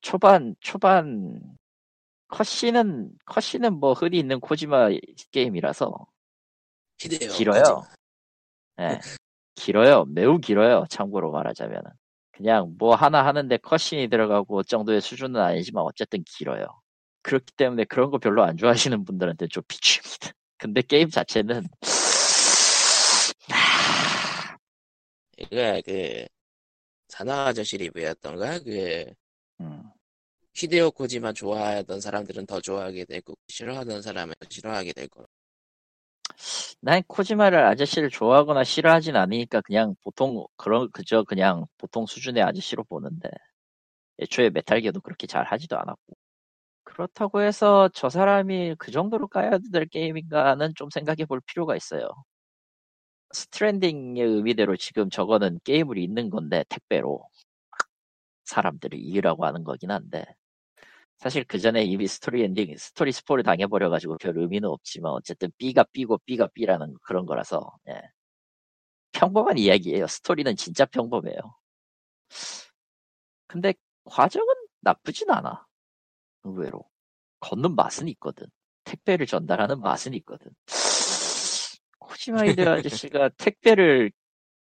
초반 0.00 0.54
초반 0.60 1.40
컷신은 2.28 3.10
컷신은 3.26 3.74
뭐 3.74 3.92
흔히 3.92 4.18
있는 4.18 4.40
코지마 4.40 4.88
게임이라서 5.30 6.06
기대요. 6.98 7.30
길어요. 7.30 7.82
예. 8.80 9.00
길어요. 9.54 10.04
매우 10.06 10.38
길어요. 10.38 10.84
참고로 10.88 11.30
말하자면은. 11.32 11.90
그냥 12.38 12.74
뭐 12.78 12.94
하나 12.94 13.26
하는데 13.26 13.56
컷신이 13.56 14.08
들어가고 14.08 14.62
정도의 14.62 15.00
수준은 15.00 15.40
아니지만 15.40 15.82
어쨌든 15.82 16.22
길어요. 16.24 16.66
그렇기 17.22 17.46
때문에 17.56 17.84
그런 17.84 18.10
거 18.12 18.18
별로 18.18 18.44
안 18.44 18.56
좋아하시는 18.56 19.04
분들한테 19.04 19.48
좀 19.48 19.64
비추입니다. 19.66 20.30
근데 20.56 20.82
게임 20.82 21.10
자체는 21.10 21.64
이거 25.38 25.82
그 25.84 26.26
사나 27.08 27.46
아저씨 27.46 27.76
리뷰였던가 27.76 28.60
그 28.60 29.04
음, 29.60 29.82
히데오 30.54 30.92
코지만 30.92 31.34
좋아하던 31.34 32.00
사람들은 32.00 32.46
더 32.46 32.60
좋아하게 32.60 33.04
되고 33.06 33.34
싫어하던 33.48 34.00
사람은 34.02 34.34
싫어하게 34.48 34.92
될 34.92 35.08
거라. 35.08 35.26
난 36.80 37.02
코지마를 37.08 37.58
아저씨를 37.64 38.08
좋아하거나 38.10 38.62
싫어하진 38.62 39.16
않으니까 39.16 39.60
그냥 39.62 39.96
보통 40.04 40.44
그런 40.56 40.88
그저 40.92 41.24
그냥 41.24 41.66
보통 41.76 42.06
수준의 42.06 42.42
아저씨로 42.44 42.84
보는데 42.84 43.28
애초에 44.20 44.50
메탈기어도 44.50 45.00
그렇게 45.02 45.26
잘 45.26 45.44
하지도 45.46 45.78
않았고. 45.78 46.16
그렇다고 46.84 47.42
해서 47.42 47.90
저 47.94 48.08
사람이 48.10 48.76
그 48.78 48.92
정도로 48.92 49.28
까야 49.28 49.58
될 49.72 49.86
게임인가는 49.88 50.74
좀 50.76 50.90
생각해 50.90 51.26
볼 51.26 51.40
필요가 51.46 51.76
있어요. 51.76 52.08
스트랜딩의 53.32 54.22
의미대로 54.22 54.76
지금 54.76 55.10
저거는 55.10 55.60
게임을 55.64 55.98
잇는 55.98 56.30
건데 56.30 56.64
택배로. 56.68 57.28
사람들을 58.44 58.98
이으라고 58.98 59.46
하는 59.46 59.64
거긴 59.64 59.90
한데 59.90 60.24
사실 61.18 61.44
그 61.44 61.58
전에 61.58 61.82
이미 61.82 62.06
스토리 62.06 62.44
엔딩, 62.44 62.76
스토리 62.76 63.10
스포를 63.10 63.42
당해버려가지고 63.42 64.18
별 64.18 64.38
의미는 64.38 64.68
없지만 64.68 65.12
어쨌든 65.12 65.50
B가 65.58 65.84
B고 65.92 66.18
B가 66.18 66.48
B라는 66.54 66.94
그런 67.02 67.26
거라서 67.26 67.76
예. 67.88 68.00
평범한 69.12 69.58
이야기예요. 69.58 70.06
스토리는 70.06 70.54
진짜 70.54 70.84
평범해요. 70.84 71.38
근데 73.48 73.74
과정은 74.04 74.46
나쁘진 74.80 75.30
않아. 75.30 75.66
의외로 76.44 76.88
걷는 77.40 77.74
맛은 77.74 78.06
있거든. 78.08 78.46
택배를 78.84 79.26
전달하는 79.26 79.80
맛은 79.80 80.14
있거든. 80.14 80.52
코지마 81.98 82.32
히데오 82.32 82.60
아저씨가 82.60 83.30
택배를 83.38 84.12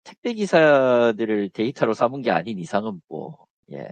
택배 0.04 0.32
기사들을 0.32 1.50
데이터로 1.50 1.92
삼은 1.92 2.22
게 2.22 2.30
아닌 2.30 2.58
이상은 2.58 3.02
뭐 3.08 3.46
예. 3.72 3.88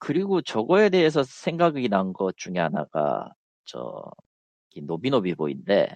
그리고 0.00 0.42
저거에 0.42 0.90
대해서 0.90 1.22
생각이 1.24 1.88
난 1.90 2.12
것 2.14 2.36
중에 2.38 2.54
하나가 2.58 3.30
저 3.66 4.04
노비노비 4.82 5.42
보이인데 5.42 5.94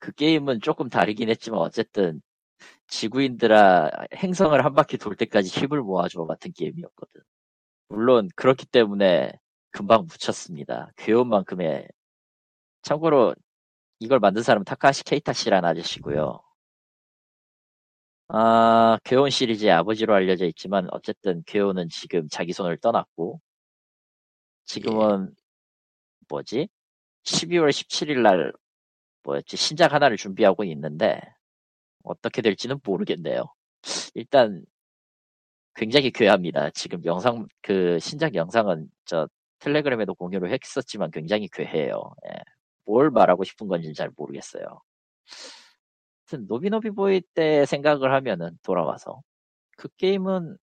그 0.00 0.12
게임은 0.12 0.60
조금 0.62 0.88
다르긴 0.90 1.30
했지만 1.30 1.60
어쨌든 1.60 2.22
지구인들아 2.88 3.90
행성을 4.16 4.64
한 4.64 4.74
바퀴 4.74 4.98
돌 4.98 5.16
때까지 5.16 5.48
힘을 5.50 5.82
모아줘 5.82 6.24
같은 6.26 6.52
게임이었거든. 6.54 7.22
물론 7.88 8.28
그렇기 8.36 8.66
때문에 8.66 9.32
금방 9.72 10.02
묻혔습니다. 10.02 10.90
귀여운 10.98 11.28
만큼의 11.28 11.88
참고로 12.82 13.34
이걸 14.00 14.20
만든 14.20 14.42
사람은 14.42 14.64
타카시 14.64 15.04
케이타시라는 15.04 15.68
아저씨고요. 15.68 16.40
아, 18.32 18.98
괴온 19.04 19.28
시리즈의 19.30 19.72
아버지로 19.72 20.14
알려져 20.14 20.46
있지만 20.46 20.86
어쨌든 20.92 21.42
괴온은 21.46 21.88
지금 21.88 22.28
자기 22.28 22.52
손을 22.52 22.76
떠났고 22.78 23.40
지금은 24.66 25.34
뭐지? 26.28 26.68
12월 27.24 27.70
17일 27.70 28.22
날 28.22 28.52
뭐였지? 29.24 29.56
신작 29.56 29.92
하나를 29.94 30.16
준비하고 30.16 30.64
있는데 30.64 31.20
어떻게 32.04 32.42
될지는 32.42 32.78
모르겠네요. 32.84 33.52
일단 34.14 34.64
굉장히 35.74 36.10
괴합니다. 36.12 36.70
지금 36.70 37.04
영상 37.04 37.46
그 37.62 37.98
신작 37.98 38.34
영상은 38.36 38.88
저 39.06 39.28
텔레그램에도 39.58 40.14
공유를 40.14 40.52
했었지만 40.52 41.10
굉장히 41.10 41.48
괴해요. 41.52 42.14
예. 42.26 42.38
뭘 42.84 43.10
말하고 43.10 43.44
싶은 43.44 43.66
건지 43.68 43.92
잘 43.94 44.10
모르겠어요. 44.16 44.80
노비노비 46.36 46.90
보이 46.90 47.20
때 47.34 47.66
생각을 47.66 48.12
하면은 48.14 48.58
돌아와서 48.62 49.22
그 49.76 49.88
게임은 49.96 50.56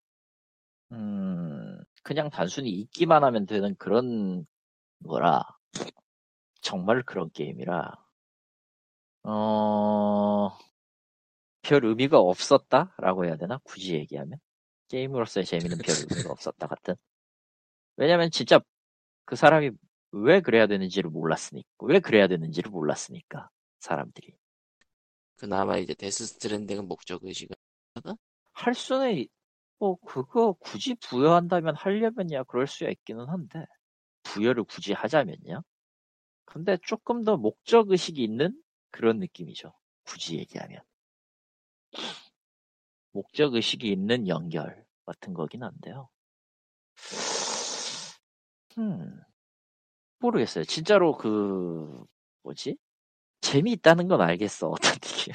음 0.93 1.79
그냥 2.03 2.29
단순히 2.29 2.69
있기만 2.71 3.23
하면 3.23 3.45
되는 3.45 3.75
그런 3.75 4.45
거라 5.07 5.43
정말 6.61 7.03
그런 7.03 7.29
게임이라 7.31 7.93
어... 9.23 10.57
별 11.61 11.83
의미가 11.85 12.17
없었다라고 12.19 13.25
해야 13.25 13.35
되나? 13.35 13.59
굳이 13.63 13.95
얘기하면? 13.95 14.39
게임으로서의 14.87 15.45
재미는 15.45 15.77
별 15.79 15.95
의미가 15.95 16.31
없었다 16.31 16.67
같은? 16.67 16.95
왜냐면 17.97 18.31
진짜 18.31 18.61
그 19.25 19.35
사람이 19.35 19.71
왜 20.11 20.39
그래야 20.41 20.67
되는지를 20.67 21.09
몰랐으니까 21.09 21.67
왜 21.81 21.99
그래야 21.99 22.27
되는지를 22.27 22.71
몰랐으니까 22.71 23.49
사람들이 23.79 24.36
그나마 25.37 25.77
이제 25.77 25.93
데스 25.93 26.25
스트랜딩은 26.25 26.87
목적 26.87 27.23
의식을 27.23 27.55
할 28.53 28.73
수는 28.73 29.25
뭐 29.79 29.95
그거 29.97 30.53
굳이 30.53 30.95
부여한다면 30.95 31.75
하려면야 31.75 32.43
그럴 32.43 32.65
수야 32.67 32.89
있기는 32.89 33.27
한데 33.29 33.65
부여를 34.23 34.63
굳이 34.63 34.93
하자면요. 34.93 35.61
근데 36.45 36.77
조금 36.83 37.23
더 37.23 37.37
목적 37.37 37.91
의식이 37.91 38.23
있는 38.23 38.59
그런 38.89 39.19
느낌이죠. 39.19 39.73
굳이 40.05 40.37
얘기하면 40.37 40.81
목적 43.11 43.53
의식이 43.53 43.91
있는 43.91 44.27
연결 44.27 44.85
같은 45.05 45.33
거긴 45.33 45.63
한데요. 45.63 46.09
음 48.79 49.21
모르겠어요. 50.19 50.63
진짜로 50.63 51.15
그 51.15 52.03
뭐지 52.43 52.77
재미있다는 53.47 54.07
건 54.09 54.21
알겠어. 54.21 54.69
어떤 54.75 54.91
느낌. 54.99 55.33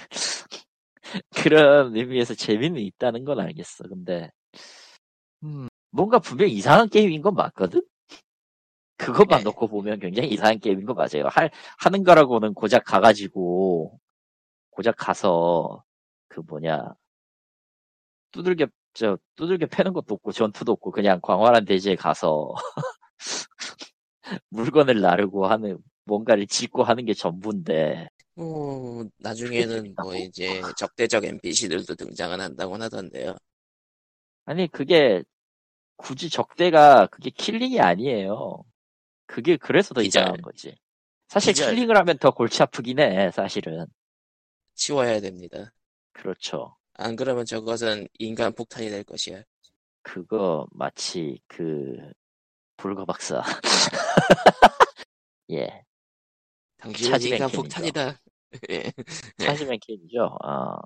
그런 1.35 1.96
의미에서 1.96 2.35
재미는 2.35 2.81
있다는 2.81 3.25
건 3.25 3.40
알겠어. 3.40 3.85
근데, 3.88 4.31
음, 5.44 5.68
뭔가 5.90 6.18
분명 6.18 6.48
이상한 6.48 6.88
게임인 6.88 7.22
건 7.22 7.35
맞거든? 7.35 7.83
그것만 8.98 9.38
네. 9.38 9.44
놓고 9.44 9.66
보면 9.68 9.98
굉장히 9.98 10.29
이상한 10.31 10.59
게임인 10.61 10.87
거 10.87 10.94
맞아요. 10.94 11.27
할, 11.31 11.51
하는 11.79 12.05
거라고는 12.05 12.55
고작 12.55 12.85
가가지고, 12.85 13.98
고작 14.70 14.96
가서, 14.96 15.83
그 16.29 16.40
뭐냐, 16.40 16.94
두들겨, 18.33 18.66
저, 18.94 19.18
두들겨 19.37 19.66
패는 19.66 19.92
것도 19.92 20.14
없고, 20.14 20.33
전투도 20.33 20.72
없고, 20.72 20.90
그냥 20.92 21.20
광활한 21.22 21.64
대지에 21.64 21.96
가서, 21.96 22.55
물건을 24.51 25.01
나르고 25.01 25.46
하는, 25.46 25.79
뭔가를 26.04 26.46
짓고 26.46 26.82
하는 26.82 27.04
게 27.04 27.14
전부인데, 27.14 28.08
뭐 28.34 29.04
나중에는 29.18 29.94
뭐 30.02 30.14
이제 30.16 30.62
적대적 30.76 31.24
NPC들도 31.24 31.94
등장은 31.94 32.40
한다고 32.40 32.76
하던데요. 32.76 33.36
아니, 34.44 34.66
그게, 34.68 35.22
굳이 35.96 36.28
적대가, 36.30 37.06
그게 37.06 37.30
킬링이 37.30 37.80
아니에요. 37.80 38.64
그게 39.26 39.56
그래서 39.56 39.94
더 39.94 40.00
기절. 40.02 40.22
이상한 40.22 40.42
거지. 40.42 40.74
사실 41.28 41.52
기절. 41.52 41.74
킬링을 41.74 41.96
하면 41.98 42.18
더 42.18 42.30
골치 42.30 42.62
아프긴 42.62 42.98
해, 42.98 43.30
사실은. 43.30 43.86
치워야 44.74 45.20
됩니다. 45.20 45.72
그렇죠. 46.12 46.76
안 46.94 47.16
그러면 47.16 47.44
저것은 47.44 48.08
인간 48.18 48.52
폭탄이 48.52 48.90
될 48.90 49.04
것이야. 49.04 49.42
그거, 50.02 50.66
마치, 50.72 51.40
그, 51.46 51.96
불가 52.76 53.04
박사. 53.04 53.42
예. 55.50 55.84
차지된 56.90 57.36
인간 57.36 57.48
캔이죠. 57.48 57.56
폭탄이다. 57.62 58.20
예. 58.70 58.92
차지맨 59.70 59.78
킬이죠. 59.80 60.24
어. 60.44 60.76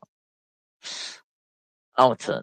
아무튼. 1.94 2.42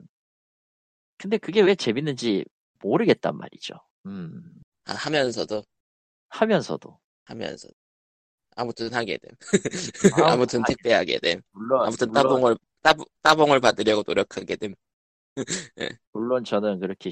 근데 1.17 1.37
그게 1.37 1.61
왜 1.61 1.75
재밌는지 1.75 2.43
모르겠단 2.81 3.37
말이죠. 3.37 3.75
음. 4.05 4.61
아, 4.85 4.93
하면서도 4.93 5.63
하면서도. 6.29 6.99
하면서 7.25 7.69
아무튼 8.55 8.93
하게 8.93 9.17
됨. 9.17 9.31
아무- 10.13 10.25
아무튼 10.43 10.63
택배하게 10.67 11.19
됨. 11.19 11.41
물론, 11.51 11.87
아무튼 11.87 12.09
물론, 12.09 12.23
따봉을 12.23 12.57
따, 12.81 12.93
따봉을 13.21 13.59
받으려고 13.61 14.03
노력하게 14.05 14.57
됨. 14.57 14.75
물론 16.11 16.43
저는 16.43 16.79
그렇게 16.79 17.11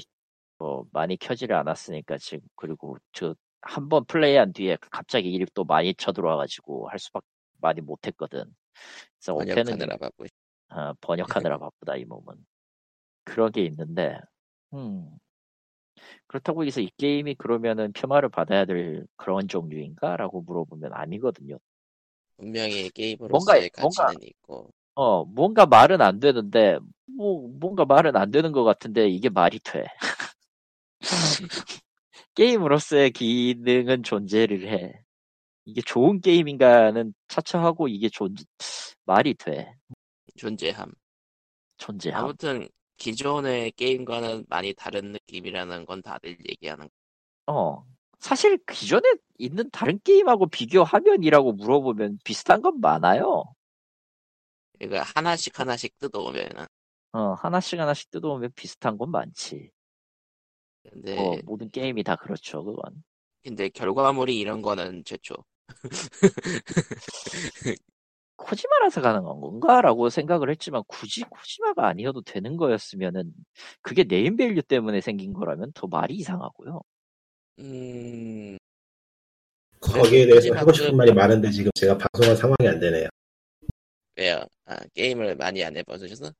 뭐 0.58 0.84
많이 0.92 1.16
켜지를 1.16 1.56
않았으니까 1.56 2.18
지금 2.18 2.40
그리고 2.54 2.96
저 3.12 3.34
한 3.62 3.88
번 3.88 4.04
플레이한 4.06 4.52
뒤에 4.52 4.76
갑자기 4.90 5.30
일이 5.32 5.46
또 5.54 5.64
많이 5.64 5.94
쳐들어와가지고 5.94 6.88
할 6.88 6.98
수밖에 6.98 7.26
많이 7.60 7.80
못했거든. 7.80 8.44
그래서 9.18 9.34
번역하느라 9.36 9.96
바쁘. 9.98 10.26
어, 10.70 10.92
번역하느라 11.00 11.58
바쁘다 11.70 11.96
이 11.96 12.04
몸은 12.04 12.34
그런 13.24 13.52
게 13.52 13.64
있는데 13.64 14.18
음 14.74 15.08
그렇다고 16.26 16.64
해서 16.64 16.80
이 16.80 16.90
게임이 16.96 17.34
그러면은 17.36 17.92
폄하를 17.92 18.28
받아야 18.30 18.64
될 18.64 19.06
그런 19.16 19.46
종류인가라고 19.48 20.42
물어보면 20.42 20.92
아니거든요. 20.94 21.58
분명히 22.36 22.90
게임으로서의 22.90 23.70
뭔가- 23.70 23.80
뭔가- 23.80 24.06
가치는 24.06 24.28
있고 24.28 24.70
어 24.94 25.24
뭔가 25.24 25.66
말은 25.66 26.00
안 26.02 26.18
되는데 26.20 26.78
뭐 27.06 27.48
뭔가 27.48 27.84
말은 27.84 28.16
안 28.16 28.30
되는 28.30 28.52
것 28.52 28.64
같은데 28.64 29.08
이게 29.08 29.28
말이 29.28 29.58
돼. 29.60 29.84
게임으로서의 32.34 33.10
기능은 33.10 34.02
존재를 34.02 34.68
해. 34.68 35.02
이게 35.64 35.80
좋은 35.80 36.20
게임인가는 36.20 37.14
차치하고 37.28 37.88
이게 37.88 38.08
존 38.08 38.34
말이 39.04 39.34
돼. 39.34 39.76
존재함. 40.36 40.92
존재함. 41.76 42.24
아무튼 42.24 42.68
기존의 42.96 43.72
게임과는 43.72 44.46
많이 44.48 44.72
다른 44.74 45.12
느낌이라는 45.12 45.86
건 45.86 46.02
다들 46.02 46.36
얘기하는. 46.48 46.88
어. 47.46 47.84
사실 48.18 48.56
기존에 48.66 49.14
있는 49.38 49.68
다른 49.70 49.98
게임하고 50.04 50.46
비교하면이라고 50.46 51.52
물어보면 51.54 52.18
비슷한 52.24 52.62
건 52.62 52.80
많아요. 52.80 53.44
그러니까 54.78 55.02
하나씩 55.14 55.58
하나씩 55.58 55.98
뜯어오면은. 55.98 56.66
어, 57.12 57.34
하나씩 57.34 57.78
하나씩 57.78 58.10
뜯어오면 58.10 58.52
비슷한 58.54 58.96
건 58.96 59.10
많지. 59.10 59.70
근데 60.90 61.14
뭐, 61.16 61.38
모든 61.44 61.70
게임이 61.70 62.02
다 62.02 62.16
그렇죠, 62.16 62.64
그건. 62.64 63.02
근데 63.44 63.68
결과물이 63.68 64.38
이런 64.38 64.62
거는 64.62 65.04
최초. 65.04 65.34
코지마라서 68.36 69.00
가능한 69.00 69.40
건가라고 69.40 70.10
생각을 70.10 70.50
했지만 70.50 70.82
굳이 70.88 71.22
코지마가 71.22 71.86
아니어도 71.86 72.22
되는 72.22 72.56
거였으면은 72.56 73.32
그게 73.82 74.04
name 74.04 74.30
value 74.30 74.62
때문에 74.62 75.00
생긴 75.00 75.32
거라면 75.32 75.72
더 75.74 75.86
말이 75.86 76.14
이상하고요. 76.16 76.80
음, 77.60 78.58
거기에 79.80 80.26
대해서 80.26 80.52
하고 80.54 80.72
싶은 80.72 80.90
그- 80.90 80.96
말이 80.96 81.12
많은데 81.12 81.50
지금 81.50 81.70
제가 81.74 81.96
방송할 81.98 82.36
상황이 82.36 82.68
안 82.68 82.80
되네요. 82.80 83.08
왜요? 84.16 84.44
아, 84.66 84.76
게임을 84.94 85.36
많이 85.36 85.62
안 85.64 85.76
해보셔서? 85.76 86.32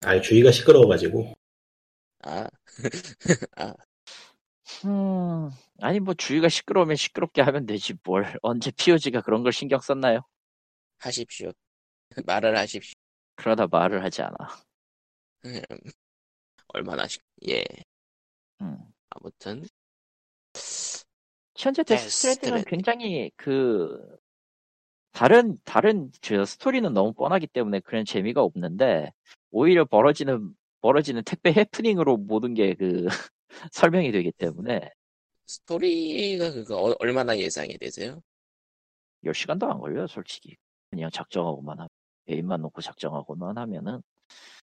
아니 0.00 0.20
주위가 0.20 0.50
시끄러워가지고 0.50 1.32
아, 3.56 3.74
음, 4.86 5.50
아니 5.80 6.00
뭐 6.00 6.14
주위가 6.14 6.48
시끄러우면 6.48 6.96
시끄럽게 6.96 7.42
하면 7.42 7.66
되지 7.66 7.94
뭘 8.02 8.38
언제 8.42 8.70
POG가 8.70 9.20
그런 9.20 9.42
걸 9.42 9.52
신경 9.52 9.80
썼나요? 9.80 10.20
하십시오. 10.98 11.52
말을 12.26 12.56
하십시오. 12.56 12.94
그러다 13.36 13.66
말을 13.66 14.02
하지 14.04 14.22
않아. 14.22 14.36
음, 15.46 15.60
얼마나, 16.68 17.06
시... 17.06 17.18
예. 17.48 17.64
음. 18.60 18.78
아무튼, 19.10 19.64
현재 21.56 21.82
데스 21.82 22.04
데스 22.04 22.10
스트랜딩은 22.10 22.58
스트랜딩. 22.60 22.70
굉장히 22.70 23.30
그 23.36 24.18
다른 25.12 25.58
다른 25.64 26.10
저 26.20 26.44
스토리는 26.44 26.92
너무 26.92 27.12
뻔하기 27.12 27.46
때문에 27.48 27.80
그런 27.80 28.04
재미가 28.04 28.42
없는데 28.42 29.12
오히려 29.50 29.84
벌어지는 29.84 30.54
벌어지는 30.84 31.22
택배 31.24 31.50
해프닝으로 31.52 32.18
모든 32.18 32.52
게 32.54 32.74
그 32.74 33.06
설명이 33.72 34.12
되기 34.12 34.32
때문에 34.32 34.90
스토리가 35.46 36.52
그거 36.52 36.76
어- 36.90 36.96
얼마나 37.00 37.38
예상이 37.38 37.78
되세요? 37.78 38.20
10시간도 39.24 39.66
안 39.70 39.78
걸려요, 39.80 40.06
솔직히. 40.06 40.56
그냥 40.90 41.10
작정하고만 41.10 41.78
하면 41.78 41.88
메인만 42.26 42.60
놓고 42.62 42.82
작정하고만 42.82 43.56
하면은 43.58 44.02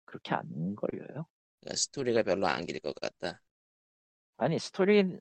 그렇게 0.06 0.36
안 0.36 0.76
걸려요. 0.76 1.26
그러니까 1.62 1.76
스토리가 1.78 2.23
별로 2.23 2.47
안 2.47 2.65
길 2.67 2.80
것 2.80 2.93
같다. 2.95 3.41
아니 4.38 4.60
스토리 4.60 5.17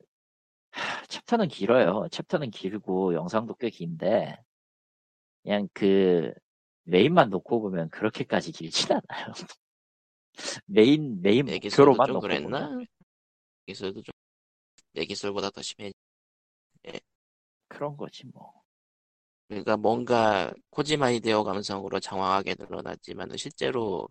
하, 0.72 1.07
챕터는 1.07 1.48
길어요. 1.48 2.09
챕터는 2.11 2.50
길고 2.50 3.14
영상도 3.14 3.55
꽤 3.57 3.70
긴데 3.70 4.37
그냥 5.42 5.68
그 5.74 6.33
main만 6.85 7.31
놓고 7.31 7.61
보면 7.62 7.90
그렇게까지 7.90 8.52
길진 8.52 8.96
않아요. 9.09 9.33
main 10.66 11.20
main 11.22 11.46
목표로만 11.47 12.05
좀 12.05 12.21
그랬나? 12.21 12.68
보면 12.68 12.87
내기술도 13.66 14.03
좀, 14.03 14.12
내기술보다 14.95 15.51
더 15.51 15.62
심해. 15.62 15.92
그런 17.68 17.97
거지 17.97 18.25
뭐. 18.29 18.62
그러니까 19.49 19.77
뭔가 19.77 20.53
코지마 20.71 21.11
히데오 21.11 21.44
감성으로 21.45 22.01
장황하게 22.01 22.57
늘어났지만 22.59 23.37
실제로 23.37 24.09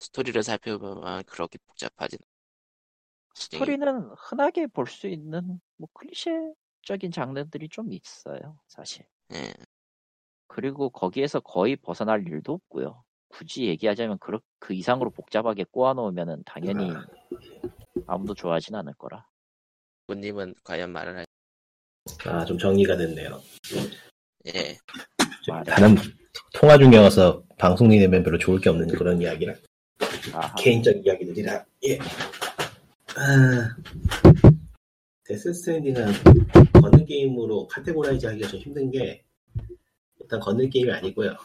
스토리를 0.00 0.42
살펴보면 0.42 1.24
그렇게 1.24 1.58
복잡하진 1.66 2.18
않- 3.52 3.74
스토리는 3.74 4.10
흔하게 4.18 4.66
볼 4.66 4.86
수 4.88 5.06
있는 5.08 5.60
뭐 5.76 5.88
클리셰적인 5.92 7.12
장르들이 7.12 7.68
좀 7.68 7.92
있어요, 7.92 8.58
사실. 8.66 9.06
예. 9.32 9.52
그리고 10.46 10.88
거기에서 10.90 11.40
거의 11.40 11.76
벗어날 11.76 12.26
일도 12.26 12.54
없고요. 12.54 13.03
굳이 13.34 13.66
얘기하자면 13.66 14.18
그, 14.20 14.38
그 14.60 14.74
이상으로 14.74 15.10
복잡하게 15.10 15.64
꼬아놓으면은 15.72 16.44
당연히 16.46 16.92
아무도 18.06 18.32
좋아하진 18.32 18.76
않을 18.76 18.94
거라. 18.94 19.26
군님은 20.06 20.54
과연 20.62 20.90
말을 20.92 21.16
할, 21.16 21.26
아 22.26 22.44
좀 22.44 22.56
정리가 22.58 22.96
됐네요. 22.96 23.40
예. 24.54 24.78
다른 25.66 25.96
통화 26.52 26.78
중이어서 26.78 27.42
방송이 27.58 27.98
되면 27.98 28.22
별로 28.22 28.38
좋을 28.38 28.60
게 28.60 28.70
없는 28.70 28.86
그런 28.88 29.20
이야기라 29.20 29.54
아하. 30.32 30.54
개인적 30.54 31.04
이야기들이라 31.04 31.64
예. 31.88 31.98
아, 33.16 33.76
데스 35.24 35.52
스트랜딩은 35.54 36.04
걷는 36.80 37.04
게임으로 37.06 37.66
categorize 37.66 38.26
하기가 38.26 38.48
좀 38.48 38.60
힘든 38.60 38.90
게 38.90 39.24
일단 40.20 40.38
걷는 40.40 40.70
게임이 40.70 40.92
아니고요. 40.92 41.36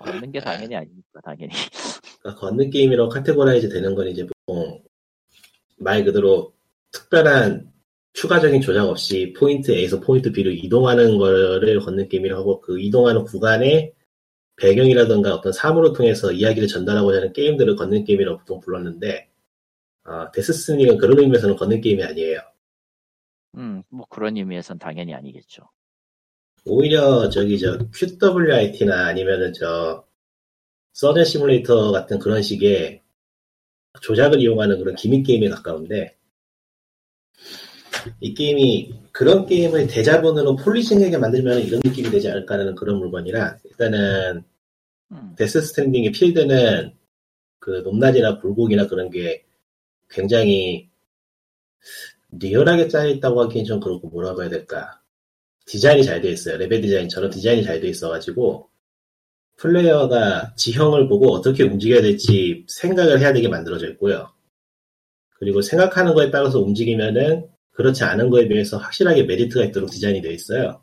얻는 0.00 0.32
게 0.32 0.40
당연히 0.40 0.74
아니니까 0.74 1.20
당연히. 1.22 1.50
그러니까 2.20 2.40
걷는 2.40 2.70
게임이라고 2.70 3.08
categorize 3.08 3.68
되는 3.68 3.94
건 3.94 4.08
이제 4.08 4.26
보통 4.26 4.82
말 5.78 6.04
그대로 6.04 6.54
특별한 6.92 7.70
추가적인 8.12 8.60
조작 8.60 8.88
없이 8.88 9.32
포인트 9.38 9.70
A에서 9.70 10.00
포인트 10.00 10.32
B로 10.32 10.50
이동하는 10.50 11.18
거를 11.18 11.80
걷는 11.80 12.08
게임이라고 12.08 12.40
하고 12.40 12.60
그 12.60 12.80
이동하는 12.80 13.24
구간에 13.24 13.92
배경이라든가 14.56 15.34
어떤 15.34 15.52
사물을 15.52 15.94
통해서 15.94 16.32
이야기를 16.32 16.68
전달하고자 16.68 17.18
하는 17.18 17.32
게임들을 17.32 17.76
걷는 17.76 18.04
게임이라고 18.04 18.38
보통 18.38 18.60
불렀는데 18.60 19.30
어, 20.04 20.30
데스스닉은 20.32 20.98
그런 20.98 21.18
의미에서는 21.18 21.56
걷는 21.56 21.80
게임이 21.80 22.02
아니에요. 22.02 22.40
음, 23.56 23.82
뭐 23.88 24.06
그런 24.08 24.36
의미에선 24.36 24.78
당연히 24.78 25.14
아니겠죠. 25.14 25.62
오히려 26.64 27.28
저기 27.30 27.58
저 27.58 27.78
QWIT나 27.94 29.06
아니면은 29.06 29.52
저 29.52 30.04
서전 30.92 31.24
시뮬레이터 31.24 31.92
같은 31.92 32.18
그런 32.18 32.42
식의 32.42 33.00
조작을 34.02 34.40
이용하는 34.40 34.78
그런 34.78 34.94
기믹 34.94 35.26
게임에 35.26 35.48
가까운데 35.48 36.16
이 38.20 38.34
게임이 38.34 38.94
그런 39.12 39.46
게임을 39.46 39.86
대자본으로 39.86 40.56
폴리싱하게 40.56 41.18
만들면 41.18 41.60
이런 41.60 41.80
느낌이 41.84 42.10
되지 42.10 42.28
않을까라는 42.28 42.74
그런 42.74 42.98
물건이라 42.98 43.58
일단은 43.64 44.44
음, 45.12 45.34
데스 45.36 45.60
스트랜딩의 45.60 46.12
필드는 46.12 46.94
그 47.58 47.70
높낮이나 47.84 48.38
굴곡이나 48.38 48.86
그런 48.86 49.10
게 49.10 49.44
굉장히 50.08 50.88
리얼하게 52.32 52.88
짜여있다고 52.88 53.42
하기엔 53.42 53.64
좀 53.64 53.80
그렇고 53.80 54.08
뭐라고 54.08 54.42
해야 54.42 54.50
될까 54.50 54.99
디자인이 55.70 56.02
잘 56.02 56.20
돼 56.20 56.30
있어요. 56.32 56.56
레벨 56.56 56.80
디자인처럼 56.80 57.30
디자인이 57.30 57.62
잘 57.62 57.80
돼 57.80 57.88
있어가지고 57.88 58.68
플레이어가 59.56 60.54
지형을 60.56 61.06
보고 61.06 61.32
어떻게 61.32 61.62
움직여야 61.62 62.02
될지 62.02 62.64
생각을 62.66 63.20
해야 63.20 63.32
되게 63.32 63.46
만들어져 63.46 63.88
있고요. 63.90 64.28
그리고 65.38 65.62
생각하는 65.62 66.14
거에 66.14 66.30
따라서 66.32 66.60
움직이면은 66.60 67.46
그렇지 67.70 68.02
않은 68.02 68.30
거에 68.30 68.48
비해서 68.48 68.78
확실하게 68.78 69.22
메리트가 69.24 69.64
있도록 69.66 69.90
디자인이 69.90 70.20
되어 70.22 70.32
있어요. 70.32 70.82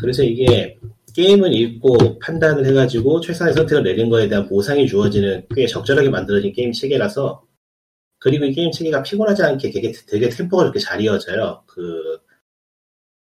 그래서 0.00 0.24
이게 0.24 0.78
게임을 1.14 1.54
읽고 1.54 2.18
판단을 2.18 2.66
해가지고 2.66 3.20
최선의 3.20 3.54
선택을 3.54 3.84
내린 3.84 4.10
거에 4.10 4.28
대한 4.28 4.48
보상이 4.48 4.88
주어지는 4.88 5.46
꽤 5.54 5.66
적절하게 5.66 6.08
만들어진 6.08 6.52
게임 6.52 6.72
체계라서 6.72 7.46
그리고 8.18 8.44
이 8.44 8.52
게임 8.52 8.72
체계가 8.72 9.04
피곤하지 9.04 9.44
않게 9.44 9.70
되게, 9.70 9.92
되게 10.08 10.28
템포가 10.30 10.64
좋게 10.64 10.80
잘 10.80 11.00
이어져요. 11.00 11.62
그 11.66 12.25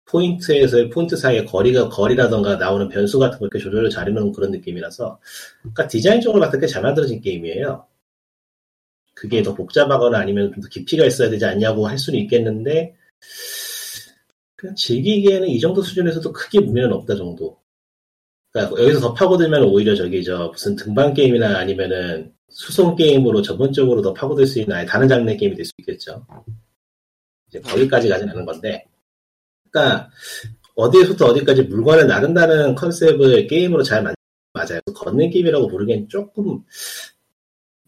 포인트에서의 0.10 0.90
포인트 0.90 1.16
사이의 1.18 1.46
거리가 1.46 1.90
거리라던가 1.90 2.56
나오는 2.56 2.88
변수 2.90 3.20
같은 3.20 3.40
거 3.40 3.46
이렇게 3.46 3.60
조절을 3.60 3.90
잘 3.90 4.08
해놓은 4.08 4.32
그런 4.32 4.52
느낌이라서 4.52 5.20
그러니까 5.62 5.88
디자인적으로 5.88 6.40
봤을 6.42 6.60
때 6.60 6.68
잘 6.68 6.82
만들어진 6.82 7.22
게임이에요. 7.22 7.86
그게 9.16 9.42
더 9.44 9.54
복잡하거나 9.54 10.18
아니면 10.20 10.52
좀 10.54 10.62
더 10.64 10.70
깊이가 10.70 11.06
있어야 11.06 11.30
되지 11.30 11.46
않냐고 11.46 11.88
할 11.88 11.98
수는 11.98 12.20
있겠는데 12.22 12.96
그냥 14.56 14.76
즐기기에는 14.76 15.48
이 15.50 15.60
정도 15.60 15.82
수준에서도 15.82 16.32
크게 16.34 16.60
무리는 16.62 16.92
없다 16.94 17.16
정도. 17.16 17.60
그러니까 18.52 18.82
여기서 18.82 19.00
더 19.02 19.14
파고들면 19.14 19.64
오히려 19.64 19.96
저기 19.96 20.24
저 20.24 20.48
무슨 20.50 20.76
등반 20.76 21.14
게임이나 21.14 21.58
아니면은 21.58 22.34
수송 22.50 22.96
게임으로 22.96 23.42
전문적으로 23.42 24.02
더 24.02 24.14
파고들 24.14 24.48
수 24.48 24.60
있는 24.60 24.76
아예 24.76 24.86
다른 24.86 25.08
장르의 25.08 25.38
게임이 25.38 25.56
될 25.56 25.66
수 25.66 25.72
있겠죠. 25.80 26.26
이제 27.50 27.60
거기까지 27.62 28.10
가진 28.10 28.30
않은 28.30 28.46
건데. 28.46 28.86
그러니까 29.72 30.10
어디에서부터 30.76 31.26
어디까지 31.28 31.64
물건을 31.64 32.08
나른다는 32.08 32.76
컨셉을 32.76 33.48
게임으로 33.48 33.84
잘 33.84 34.04
만, 34.04 34.14
맞아요. 34.54 34.80
걷는 34.96 35.30
게임이라고 35.32 35.68
부르기엔 35.68 36.08
조금 36.10 36.62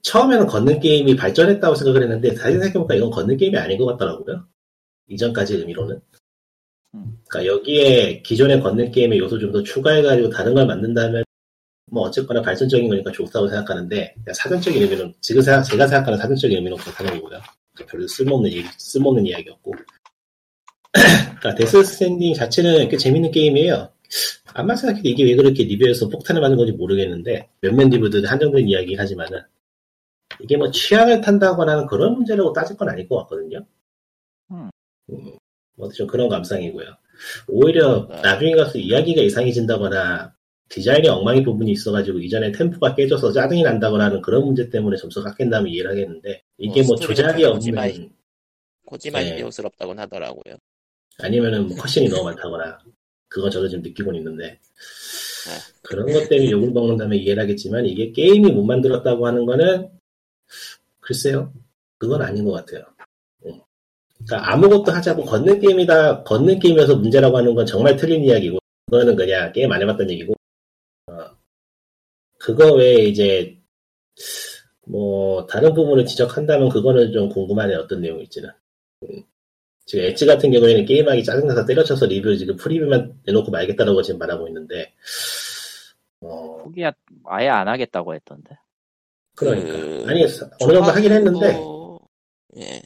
처음에는 0.02 0.48
걷는 0.48 0.80
게임이 0.80 1.16
발전했다고 1.16 1.76
생각을 1.76 2.04
했는데 2.04 2.34
다시 2.34 2.54
생각해보니까 2.54 2.96
이건 2.96 3.10
걷는 3.12 3.38
게임이 3.38 3.58
아닌 3.58 3.78
것 3.78 3.86
같더라고요. 3.86 4.46
이전까지 5.08 5.56
의미로는. 5.56 6.00
그러니까 7.28 7.46
여기에 7.46 8.22
기존의 8.24 8.62
걷는 8.62 8.92
게임의 8.92 9.20
요소 9.20 9.38
좀 9.40 9.52
더 9.52 9.62
추가해가지고 9.62 10.30
다른 10.30 10.54
걸 10.56 10.66
만든다면 10.66 11.24
뭐 11.92 12.04
어쨌거나 12.04 12.42
발전적인 12.42 12.88
거니까 12.90 13.12
좋다고 13.12 13.48
생각하는데 13.48 14.16
사전적인 14.34 14.82
의미는 14.82 15.14
지금 15.22 15.42
제가 15.42 15.64
생각하는 15.64 16.18
사전적인 16.18 16.58
의미는 16.58 16.78
그렇다는 16.78 17.20
거고요. 17.22 17.40
별로 17.88 18.08
쓸모없는 18.08 18.52
쓸모없는 18.78 19.26
이야기였고. 19.28 19.74
그러니까 20.94 21.56
데스 21.56 21.84
스트랜딩 21.84 22.34
자체는 22.34 22.90
꽤 22.90 22.98
재밌는 22.98 23.32
게임이에요. 23.32 23.90
아무리 24.54 24.76
생각해도 24.76 25.08
이게 25.08 25.24
왜 25.24 25.36
그렇게 25.36 25.64
리뷰에서 25.64 26.10
폭탄을 26.10 26.42
맞는 26.42 26.58
건지 26.58 26.74
모르겠는데 26.74 27.48
몇몇 27.62 27.88
리뷰들 27.90 28.26
한정된 28.26 28.68
이야기긴 28.68 29.00
하지만은 29.00 29.40
이게 30.42 30.58
뭐 30.58 30.72
취향을 30.72 31.22
탄다거나 31.22 31.86
그런 31.86 32.14
문제라고 32.16 32.54
따질 32.54 32.76
건 32.78 32.90
아닐 32.90 33.08
것 33.08 33.18
같거든요. 33.20 33.66
음. 34.52 34.70
음, 35.12 35.32
뭐좀 35.78 36.08
그런 36.08 36.28
감상이고요. 36.30 36.88
오히려 37.48 38.08
네. 38.10 38.22
나중에 38.22 38.56
가서 38.56 38.78
이야기가 38.80 39.22
이상해진다거나 39.22 40.34
디자인이 40.70 41.08
엉망인 41.08 41.44
부분이 41.44 41.72
있어가지고 41.72 42.20
이전에 42.20 42.52
템포가 42.52 42.96
깨져서 42.96 43.32
짜증이 43.32 43.64
난다거나 43.64 44.06
하는 44.06 44.22
그런 44.22 44.46
문제 44.46 44.70
때문에 44.70 44.98
점수가 44.98 45.32
깎인다면 45.32 45.70
이해를 45.72 45.92
하겠는데 45.92 46.42
이게 46.58 46.82
뭐 46.84 46.90
뭐 46.90 46.96
조작이. 46.96 47.44
없는 47.44 48.10
코지마 48.86 49.20
네. 49.20 49.34
히데오스럽다고는 49.34 50.02
하더라고요. 50.04 50.56
아니면은 51.20 51.68
뭐 51.68 51.78
컷신이 51.78 52.08
너무 52.10 52.24
많다거나 52.26 52.80
그건 53.28 53.52
저도 53.52 53.70
좀 53.70 53.82
느끼고는 53.82 54.20
있는데 54.20 54.44
네. 54.50 54.60
그런 55.82 56.06
것 56.12 56.28
때문에 56.28 56.52
욕을 56.52 56.72
먹는다면 56.72 57.18
이해를 57.18 57.44
하겠지만 57.44 57.86
이게 57.86 58.12
게임이 58.12 58.52
못 58.52 58.64
만들었다고 58.64 59.26
하는 59.28 59.46
거는 59.46 59.90
글쎄요 61.00 61.54
그건 61.98 62.22
아닌 62.22 62.44
것 62.46 62.52
같아요 62.52 62.84
음. 63.46 63.60
그러니까 64.26 64.52
아무것도 64.52 64.92
하자고 64.92 65.26
걷는 65.26 65.60
게임이다 65.60 66.24
걷는 66.24 66.60
게임이어서 66.60 66.98
문제라고 66.98 67.38
하는 67.38 67.56
건 67.56 67.66
정말 67.66 67.96
틀린 67.96 68.24
이야기고 68.24 68.60
그거는 68.88 69.16
그냥 69.16 69.52
게임 69.52 69.72
안 69.72 69.82
해봤다는 69.82 70.12
얘기고 70.12 70.34
어, 71.08 71.14
그거 72.38 72.74
외에 72.74 73.04
이제 73.04 73.58
뭐 74.86 75.46
다른 75.46 75.74
부분을 75.74 76.06
지적한다면 76.06 76.70
그거는 76.70 77.12
좀 77.12 77.30
궁금하네 77.30 77.76
어떤 77.76 78.02
내용일지는 78.02 78.50
음. 79.04 79.24
지금 79.90 80.06
엣지 80.06 80.28
같은 80.28 80.52
경우에는 80.52 80.86
게임하기 80.86 81.24
짜증나서 81.24 81.66
때려쳐서 81.66 82.06
리뷰 82.06 82.38
지금 82.38 82.56
프리뷰만 82.58 83.22
내놓고 83.26 83.50
말겠다라고 83.50 84.04
지금 84.04 84.20
말하고 84.20 84.48
있는데 84.48 84.94
어. 86.22 86.58
포기 86.62 86.84
아예 87.26 87.48
안 87.50 87.68
하겠다고 87.68 88.14
했던데. 88.14 88.56
그러니까. 89.34 89.72
그 89.74 90.06
아니 90.08 90.22
어느 90.62 90.74
정도 90.74 90.92
하긴 90.92 91.12
했는데. 91.12 91.60
예. 92.58 92.82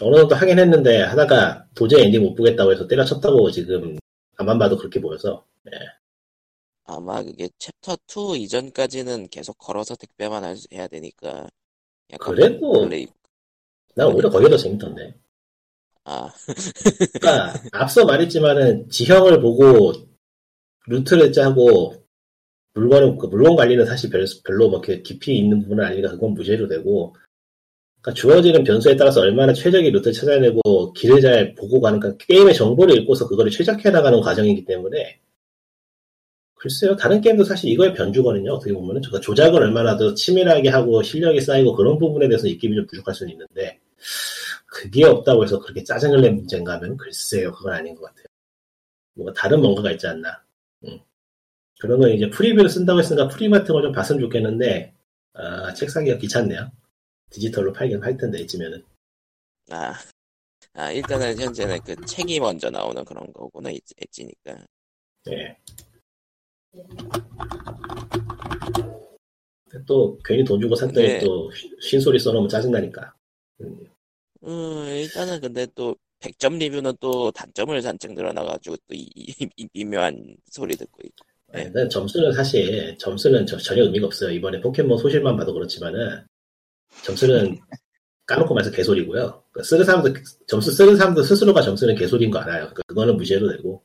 어느 0.00 0.16
정도 0.16 0.34
하긴 0.34 0.58
했는데 0.58 1.02
하다가 1.02 1.66
도저히 1.76 2.06
엔딩 2.06 2.20
못 2.24 2.34
보겠다고 2.34 2.72
해서 2.72 2.88
때려쳤다고 2.88 3.52
지금 3.52 3.96
가만 4.34 4.58
봐도 4.58 4.76
그렇게 4.76 5.00
보여서 5.00 5.44
아마 6.82 7.22
그게 7.22 7.48
챕터 7.60 7.96
2 8.08 8.42
이전까지는 8.42 9.28
계속 9.28 9.56
걸어서 9.56 9.94
택배만 9.94 10.42
할- 10.42 10.56
해야 10.72 10.88
되니까. 10.88 11.46
약간 12.12 12.34
그래도- 12.34 12.72
플레이 12.72 13.06
난 13.94 14.08
오히려 14.08 14.28
거기가 14.30 14.50
더 14.50 14.56
재밌던데 14.56 15.14
아. 16.08 16.32
그러니까 17.20 17.54
앞서 17.72 18.06
말했지만은 18.06 18.88
지형을 18.88 19.40
보고 19.40 19.92
루트를 20.86 21.32
짜고 21.32 21.94
물건을 22.72 23.18
그 23.18 23.26
물건 23.26 23.56
관리는 23.56 23.84
사실 23.84 24.08
별, 24.08 24.24
별로 24.44 24.70
뭐 24.70 24.78
이렇게 24.78 25.02
깊이 25.02 25.36
있는 25.36 25.60
부분은 25.60 25.84
아니니까 25.84 26.10
그건 26.10 26.32
무시해도 26.32 26.66
되고. 26.66 27.14
그러니까 28.00 28.20
주어지는 28.20 28.64
변수에 28.64 28.96
따라서 28.96 29.20
얼마나 29.20 29.52
최적의 29.52 29.90
루트 29.90 30.12
찾아내고 30.12 30.92
길을 30.94 31.20
잘 31.20 31.54
보고 31.54 31.80
가는가 31.80 32.16
게임의 32.16 32.54
정보를 32.54 32.96
읽고서 32.98 33.28
그거를 33.28 33.50
최적화해 33.50 33.90
나가는 33.90 34.18
과정이기 34.20 34.64
때문에. 34.64 35.20
글쎄요 36.54 36.96
다른 36.96 37.20
게임도 37.20 37.44
사실 37.44 37.70
이거의 37.70 37.92
변주거든요. 37.92 38.52
어떻게 38.52 38.72
보면은. 38.72 39.02
그러니까 39.02 39.20
조작을 39.20 39.62
얼마나 39.62 39.96
더 39.96 40.14
치밀하게 40.14 40.70
하고 40.70 41.02
실력이 41.02 41.40
쌓이고 41.40 41.74
그런 41.74 41.98
부분에 41.98 42.28
대해서 42.28 42.46
입김이 42.46 42.76
좀 42.76 42.86
부족할 42.86 43.14
수는 43.14 43.32
있는데 43.32 43.78
그게 44.78 45.04
없다고 45.04 45.42
해서 45.42 45.58
그렇게 45.58 45.82
짜증을 45.82 46.20
낸 46.20 46.36
문제인가 46.36 46.74
하면 46.74 46.96
글쎄요 46.96 47.52
그건 47.52 47.72
아닌 47.74 47.94
것 47.96 48.02
같아요 48.06 48.24
뭔가 49.14 49.32
다른 49.40 49.60
뭔가가 49.60 49.90
있지 49.92 50.06
않나 50.06 50.40
음. 50.84 51.00
그런 51.80 51.98
건 51.98 52.10
이제 52.10 52.30
프리뷰를 52.30 52.68
쓴다고 52.70 53.00
했으니까 53.00 53.26
프리뷰 53.28 53.52
같은 53.58 53.72
걸 53.74 53.82
좀 53.82 53.92
봤으면 53.92 54.20
좋겠는데 54.20 54.94
아, 55.34 55.74
책 55.74 55.90
사기가 55.90 56.16
귀찮네요 56.18 56.70
디지털로 57.30 57.72
팔긴 57.72 58.00
팔 58.00 58.16
텐데 58.16 58.38
이쯤에는 58.40 58.84
아, 59.70 59.94
아, 60.74 60.90
일단은 60.92 61.36
현재는 61.38 61.80
그 61.84 61.96
책이 62.06 62.40
먼저 62.40 62.70
나오는 62.70 63.04
그런 63.04 63.30
거구나, 63.34 63.68
엣- 63.70 63.82
엣지니까. 63.98 64.56
예. 65.30 65.56
또 69.86 70.18
괜히 70.24 70.42
돈 70.44 70.58
주고 70.60 70.74
샀더니 70.74 71.06
네. 71.06 71.18
또 71.20 71.50
쉰- 71.52 71.76
쉰소리 71.80 72.18
써놓으면 72.18 72.48
짜증나니까 72.48 73.12
음, 73.60 73.78
음, 74.44 74.86
일단은 74.88 75.40
근데 75.40 75.66
또 75.74 75.96
100점 76.20 76.58
리뷰는 76.58 76.94
또 77.00 77.30
단점을 77.30 77.80
잔뜩 77.80 78.12
늘어나가지고 78.14 78.76
또 78.88 78.94
이, 78.94 79.08
이- 79.14 79.48
이 79.56 79.68
미묘한 79.72 80.36
소리 80.50 80.76
듣고 80.76 81.00
있고. 81.04 81.26
네. 81.52 81.64
네, 81.64 81.70
근데 81.72 81.88
점수는 81.88 82.32
사실 82.32 82.96
점수는 82.98 83.46
저- 83.46 83.56
전혀 83.58 83.82
의미가 83.84 84.06
없어요. 84.06 84.30
이번에 84.32 84.60
포켓몬 84.60 84.98
소실만 84.98 85.36
봐도 85.36 85.52
그렇지만은 85.54 86.24
점수는 87.04 87.58
까놓고 88.26 88.54
말해서 88.54 88.74
개소리고요. 88.74 89.42
그 89.52 89.62
쓰는 89.62 89.84
사람도 89.84 90.12
점수 90.46 90.70
쓰는 90.72 90.96
사람도 90.96 91.22
스스로가 91.22 91.62
점수는 91.62 91.94
개소리인 91.94 92.30
거 92.30 92.38
알아요. 92.40 92.62
그러니까 92.64 92.82
그거는 92.88 93.16
무시해도 93.16 93.50
되고. 93.56 93.82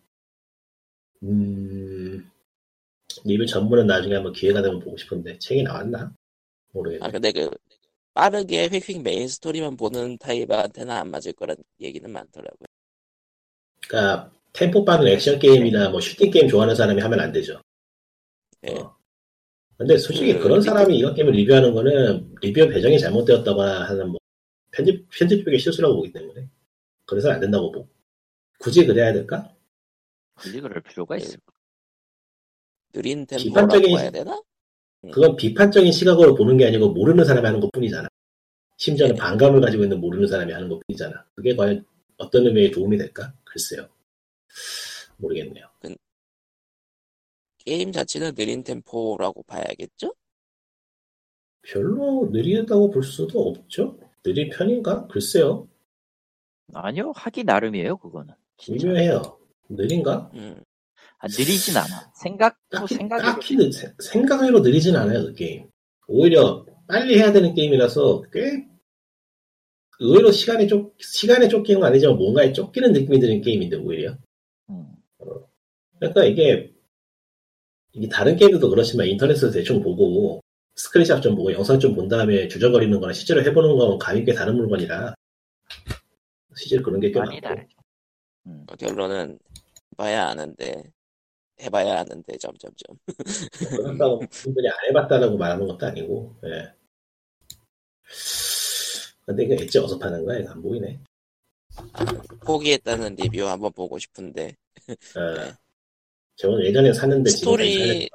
음, 1.24 2.30
리뷰 3.26 3.46
전문은 3.46 3.88
나중에 3.88 4.16
한번 4.16 4.34
기회가 4.34 4.62
되면 4.62 4.80
보고 4.80 4.98
싶은데 4.98 5.40
책이 5.40 5.64
나왔나? 5.64 6.12
모르겠네. 6.72 7.06
아, 7.06 7.12
근데 7.12 7.32
그, 7.32 7.50
빠르게 8.14 8.68
휙휙 8.68 9.02
메인 9.02 9.28
스토리만 9.28 9.76
보는 9.78 10.18
타입한테는 10.20 10.94
안 10.94 11.10
맞을 11.10 11.34
거란 11.34 11.56
얘기는 11.80 12.10
많더라고요. 12.10 12.66
그러니까 13.88 14.32
템포 14.54 14.86
빠른 14.86 15.08
액션 15.08 15.40
게임이나 15.40 15.90
뭐 15.90 16.00
슈팅 16.00 16.30
게임 16.32 16.48
좋아하는 16.48 16.76
사람이 16.76 17.02
하면 17.02 17.20
안 17.20 17.32
되죠. 17.32 17.62
예. 18.68 18.74
어. 18.76 18.96
근데 19.78 19.98
솔직히 19.98 20.34
그 20.34 20.40
그런 20.44 20.60
리뷰- 20.60 20.66
사람이 20.66 20.98
이것 20.98 21.14
게임을 21.16 21.34
리뷰하는 21.34 21.74
거는 21.74 22.36
리뷰 22.42 22.70
배정이 22.70 23.00
잘못되었다거나 23.00 23.86
하는 23.90 24.10
뭐 24.10 24.20
편집 24.72 25.08
편집적인 25.10 25.60
실수라고 25.60 25.96
보기 25.96 26.12
때문에 26.14 26.48
그래서 27.06 27.32
안 27.32 27.40
된다고 27.40 27.72
보고 27.72 27.90
굳이 28.60 28.86
그래야 28.86 29.12
될까? 29.12 29.54
굳이 30.36 30.62
그럴 30.62 30.82
필요가 30.82 31.18
네. 31.18 31.24
있을까? 31.24 31.52
느린 32.94 33.26
기판적인 33.26 33.82
템포라고 33.90 34.00
해야 34.00 34.12
되나? 34.12 34.42
그건 35.12 35.36
비판적인 35.36 35.92
시각으로 35.92 36.36
보는 36.36 36.58
게 36.58 36.66
아니고 36.68 36.90
모르는 36.94 37.26
사람이 37.26 37.46
하는 37.46 37.60
것 37.60 37.72
뿐이잖아. 37.72 38.08
심지어는 38.78 39.16
네. 39.16 39.20
반감을 39.22 39.62
가지고 39.62 39.84
있는 39.84 40.00
모르는 40.00 40.28
사람이 40.28 40.52
하는 40.52 40.70
것 40.70 40.80
뿐이잖아. 40.86 41.26
그게 41.36 41.56
과연 41.56 41.86
어떤 42.18 42.46
의미에 42.48 42.72
도움이 42.72 42.98
될까? 42.98 43.34
글쎄요. 43.44 43.88
모르겠네요. 45.18 45.66
게임 47.60 47.92
자체는 47.92 48.36
느린 48.36 48.64
템포라고 48.64 49.44
봐야겠죠? 49.44 50.14
별로 51.62 52.28
느리다고 52.32 52.90
볼 52.90 53.04
수도 53.04 53.48
없죠. 53.48 53.98
느린 54.22 54.50
편인가? 54.50 55.08
글쎄요. 55.08 55.68
아니요, 56.74 57.12
하기 57.16 57.44
나름이에요, 57.46 57.98
그거는. 57.98 58.34
진짜. 58.58 58.88
미묘해요. 58.88 59.40
느린가? 59.70 60.32
음, 60.34 60.58
아, 60.60 60.64
느리진 61.28 61.78
않아. 61.78 62.12
생각도 62.16 62.88
생각이 62.88 63.22
딱히 63.24 63.56
느- 63.56 63.72
세- 63.72 63.94
생각외로 64.00 64.60
느리진 64.60 64.96
않아요, 64.96 65.24
그 65.26 65.34
게임. 65.34 65.70
오히려 66.08 66.66
빨리 66.88 67.18
해야 67.18 67.32
되는 67.32 67.54
게임이라서 67.54 68.24
꽤 68.32 68.66
의외로 70.00 70.32
시간에 70.32 70.68
쫓, 70.68 70.94
시간에 71.00 71.48
쫓기는 71.48 71.80
건 71.80 71.90
아니지만 71.90 72.18
뭔가에 72.18 72.52
쫓기는 72.52 72.92
느낌이 72.92 73.20
드는 73.20 73.42
게임인데, 73.42 73.78
오히려. 73.78 74.18
음. 74.70 74.88
그러니까 76.00 76.26
이게, 76.26 76.74
이게 77.94 78.10
다른 78.10 78.36
게임들도 78.36 78.70
그렇지만 78.70 79.08
인터넷에서 79.08 79.52
대충 79.52 79.82
보고, 79.82 80.42
스크린샷 80.76 81.22
좀 81.22 81.36
보고, 81.36 81.54
영상 81.54 81.80
좀 81.80 81.96
본 81.96 82.08
다음에 82.10 82.48
주절거리는 82.48 83.00
거랑 83.00 83.14
실제로 83.14 83.42
해보는 83.44 83.78
거는 83.78 83.98
감이 84.00 84.26
꽤 84.26 84.34
다른 84.34 84.58
물건이라, 84.58 85.14
실제로 86.56 86.84
그런 86.84 87.00
게 87.00 87.06
꽤 87.06 87.20
많이. 87.20 87.40
다르죠. 87.40 87.68
음. 88.48 88.66
어, 88.70 88.76
결론은 88.76 89.40
해봐야 89.94 90.28
아는데, 90.28 90.84
해봐야 91.62 92.00
아는데, 92.00 92.38
점점점. 92.38 92.98
그렇다고 93.70 94.20
분들이 94.30 94.68
안 94.68 94.76
해봤다라고 94.90 95.38
말하는 95.38 95.68
것도 95.68 95.86
아니고, 95.86 96.36
예. 96.46 96.74
근데 99.26 99.46
이거 99.46 99.54
엣지 99.64 99.78
어디서 99.80 99.98
파는 99.98 100.26
거야? 100.26 100.40
이거 100.40 100.52
안 100.52 100.62
보이네. 100.62 101.00
포기했다는 102.42 103.16
리뷰 103.16 103.46
한번 103.48 103.72
보고 103.72 103.98
싶은데, 103.98 104.56
어, 104.78 104.84
네. 105.38 105.54
저는 106.36 106.66
예전에 106.66 106.92
샀는데 106.94 107.30
스토리, 107.30 108.10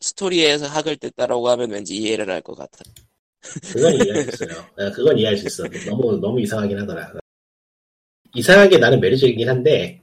스토리에서 0.00 0.66
학을 0.66 0.96
뗐다라고 0.96 1.44
하면 1.46 1.70
왠지 1.70 1.96
이해를 1.96 2.28
할 2.30 2.40
것 2.42 2.54
같아. 2.56 2.78
그건 3.72 3.94
이해할 3.94 4.24
수 4.24 4.44
있어요. 4.44 4.66
예, 4.80 4.90
그건 4.90 5.18
이해할 5.18 5.36
수 5.36 5.46
있어. 5.46 5.64
너무 5.86 6.16
너무 6.18 6.40
이상하긴 6.40 6.78
하더라. 6.80 7.12
이상하게 8.34 8.78
나는 8.78 9.00
매력적이긴 9.00 9.48
한데 9.48 9.99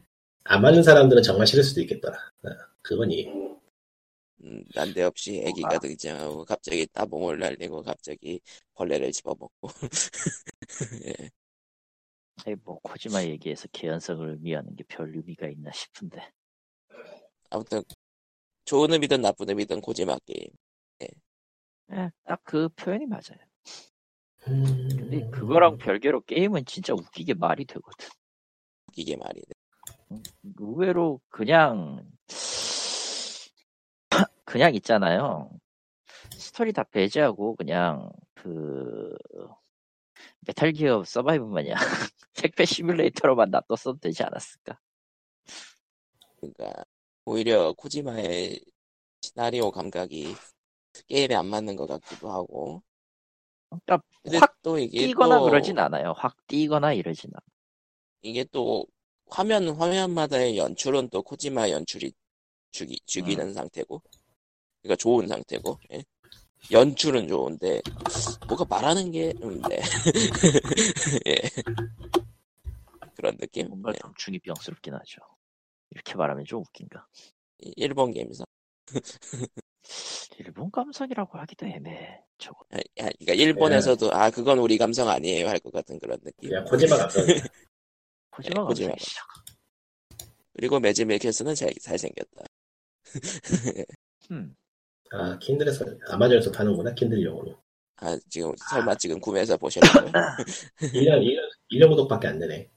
안 0.47 0.61
맞는 0.61 0.83
사람들은 0.83 1.23
정말 1.23 1.47
싫을 1.47 1.63
수도 1.63 1.81
있겠더라. 1.81 2.17
어, 2.17 2.49
그건 2.81 3.11
이해. 3.11 3.31
음, 4.43 4.63
난데없이 4.75 5.41
애기가 5.45 5.75
아. 5.75 5.79
등장하고, 5.79 6.45
갑자기 6.45 6.85
따봉을 6.93 7.39
날리고, 7.39 7.81
갑자기 7.83 8.39
벌레를 8.75 9.11
집어먹고. 9.11 9.69
예. 11.05 11.29
아니, 12.45 12.55
뭐, 12.63 12.79
코지마 12.81 13.23
얘기해서 13.25 13.67
개연성을 13.71 14.27
의미하는 14.29 14.75
게 14.75 14.83
별 14.87 15.15
의미가 15.15 15.47
있나 15.49 15.71
싶은데. 15.71 16.31
아무튼, 17.49 17.83
좋은 18.65 18.91
의미든 18.93 19.21
나쁜 19.21 19.49
의미든 19.49 19.81
고지마 19.81 20.17
게임. 20.25 20.49
예, 21.91 22.11
딱 22.25 22.50
그 22.50 22.69
표현이 22.75 23.05
맞아요. 23.07 23.39
음, 24.47 24.87
근데 24.97 25.29
그거랑 25.31 25.77
별개로 25.77 26.21
게임은 26.21 26.65
진짜 26.65 26.93
웃기게 26.93 27.33
말이 27.35 27.65
되거든. 27.65 28.07
이게 28.95 29.15
말이네. 29.15 29.56
의외로 30.59 31.19
그냥 31.29 32.09
그냥 34.45 34.73
있잖아요. 34.75 35.49
스토리 36.31 36.73
다 36.73 36.83
배제하고 36.83 37.55
그냥 37.55 38.11
그 38.33 39.15
메탈 40.41 40.71
기어 40.71 41.03
서바이브 41.03 41.45
마냥 41.45 41.75
택배 42.33 42.65
시뮬레이터로만 42.65 43.51
놔뒀어도 43.51 43.99
되지 43.99 44.23
않았을까? 44.23 44.79
그러니까 46.37 46.85
오히려 47.25 47.73
코지마의 47.73 48.61
시나리오 49.21 49.71
감각이 49.71 50.35
게임에 51.07 51.35
안 51.35 51.47
맞는 51.47 51.75
것 51.75 51.87
같기도 51.87 52.31
하고. 52.31 52.81
그러니까 53.69 54.01
확 54.39 54.57
또 54.61 54.77
이게 54.77 55.07
뛰거나 55.07 55.39
또 55.39 55.45
그러진 55.45 55.79
않아요. 55.79 56.13
확 56.17 56.35
뛰거나 56.47 56.93
이러진 56.93 57.31
않아. 57.33 57.41
이게 58.21 58.43
또 58.45 58.85
화면 59.29 59.69
화면마다의 59.69 60.57
연출은 60.57 61.09
또 61.09 61.21
코지마 61.21 61.69
연출이 61.69 62.13
죽이 62.71 62.99
죽이는 63.05 63.53
상태고, 63.53 64.01
그러니까 64.81 64.95
좋은 64.97 65.27
상태고. 65.27 65.79
예. 65.93 66.03
연출은 66.71 67.27
좋은데 67.27 67.81
뭐가 68.47 68.65
말하는 68.65 69.11
게 69.11 69.31
없네. 69.41 69.61
예. 71.27 71.35
그런 73.15 73.37
느낌. 73.37 73.67
뭔가 73.69 73.91
예. 73.91 73.97
좀 73.99 74.11
중이병스럽긴 74.17 74.93
하죠. 74.95 75.21
이렇게 75.91 76.15
말하면 76.15 76.43
좀 76.45 76.61
웃긴가. 76.61 77.05
이- 77.59 77.73
일본 77.77 78.11
게임사. 78.11 78.43
일본 80.39 80.69
감성이라고 80.71 81.37
하기도 81.39 81.65
애매해. 81.67 82.21
저거. 82.37 82.59
아, 82.71 82.77
아, 82.77 83.09
그러니까 83.19 83.33
일본에서도 83.33 84.11
아 84.13 84.29
그건 84.29 84.59
우리 84.59 84.77
감성 84.77 85.07
아니에요 85.09 85.47
할 85.47 85.59
것 85.59 85.71
같은 85.71 85.97
그런 85.99 86.19
느낌. 86.21 86.49
그냥 86.49 86.65
코지마 86.65 86.97
감성이야. 86.97 87.35
코지마 88.37 88.63
코지마. 88.65 88.89
감성이시죠. 88.89 89.21
그리고 90.53 90.79
매즈 90.79 91.03
밀켓스는 91.03 91.55
잘 91.55 91.73
잘생겼다. 91.81 92.43
음. 94.31 94.55
아 95.11 95.37
킨들에서 95.39 95.85
아마존에서 96.09 96.51
파는구나 96.51 96.93
킨들용으로. 96.93 97.57
아 97.97 98.17
지금 98.29 98.53
설마 98.69 98.95
지금 98.95 99.19
구매해서 99.19 99.57
보시라고요? 99.57 100.11
1년 100.11 101.21
1년 101.21 101.39
1년 101.71 101.89
구독밖에 101.89 102.27
안 102.27 102.39
되네. 102.39 102.69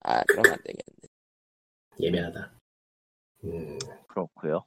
아 0.00 0.22
그럼 0.24 0.44
안 0.46 0.56
되겠네. 0.62 1.08
예매하다. 2.00 2.52
음, 3.44 3.78
그렇고요. 4.08 4.64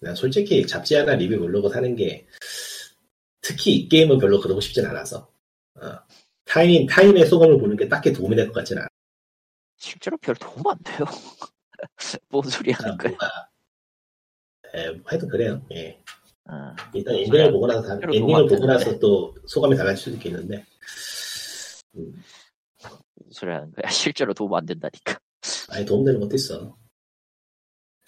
난 0.00 0.14
솔직히 0.14 0.66
잡지 0.66 0.94
하나 0.94 1.14
리뷰 1.14 1.36
모르고 1.36 1.68
사는 1.68 1.94
게 1.96 2.26
특히 3.40 3.72
이 3.76 3.88
게임은 3.88 4.18
별로 4.18 4.40
그러고 4.40 4.60
싶진 4.60 4.84
않아서 4.86 5.30
어, 5.74 5.80
타인 6.44 6.86
타인의 6.86 7.26
소감을 7.26 7.58
보는 7.58 7.76
게 7.76 7.88
딱히 7.88 8.12
도움이 8.12 8.34
될 8.36 8.46
것 8.48 8.54
같진 8.54 8.78
않아. 8.78 8.88
실제로 9.86 10.16
별 10.16 10.34
도움 10.34 10.66
안 10.66 10.76
돼요. 10.82 11.06
뭔 12.28 12.42
소리 12.48 12.72
하는 12.72 12.96
거야. 12.98 13.12
에, 14.74 14.90
뭐 14.90 15.02
하여튼 15.06 15.28
그래요. 15.28 15.64
예. 15.72 16.02
어. 16.48 16.74
일단 16.92 17.14
엔딩을 17.14 17.52
보고 17.52 17.66
나서 17.68 17.82
다- 17.82 17.94
엔딩을 17.94 18.18
도움 18.20 18.34
안 18.34 18.46
보고 18.48 18.66
나서. 18.66 18.98
또 18.98 19.36
소감이 19.46 19.76
달라질 19.76 19.96
수도 20.02 20.16
있겠는데 20.16 20.64
음, 21.96 22.22
소리 23.30 23.52
하는 23.52 23.70
거야. 23.70 23.82
실제로 23.90 24.34
도움 24.34 24.54
안 24.54 24.66
된다니까. 24.66 25.18
아니 25.70 25.86
도움 25.86 26.04
되는 26.04 26.18
것도 26.18 26.34
있어. 26.34 26.76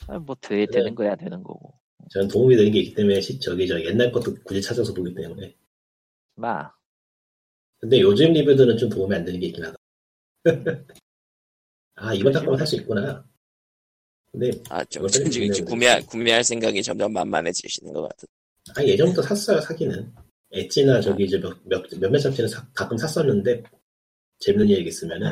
아, 0.09 0.19
뭐 0.19 0.35
되, 0.41 0.67
되는 0.67 0.95
거야 0.97 1.15
되는 1.15 1.43
거고. 1.45 1.75
저는 2.11 2.27
도움이 2.29 2.57
되는 2.57 2.73
게 2.73 2.81
있기 2.81 2.95
때문에 2.95 3.21
시- 3.21 3.39
저기 3.39 3.69
저 3.69 3.81
옛날 3.83 4.11
것도 4.11 4.35
굳이 4.45 4.61
찾아서 4.61 4.93
보기 4.95 5.15
때문에. 5.15 5.55
마. 6.35 6.73
근데 7.79 8.01
요즘 8.01 8.33
리뷰들은 8.33 8.77
좀 8.79 8.89
도움이 8.89 9.15
안 9.15 9.25
되는 9.25 9.39
게 9.39 9.47
있긴 9.47 9.65
하다. 9.65 9.77
아 12.01 12.15
이번 12.15 12.33
작품은 12.33 12.57
살수 12.59 12.77
있구나. 12.77 13.25
근데 14.31 14.51
아좀 14.71 15.07
이거 15.07 15.09
지금, 15.31 15.65
구매 15.65 16.01
구매할 16.03 16.45
생각이 16.45 16.83
점점 16.83 17.13
만만해지시는 17.13 17.93
것 17.93 18.03
같은. 18.09 18.29
아 18.77 18.85
예전부터 18.85 19.23
샀어요 19.23 19.61
사기는. 19.61 20.15
엣지나 20.51 21.01
저기 21.01 21.25
이제 21.25 21.39
몇, 21.39 21.59
몇, 21.65 21.85
몇몇 22.01 22.19
잡지는 22.19 22.49
사- 22.49 22.67
가끔 22.73 22.97
샀었는데 22.97 23.63
재밌는 24.39 24.71
얘기 24.71 24.89
있으면은 24.89 25.31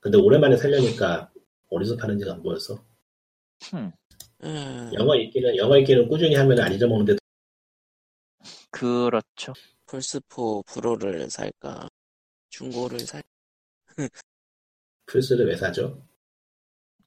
근데 0.00 0.18
오랜만에 0.18 0.56
살려니까 0.56 1.30
어디서 1.70 1.96
파는지가 1.96 2.32
안 2.32 2.42
보였어. 2.42 2.82
흠. 3.70 3.92
음, 4.42 4.90
영어 4.94 5.14
읽기는 5.16 5.56
영어 5.56 5.78
읽기는 5.78 6.08
꾸준히 6.08 6.34
하면 6.34 6.58
안 6.60 6.72
잊어먹는데 6.72 7.16
그렇죠. 8.70 9.52
플스4 9.86 10.66
프로를 10.66 11.30
살까? 11.30 11.88
중고를 12.50 13.00
살? 13.00 13.22
플스를 15.06 15.46
왜 15.46 15.56
사죠? 15.56 16.02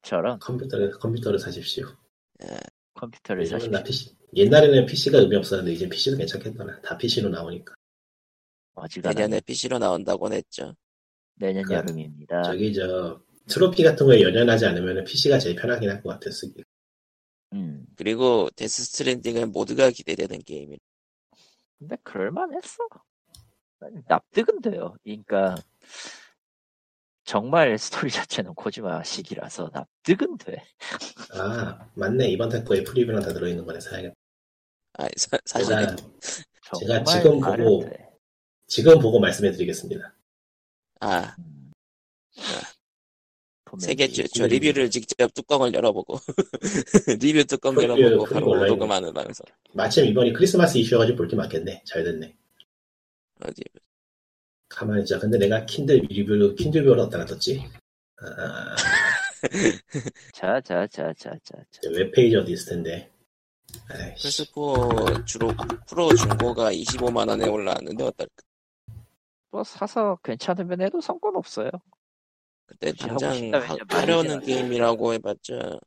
저런 0.01 0.39
컴퓨터를 0.39 0.91
컴퓨터를 0.91 1.39
사십시오. 1.39 1.87
컴퓨터를 2.93 3.43
요즘은 3.43 3.59
사실 3.59 3.71
나 3.71 3.83
PC 3.83 4.15
옛날에는 4.35 4.85
PC가 4.85 5.19
의미 5.19 5.35
없었는데 5.35 5.71
이제 5.73 5.89
PC도 5.89 6.17
괜찮겠더라. 6.17 6.81
다 6.81 6.97
PC로 6.97 7.29
나오니까. 7.29 7.73
내년에 9.01 9.41
PC로 9.41 9.79
나온다고 9.79 10.31
했죠. 10.31 10.75
내년 11.35 11.63
그- 11.63 11.73
여름입니다. 11.73 12.43
저기 12.43 12.73
저 12.73 13.21
트로피 13.47 13.83
같은 13.83 14.05
거에 14.05 14.21
연연하지 14.21 14.65
않으면 14.65 15.03
PC가 15.03 15.39
제일 15.39 15.55
편하긴 15.55 15.89
할 15.89 16.01
것 16.01 16.09
같아 16.09 16.29
쓰기. 16.29 16.63
음. 17.53 17.85
그리고 17.95 18.49
데스 18.55 18.83
스트랜딩은 18.83 19.51
모두가 19.51 19.89
기대되는 19.89 20.39
게임이. 20.43 20.77
근데 21.79 21.95
그럴만했어. 22.03 22.83
납득은 24.07 24.61
돼요. 24.61 24.95
그러니까 25.03 25.55
정말 27.27 27.77
스토리 27.77 28.09
자체는 28.09 28.53
코지마식이라서 28.55 29.69
납득은 29.73 30.37
돼. 30.37 30.63
아 31.33 31.77
맞네 31.93 32.29
이번 32.29 32.47
달 32.47 32.64
거에 32.64 32.85
프리뷰랑 32.85 33.21
다 33.21 33.33
들어있는 33.33 33.65
거네 33.65 33.81
사야겠다. 33.81 34.15
아 34.93 35.07
사, 35.17 35.37
사실 35.45 35.67
제가 35.75 35.95
제가 36.79 37.03
지금 37.03 37.39
보고 37.41 37.83
돼. 37.83 38.09
지금 38.67 38.97
보고 38.99 39.19
말씀해드리겠습니다. 39.19 40.15
아 41.01 41.35
음. 41.39 41.71
세계 43.77 44.07
보면 44.07 44.13
저, 44.15 44.23
저 44.33 44.47
리뷰를 44.47 44.89
직접 44.89 45.33
뚜껑을 45.33 45.73
열어보고 45.73 46.17
리뷰 47.21 47.43
뚜껑 47.43 47.75
프리뷰, 47.75 48.01
열어보고 48.01 48.33
바로. 48.33 48.65
녹음하는 48.67 49.13
방송 49.13 49.45
마침 49.73 50.05
이번이 50.05 50.31
크리스마스 50.31 50.77
이슈여가지고 50.77 51.17
볼 51.17 51.27
게 51.27 51.35
많겠네. 51.35 51.83
잘 51.85 52.05
됐네. 52.05 52.33
어디 53.43 53.61
가만히 54.77 55.01
있자. 55.01 55.17
근데 55.17 55.39
내가 55.39 55.65
킨들 55.65 55.97
리뷰를 56.07 56.53
킨들 56.55 56.83
뷰를 56.83 56.99
어디다 56.99 57.17
놨었지? 57.17 57.63
아, 58.21 58.75
자 60.33 60.61
자 60.61 60.85
자 60.87 61.13
자 61.13 61.31
자 61.43 61.55
자. 61.71 61.89
웹페이지 61.89 62.35
어디 62.35 62.51
있을 62.51 62.73
텐데. 62.73 63.11
아이씨. 63.89 64.43
플스4 64.45 65.25
주로 65.25 65.51
프로 65.87 66.13
중고가 66.13 66.71
25만 66.71 67.27
원에 67.27 67.47
올라왔는데 67.47 68.03
어떨까? 68.03 68.33
뭐 69.49 69.63
사서 69.63 70.19
괜찮으면 70.23 70.81
해도 70.81 71.01
상관없어요. 71.01 71.71
그때 72.67 72.91
당장 72.93 73.51
하, 73.53 73.77
하려는. 73.89 74.41
게임이라고 74.41 75.13
해봤자 75.13 75.79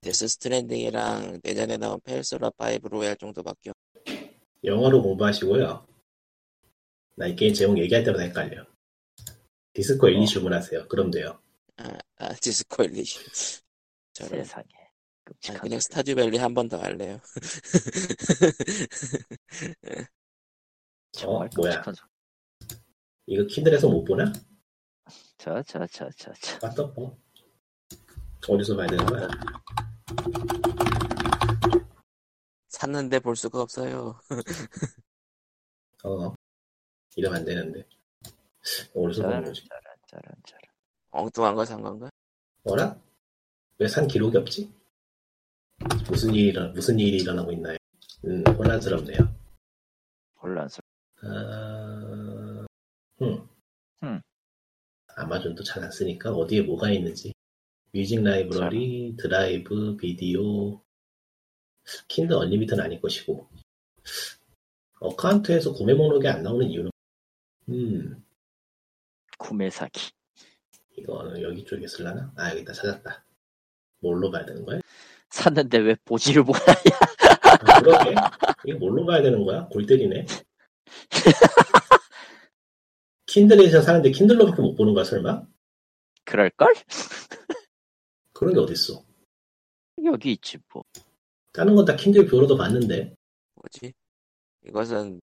데스 0.00 0.26
스트랜딩이랑 0.26 1.40
내년에 1.44 1.76
나온 1.76 2.00
페르소나 2.02 2.50
5 2.58 2.88
로얄 2.88 3.16
정도밖에 3.16 3.70
없. 3.70 3.76
영어로 4.64 5.00
공부하시고요. 5.02 5.86
나이 7.14 7.36
게임 7.36 7.52
제목 7.54 7.78
얘기할 7.78 8.04
때마다 8.04 8.22
헷갈려. 8.24 8.66
디스코 9.74 10.08
1, 10.08 10.16
2 10.18 10.22
어. 10.22 10.26
주문하세요. 10.26 10.88
그럼 10.88 11.10
돼요. 11.10 11.40
아, 11.76 11.98
아 12.18 12.32
디스코 12.34 12.84
엘리시. 12.84 13.18
저는 14.12 14.44
세상에. 14.44 14.66
아. 15.48 15.60
그냥 15.60 15.80
스타듀밸리 15.80 16.36
한 16.38 16.52
번 16.52 16.68
더 16.68 16.78
할래요. 16.78 17.18
어, 21.24 21.46
뭐야. 21.56 21.82
이거 23.26 23.46
킨들에서 23.46 23.88
못 23.88 24.04
보나? 24.04 24.32
자자자자자. 25.38 26.58
맞다, 26.62 26.82
뭐. 26.94 27.16
어디서 28.48 28.76
봐야 28.76 28.86
되는 28.88 29.06
거야? 29.06 29.28
샀는데 32.68 33.20
볼 33.20 33.36
수가 33.36 33.60
없어요. 33.62 34.18
어. 36.04 36.34
이러면 37.16 37.40
안 37.40 37.44
되는데. 37.44 37.84
어디서 38.94 39.22
보는 39.22 39.44
거지? 39.44 39.64
짜란 39.68 39.82
짜란 40.06 40.34
짜란. 40.44 40.62
엉뚱한 41.10 41.54
거 41.54 41.64
산 41.64 41.82
건가? 41.82 42.08
뭐라? 42.62 42.96
왜 43.78 43.88
산 43.88 44.06
기록이 44.06 44.36
없지? 44.36 44.72
무슨 46.08 46.32
일이, 46.34 46.48
일어, 46.48 46.68
무슨 46.68 46.98
일이 46.98 47.16
일어나고 47.18 47.50
있나요? 47.52 47.76
음, 48.24 48.44
혼란스럽네요. 48.46 49.18
혼란스러. 50.40 50.82
아, 51.24 52.66
음. 53.20 53.48
음. 54.04 54.20
아마존도 55.16 55.64
잘 55.64 55.82
안 55.82 55.90
쓰니까 55.90 56.32
어디에 56.32 56.62
뭐가 56.62 56.90
있는지. 56.92 57.32
music 57.92 58.22
library, 58.22 59.16
drive, 59.18 59.96
video, 59.96 60.80
Kindle 62.08 62.32
Unlimited는 62.32 62.82
아닐 62.84 63.00
것이고. 63.00 63.48
account에서 65.00 65.72
구매 65.72 65.94
목록이 65.94 66.28
안 66.28 66.42
나오는 66.44 66.68
이유는, 66.70 66.91
음, 67.68 68.24
구매 69.38 69.70
사기. 69.70 70.10
이거는 70.96 71.40
여기 71.42 71.64
쪽에 71.64 71.86
쓸라나? 71.86 72.32
아, 72.36 72.50
여기다 72.50 72.72
찾았다. 72.72 73.24
뭘로 74.00 74.30
봐야 74.30 74.44
되는 74.44 74.64
거야? 74.64 74.80
샀는데 75.30 75.78
왜 75.78 75.96
보지를 76.04 76.42
못하냐? 76.42 76.74
아, 77.42 77.80
그러게. 77.80 78.14
이게 78.64 78.74
뭘로 78.78 79.06
가야 79.06 79.22
되는 79.22 79.44
거야? 79.44 79.66
골 79.68 79.86
때리네. 79.86 80.26
킨들에서 83.26 83.80
사는데 83.80 84.10
킨들로밖에 84.10 84.60
못 84.60 84.74
보는 84.74 84.92
거야, 84.94 85.04
설마? 85.04 85.42
그럴걸? 86.24 86.74
그런 88.32 88.52
게 88.54 88.60
어딨어. 88.60 89.02
여기 90.04 90.32
있지 90.32 90.58
뭐. 90.72 90.82
다른 91.52 91.74
건 91.74 91.84
다 91.84 91.96
킨들 91.96 92.26
view로도 92.26 92.56
봤는데. 92.56 93.14
뭐지? 93.54 93.92
이것은 94.66 95.20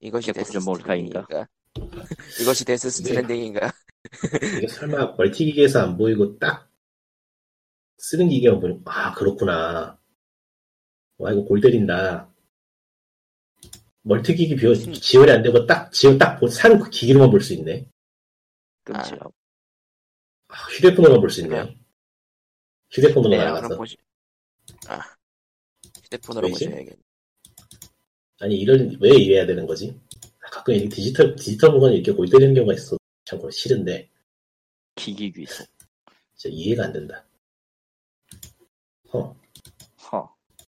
이것이 0.00 0.32
데스? 0.32 0.60
스트랜딩인가? 0.60 1.26
이것이 2.40 2.64
데스 2.64 2.90
스트랜딩인가? 2.90 3.72
이게 4.58 4.66
설마 4.68 5.14
멀티 5.16 5.44
기계에서 5.44 5.80
안 5.82 5.96
보이고 5.96 6.38
딱 6.38 6.70
쓰는 7.98 8.28
기계만 8.28 8.60
보니 8.60 8.80
아 8.86 9.12
그렇구나. 9.14 9.98
와 11.18 11.32
이거 11.32 11.44
골 11.44 11.60
때린다. 11.60 12.32
멀티 14.02 14.34
기기 14.34 14.56
비워 14.56 14.74
지원이 14.74 15.30
안 15.30 15.42
되고 15.42 15.66
딱 15.66 15.92
지원 15.92 16.16
딱산 16.16 16.78
그 16.80 16.88
기기로만 16.88 17.30
볼 17.30 17.40
수 17.42 17.52
있네. 17.52 17.86
끔찍하고. 18.84 19.32
아, 20.48 20.54
휴대폰으로만 20.70 21.20
볼 21.20 21.30
수 21.30 21.42
있네. 21.42 21.76
휴대폰으로 22.90 23.30
네, 23.30 23.44
나가서. 23.44 23.76
보시. 23.76 23.96
아 24.88 25.00
휴대폰으로? 26.04 26.48
보셔야겠네. 26.48 26.96
아니 28.40 28.56
이런 28.56 28.96
왜 29.00 29.10
이래야 29.10 29.46
되는 29.46 29.66
거지? 29.66 29.94
아, 30.40 30.50
가끔 30.50 30.74
이렇게 30.74 30.88
디지털 30.88 31.36
디지털 31.36 31.70
물건이 31.70 31.96
이렇게 31.96 32.12
골 32.12 32.28
때리는 32.28 32.54
경우가 32.54 32.74
있어. 32.74 32.96
참고 33.24 33.46
로 33.46 33.50
싫은데 33.50 34.08
기기 34.96 35.30
귀속. 35.30 35.68
진짜 36.34 36.54
이해가 36.54 36.84
안 36.84 36.92
된다. 36.92 37.24
어. 39.12 39.36
허. 40.10 40.34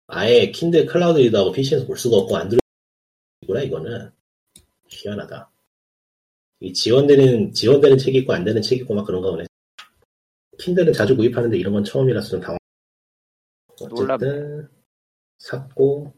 아예 0.08 0.52
킨들 0.52 0.86
cloud 0.86 1.20
reader하고 1.20 1.54
PC에서 1.54 1.88
볼 1.88 1.98
수가 1.98 2.18
없고 2.18 2.36
안드로이드구나 2.36 3.62
이거는 3.64 4.12
희한하다. 4.90 5.50
이 6.60 6.74
지원되는 6.74 7.54
지원되는 7.54 7.98
책이 7.98 8.20
있고 8.20 8.34
안 8.34 8.44
되는 8.44 8.62
책이 8.62 8.82
있고 8.82 8.94
막 8.94 9.06
그런가 9.06 9.32
보네. 9.32 9.46
킨들은 10.60 10.92
자주 10.92 11.16
구입하는데 11.16 11.58
이런 11.58 11.74
건 11.74 11.84
처음이라서 11.86 12.30
좀 12.30 12.42
당황. 12.42 12.58
어쨌든 13.80 14.70
샀고 15.40 16.14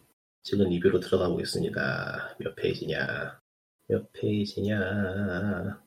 지금 0.46 0.70
리뷰로 0.70 1.00
들어가 1.00 1.28
보겠습니다. 1.28 2.36
몇 2.38 2.56
페이지냐? 2.56 3.42
몇 3.88 4.12
페이지냐? 4.14 5.82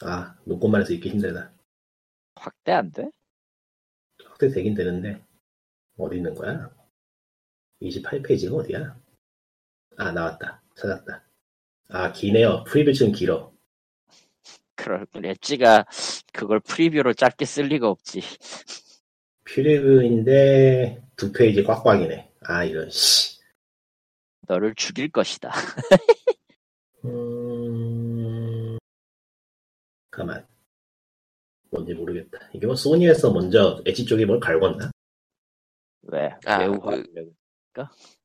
아 0.00 0.34
눈곱만 0.46 0.80
해서 0.80 0.94
읽기 0.94 1.10
힘들다. 1.10 1.52
확대 2.34 2.72
안 2.72 2.90
돼? 2.92 3.10
확대 4.24 4.48
되긴 4.48 4.72
되는데 4.74 5.22
어디 5.98 6.16
있는 6.16 6.34
거야? 6.34 6.70
28페이지가 7.82 8.54
어디야? 8.54 8.98
아 9.98 10.12
나왔다 10.12 10.62
찾았다 10.74 11.24
아 11.88 12.12
기네요 12.12 12.64
프리뷰 12.64 12.92
좀 12.94 13.12
길어 13.12 13.52
그럴 14.74 15.06
Edge가 15.14 15.86
그걸 16.32 16.60
프리뷰로 16.60 17.12
짧게 17.12 17.44
쓸 17.44 17.64
리가 17.66 17.88
없지. 17.88 18.20
프리뷰인데 19.44 21.02
두 21.16 21.32
페이지 21.32 21.62
꽉꽉이네 21.62 22.30
아 22.48 22.64
이런 22.64 22.88
씨 22.90 23.40
너를 24.48 24.74
죽일 24.76 25.10
것이다. 25.10 25.50
음... 27.04 28.78
가만 30.10 30.46
뭔지 31.70 31.92
모르겠다 31.94 32.38
이게 32.54 32.66
뭐 32.66 32.76
소니에서 32.76 33.32
먼저 33.32 33.82
엣지 33.84 34.04
쪽에 34.04 34.24
뭘 34.24 34.38
갈궜나? 34.40 34.90
왜? 36.02 36.30
아, 36.46 36.58
매우 36.58 36.78
그- 36.80 36.86
화려해. 36.86 37.30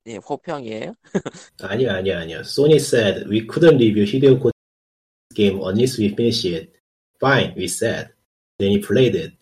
예, 0.05 0.15
호평이에요? 0.15 0.93
아니야 1.61 1.95
아니야 1.95 2.19
아니야 2.21 2.39
Sony 2.39 2.75
said 2.75 3.27
we 3.29 3.45
couldn't 3.45 3.77
review 3.77 4.05
Hideo 4.05 4.39
Kojima's 4.39 5.35
game 5.35 5.59
unless 5.61 5.99
we 5.99 6.07
finish 6.13 6.45
it 6.45 6.71
fine 7.19 7.53
we 7.57 7.65
said 7.65 8.13
then 8.57 8.71
he 8.71 8.79
played 8.79 9.17
it 9.17 9.35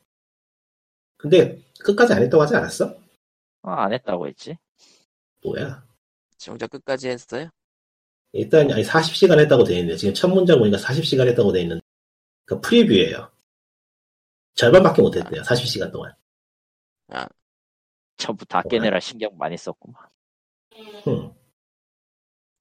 근데 1.17 1.61
끝까지 1.83 2.13
안 2.13 2.23
했다고 2.23 2.41
하지 2.41 2.55
않았어? 2.55 2.85
어, 3.61 3.71
안 3.71 3.93
했다고 3.93 4.27
했지. 4.27 4.57
뭐야 5.43 5.85
정작 6.37 6.69
끝까지 6.71 7.09
했어요? 7.09 7.49
일단 8.31 8.71
아니 8.71 8.83
40시간 8.83 9.39
했다고 9.39 9.63
돼 9.63 9.79
있네. 9.79 9.95
지금 9.95 10.13
첫 10.13 10.27
문장 10.27 10.59
보니까 10.59 10.77
40시간 10.77 11.27
했다고 11.27 11.51
돼 11.51 11.61
있는. 11.61 11.81
그 12.45 12.61
프리뷰예요. 12.61 13.31
절반밖에 14.55 15.01
못 15.01 15.15
했대요. 15.15 15.41
40시간 15.43 15.91
동안. 15.91 16.13
전부 18.17 18.45
다 18.45 18.61
뭐야? 18.63 18.69
깨내라 18.69 18.99
신경 18.99 19.35
많이 19.37 19.57
썼구만. 19.57 20.01
흠. 21.03 21.31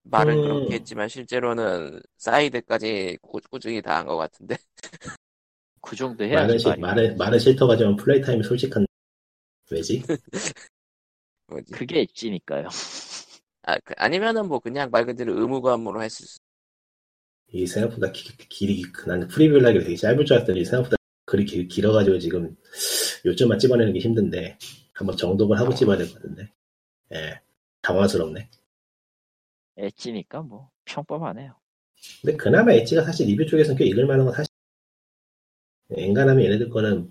말은 0.05 0.39
음. 0.39 0.43
그렇게 0.43 0.75
했지만 0.77 1.09
실제로는 1.09 2.01
사이드까지 2.17 3.19
꾸, 3.23 3.41
꾸준히 3.51 3.83
다 3.83 3.97
한 3.99 4.07
것 4.07 4.17
같은데 4.17 4.57
그 5.83 5.97
정도 5.97 6.25
해야지 6.25 6.59
시, 6.59 6.67
말이. 6.67 6.81
많은 6.81 7.17
많은 7.17 7.39
실터 7.39 7.67
가지만 7.67 7.97
플레이 7.97 8.21
타임이 8.21 8.43
솔직한 8.45 8.87
왜지? 9.71 10.03
뭐지? 11.49 11.73
그게 11.73 12.01
엣지니까요. 12.03 12.69
아, 13.65 13.79
그, 13.85 13.95
아니면은 13.99 14.49
뭐 14.49 14.61
그냥 14.61 14.91
말 14.91 15.07
그대로 15.07 15.39
의무감으로 15.41 16.03
했을 16.03 16.27
수이 17.51 17.67
생각보다 17.67 18.13
기, 18.13 18.37
길이 18.49 18.83
난 19.07 19.29
프리뷰를 19.29 19.67
하기 19.69 19.81
되게 19.81 19.97
짧을 19.97 20.25
줄 20.25 20.37
알았더니 20.37 20.65
생각보다 20.65 20.97
길, 21.47 21.69
길어가지고 21.69 22.19
지금 22.19 22.57
요점만 23.27 23.59
찍어내는 23.59 23.93
게 23.95 23.99
힘든데 24.01 24.59
한번 24.95 25.17
정독을 25.17 25.59
하고 25.59 25.75
찍어야 25.75 25.97
될 25.99 26.09
것 26.09 26.15
같은데. 26.17 26.53
예, 27.15 27.41
당황스럽네. 27.83 28.51
엣지니까 29.77 30.43
뭐 30.43 30.71
평범하네요. 30.87 31.55
근데 32.23 32.37
그나마 32.37 32.73
엣지가 32.73 33.03
사실 33.05 33.27
리뷰 33.29 33.47
쪽에서는 33.47 33.77
꽤 33.79 33.85
읽을 33.87 34.07
만한 34.07 34.27
건 34.27 34.35
사실 34.35 34.49
엔간하면 35.97 36.45
얘네들 36.45 36.69
거는 36.71 37.11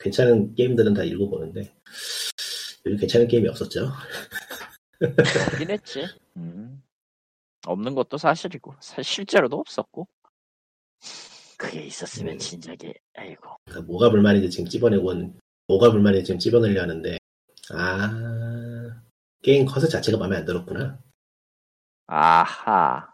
괜찮은 0.00 0.54
게임들은 0.54 0.94
다 0.94 1.04
읽어보는데 1.04 1.72
요즘 2.86 2.96
괜찮은 2.98 3.28
게임이 3.28 3.48
없었죠 3.48 3.90
그긴 5.50 5.70
했지. 5.70 6.06
음. 6.36 6.82
없는 7.66 7.94
것도 7.94 8.16
사실이고 8.16 8.74
사- 8.80 9.02
실제로도 9.02 9.58
없었고. 9.58 10.08
그게 11.58 11.84
있었으면 11.84 12.34
음. 12.34 12.38
진작에 12.38 12.94
아이고. 13.14 13.56
그러니까 13.64 13.86
뭐가 13.86 14.10
불만인지 14.10 14.48
지금 14.50 14.68
찝어내고 14.68 15.06
온- 15.08 15.38
뭐가 15.66 15.90
불만인지 15.90 16.24
지금 16.26 16.38
찝어내려 16.38 16.82
하는데 16.82 17.18
아 17.70 19.02
게임 19.42 19.66
컷 19.66 19.80
자체가 19.86 20.16
마음에 20.18 20.36
안 20.36 20.44
들었구나 20.44 20.98
아하. 22.06 23.12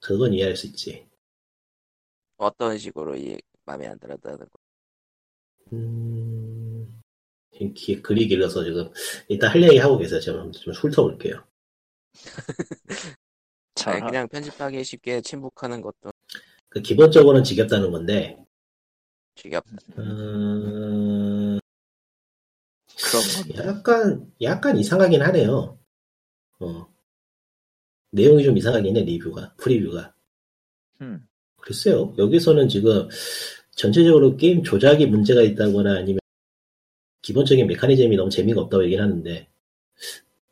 그건 0.00 0.32
이해할 0.32 0.54
수 0.56 0.66
있지 0.66 1.06
어떤 2.36 2.78
식으로 2.78 3.16
이 3.16 3.36
마음에 3.64 3.86
안 3.88 3.98
들었다는 3.98 4.38
거. 4.38 4.46
음 5.72 6.37
기- 7.74 8.00
글이 8.02 8.28
길어서 8.28 8.64
지금 8.64 8.90
일단 9.28 9.50
할 9.50 9.62
얘기 9.62 9.78
하고 9.78 9.98
계세요 9.98 10.20
제가 10.20 10.50
좀 10.52 10.72
훑어볼게요 10.74 11.44
잘 13.74 13.94
아니, 14.02 14.06
그냥 14.06 14.28
편집하기 14.28 14.82
쉽게 14.84 15.20
침묵하는 15.20 15.80
것도 15.80 16.10
그 16.68 16.80
기본적으로는 16.82 17.44
지겹다는 17.44 17.90
건데 17.90 18.36
지겹다. 19.38 19.76
음, 19.98 21.58
그런. 22.96 23.66
약간, 23.66 24.32
약간 24.42 24.76
이상하긴 24.76 25.22
하네요. 25.22 25.78
어. 26.58 26.88
내용이 28.10 28.42
좀 28.42 28.56
이상하긴 28.56 28.96
해, 28.96 29.02
리뷰가, 29.02 29.54
프리뷰가. 29.58 30.12
음. 31.02 31.28
글쎄요, 31.60 32.14
여기서는 32.18 32.68
지금 32.68 33.08
전체적으로 33.76 34.36
게임 34.36 34.62
조작이 34.64 35.06
문제가 35.06 35.42
있다거나 35.42 35.98
아니면 35.98 36.17
기본적인 37.28 37.66
메커니즘이 37.66 38.16
너무 38.16 38.30
재미가 38.30 38.62
없다고 38.62 38.84
얘기를 38.84 39.04
하는데, 39.04 39.46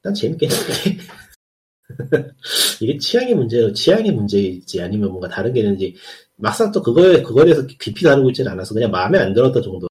난 0.02 0.12
재밌겠는데. 0.12 0.98
이게 2.82 2.98
취향의 2.98 3.34
문제예요. 3.34 3.72
취향의 3.72 4.12
문제일지 4.12 4.82
아니면 4.82 5.08
뭔가 5.08 5.26
다른 5.26 5.54
게 5.54 5.60
있는지, 5.60 5.96
막상 6.34 6.70
또 6.72 6.82
그거에, 6.82 7.22
그거에 7.22 7.46
대해서 7.46 7.66
깊이 7.66 8.04
다루고 8.04 8.28
있지는 8.30 8.52
않아서 8.52 8.74
그냥 8.74 8.90
마음에 8.90 9.18
안 9.18 9.32
들었다 9.32 9.62
정도. 9.62 9.88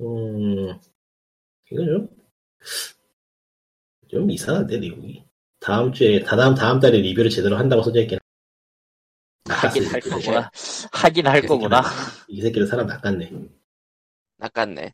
음, 0.00 0.74
이거 1.70 1.84
좀, 1.84 2.08
좀 4.08 4.30
이상한데, 4.32 4.78
내용이. 4.78 5.22
다음 5.60 5.92
주에, 5.92 6.24
다다음, 6.24 6.56
다음 6.56 6.80
달에 6.80 6.98
리뷰를 6.98 7.30
제대로 7.30 7.56
한다고 7.56 7.84
써져있긴 7.84 8.18
하긴 9.48 9.84
할이 9.86 10.00
거구나. 10.00 10.50
하긴 10.90 11.26
할 11.28 11.42
거구나. 11.42 11.82
이 12.26 12.42
새끼는 12.42 12.66
사람 12.66 12.88
낚았네. 12.88 13.30
낚았네. 14.38 14.92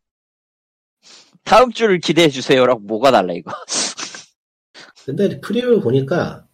다음 1.49 1.73
주를 1.73 1.99
기대해 1.99 2.29
주세요라고 2.29 2.81
뭐가 2.81 3.11
달라 3.11 3.33
이거. 3.33 3.51
근데 5.07 5.41
프리뷰 5.41 5.81
보니까, 5.81 6.47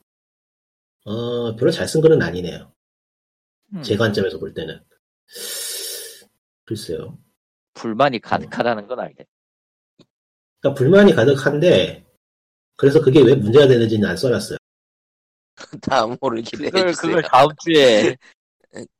어, 1.04 1.56
별로 1.56 1.70
잘 1.72 1.88
쓴 1.88 2.00
거는 2.00 2.22
아니네요. 2.22 2.72
음. 3.74 3.82
제 3.82 3.96
관점에서 3.96 4.38
볼 4.38 4.54
때는. 4.54 4.80
글쎄요. 6.64 7.18
불만이 7.74 8.20
가득하다는 8.20 8.86
건 8.86 9.00
알겠. 9.00 9.26
그러니까 10.60 10.78
불만이 10.78 11.12
가득한데 11.14 12.06
그래서 12.76 13.00
그게 13.02 13.20
왜 13.20 13.34
문제가 13.34 13.66
되는지는 13.66 14.08
안 14.08 14.16
써놨어요. 14.16 14.58
다음 15.82 16.16
호를 16.22 16.42
기대해 16.42 16.70
그걸 16.70 16.92
주세요. 16.92 17.16
그걸 17.16 17.22
다음 17.22 17.48
주에 17.64 18.16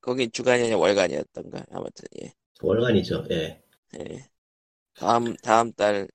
거긴 0.00 0.32
주간이 0.32 0.62
아니라 0.62 0.78
월간이었던가 0.78 1.64
아무튼 1.70 2.04
예. 2.22 2.32
월간이죠. 2.60 3.26
예. 3.30 3.62
예. 3.98 4.28
다음 4.98 5.34
다음 5.36 5.72
달 5.72 6.08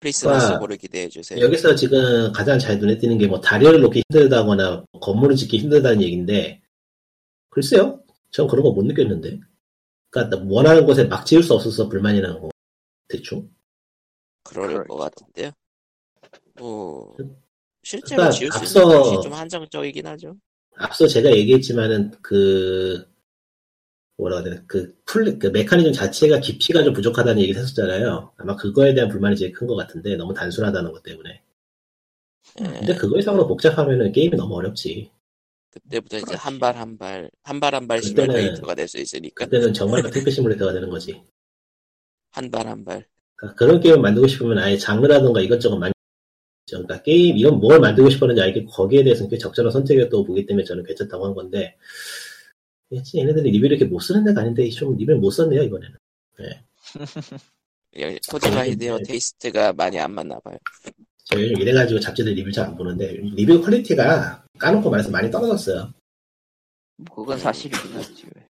크리스마스 0.00 0.38
그러니까 0.46 0.60
호를 0.60 0.76
기대해 0.76 1.08
주세요. 1.08 1.40
여기서 1.44 1.74
지금 1.74 2.30
가장 2.32 2.58
잘 2.58 2.78
눈에 2.78 2.98
띄는 2.98 3.18
게 3.18 3.26
뭐 3.26 3.40
다리를 3.40 3.80
놓기 3.80 4.02
힘들다거나 4.10 4.84
건물을 5.00 5.34
짓기 5.36 5.58
힘들다는 5.58 6.02
얘기인데 6.02 6.62
글쎄요. 7.50 8.00
전 8.30 8.46
그런 8.46 8.62
거 8.62 8.70
못 8.72 8.84
느꼈는데. 8.84 9.40
그러니까 10.10 10.42
원하는 10.46 10.86
곳에 10.86 11.04
막 11.04 11.24
지을 11.26 11.42
수 11.42 11.54
없어서 11.54 11.88
불만이 11.88 12.20
나는 12.20 12.40
거. 12.40 12.48
대충. 13.08 13.50
그럴 14.44 14.68
그럴 14.68 14.86
것 14.86 14.96
같은데요. 14.96 15.50
뭐 16.58 17.16
실제로 17.82 18.16
그러니까 18.18 18.30
지을 18.38 18.50
수 18.52 18.58
앞서- 18.58 18.82
있는 18.82 18.98
곳이 19.02 19.22
좀 19.22 19.32
한정적이긴 19.32 20.06
하죠. 20.06 20.36
앞서 20.76 21.06
제가 21.06 21.30
얘기했지만은 21.32 22.12
그 22.22 23.04
뭐라 24.18 24.42
되나 24.42 24.62
그 24.66 24.94
풀, 25.06 25.38
그 25.38 25.46
메커니즘 25.48 25.92
자체가 25.92 26.40
깊이가 26.40 26.84
좀 26.84 26.92
부족하다는 26.92 27.40
얘기를 27.40 27.60
했었잖아요. 27.60 28.32
아마 28.36 28.56
그거에 28.56 28.94
대한 28.94 29.08
불만이 29.08 29.36
제일 29.36 29.52
큰 29.52 29.66
것 29.66 29.76
같은데 29.76 30.16
너무 30.16 30.34
단순하다는 30.34 30.92
것 30.92 31.02
때문에. 31.02 31.42
예. 32.60 32.64
근데 32.64 32.94
그거 32.96 33.18
이상으로 33.18 33.46
복잡하면은 33.46 34.12
게임이 34.12 34.36
너무 34.36 34.56
어렵지. 34.56 35.10
그때부터 35.70 36.18
이제 36.18 36.34
한 36.34 36.58
발 36.58 36.76
한 36.76 36.98
발 36.98 37.30
한 37.44 37.60
발 37.60 37.74
한 37.74 37.86
발 37.88 38.02
시뮬레이터가 38.02 38.74
될 38.74 38.88
수 38.88 38.98
있으니까 38.98 39.44
그때는 39.44 39.72
정말 39.72 40.02
테크 40.10 40.30
시뮬레이터가 40.30 40.72
되는 40.72 40.88
거지. 40.90 41.22
한 42.30 42.50
발 42.50 42.66
한 42.66 42.84
발. 42.84 43.06
그러니까 43.36 43.56
그런 43.58 43.80
게임을 43.80 44.00
만들고 44.00 44.26
싶으면 44.28 44.58
아예 44.58 44.76
장르라든가 44.76 45.40
이것저것 45.40 45.76
많이 45.76 45.92
그러니까 46.70 47.02
게임 47.02 47.38
이건 47.38 47.60
뭘 47.60 47.80
만들고 47.80 48.10
싶었는지 48.10 48.42
알겠고 48.42 48.70
거기에 48.70 49.02
대해서는 49.04 49.30
꽤 49.30 49.38
적절한 49.38 49.72
선택이었다고 49.72 50.24
보기 50.24 50.46
때문에 50.46 50.64
저는 50.64 50.84
괜찮다고 50.84 51.26
한 51.26 51.34
건데 51.34 51.76
그치, 52.90 53.18
얘네들이 53.18 53.50
리뷰를 53.50 53.76
이렇게 53.76 53.90
못 53.90 54.00
쓰는 54.00 54.24
데가 54.24 54.40
아닌데 54.40 54.68
좀 54.70 54.96
리뷰를 54.96 55.18
못 55.20 55.30
썼네요 55.30 55.62
이번에는 55.62 55.96
예, 56.40 56.60
네, 57.92 58.18
히데오 58.70 58.98
네. 58.98 59.02
taste가 59.04 59.72
많이 59.74 59.98
안 59.98 60.12
맞나 60.12 60.38
봐요. 60.40 60.56
제가 61.24 61.42
요즘 61.42 61.60
이래가지고 61.60 62.00
잡지들 62.00 62.32
리뷰 62.34 62.50
잘 62.52 62.66
안 62.66 62.76
보는데 62.76 63.12
리뷰 63.12 63.60
퀄리티가 63.62 64.44
까놓고 64.58 64.88
말해서 64.90 65.10
많이 65.10 65.30
떨어졌어요 65.30 65.92
뭐 66.96 67.16
그건 67.16 67.38
사실이긴 67.38 67.92
하지. 67.92 68.26
왜. 68.34 68.46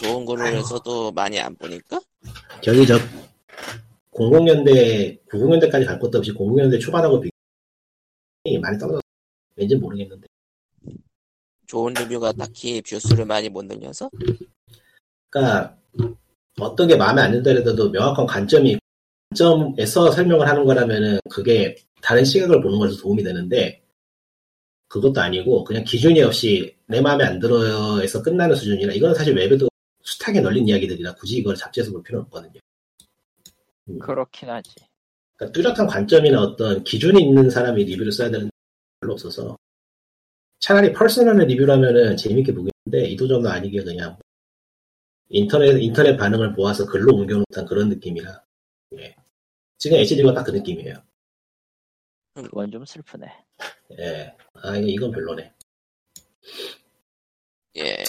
좋은 0.00 0.24
걸로 0.24 0.42
아유. 0.42 0.56
해서도 0.56 1.12
많이 1.12 1.38
안 1.38 1.54
보니까 1.56 2.00
저기 2.62 2.86
저 2.86 2.98
00년대 4.12 5.24
90년대까지 5.28 5.86
갈 5.86 5.98
것도 5.98 6.18
없이 6.18 6.32
00년대 6.32 6.80
초반하고 6.80 7.20
비교해 7.20 8.58
많이 8.60 8.78
떨어졌어 8.78 9.02
왠지 9.56 9.76
모르겠는데 9.76 10.26
좋은 11.74 11.92
리뷰가 11.92 12.30
딱히 12.34 12.80
뷰수를 12.82 13.24
많이 13.24 13.48
못 13.48 13.64
늘려서 13.64 14.08
그러니까 15.28 15.76
어떤 16.60 16.86
게 16.86 16.94
마음에 16.94 17.20
안 17.20 17.32
든다라도 17.32 17.90
명확한 17.90 18.26
관점이 18.26 18.78
관점에서 19.30 20.12
설명을 20.12 20.46
하는 20.46 20.64
거라면은 20.64 21.18
그게 21.28 21.74
다른 22.00 22.24
시각을 22.24 22.62
보는 22.62 22.78
것에서 22.78 23.02
도움이 23.02 23.24
되는데 23.24 23.82
그것도 24.86 25.20
아니고 25.20 25.64
그냥 25.64 25.82
기준이 25.82 26.22
없이 26.22 26.76
내 26.86 27.00
마음에 27.00 27.24
안 27.24 27.40
들어요 27.40 28.00
해서 28.00 28.22
끝나는 28.22 28.54
수준이라 28.54 28.92
이건 28.92 29.12
사실 29.12 29.34
웹에도 29.34 29.68
숱하게 30.04 30.42
널린 30.42 30.68
이야기들이라 30.68 31.16
굳이 31.16 31.38
이걸 31.38 31.56
잡지에서 31.56 31.90
볼 31.90 32.04
필요는 32.04 32.26
없거든요. 32.26 32.60
그렇긴 34.00 34.48
하지. 34.48 34.70
그러니까 35.34 35.52
뚜렷한 35.52 35.88
관점이나 35.88 36.40
어떤 36.40 36.84
기준이 36.84 37.20
있는 37.20 37.50
사람이 37.50 37.82
리뷰를 37.82 38.12
써야 38.12 38.30
되는 38.30 38.46
게 38.46 38.50
별로 39.00 39.14
없어서 39.14 39.56
차라리 40.60 40.92
personal한 40.92 41.46
리뷰라면은 41.46 42.16
재밌게 42.16 42.52
보겠는데 42.54 43.10
이도저도 43.12 43.48
아니게 43.48 43.82
그냥 43.82 44.18
인터넷 45.28 45.78
인터넷 45.80 46.16
반응을 46.16 46.50
모아서 46.52 46.86
글로 46.86 47.14
옮겨놓던 47.16 47.66
그런 47.66 47.88
느낌이라 47.88 48.42
예. 48.98 49.16
지금 49.78 49.98
Edge가 49.98 50.32
딱 50.32 50.44
그 50.44 50.50
느낌이에요. 50.52 51.02
그건 52.34 52.70
좀 52.70 52.84
슬프네. 52.84 53.26
예. 53.98 54.36
아 54.54 54.76
이건 54.76 55.10
별로네. 55.12 55.52
예 57.76 58.04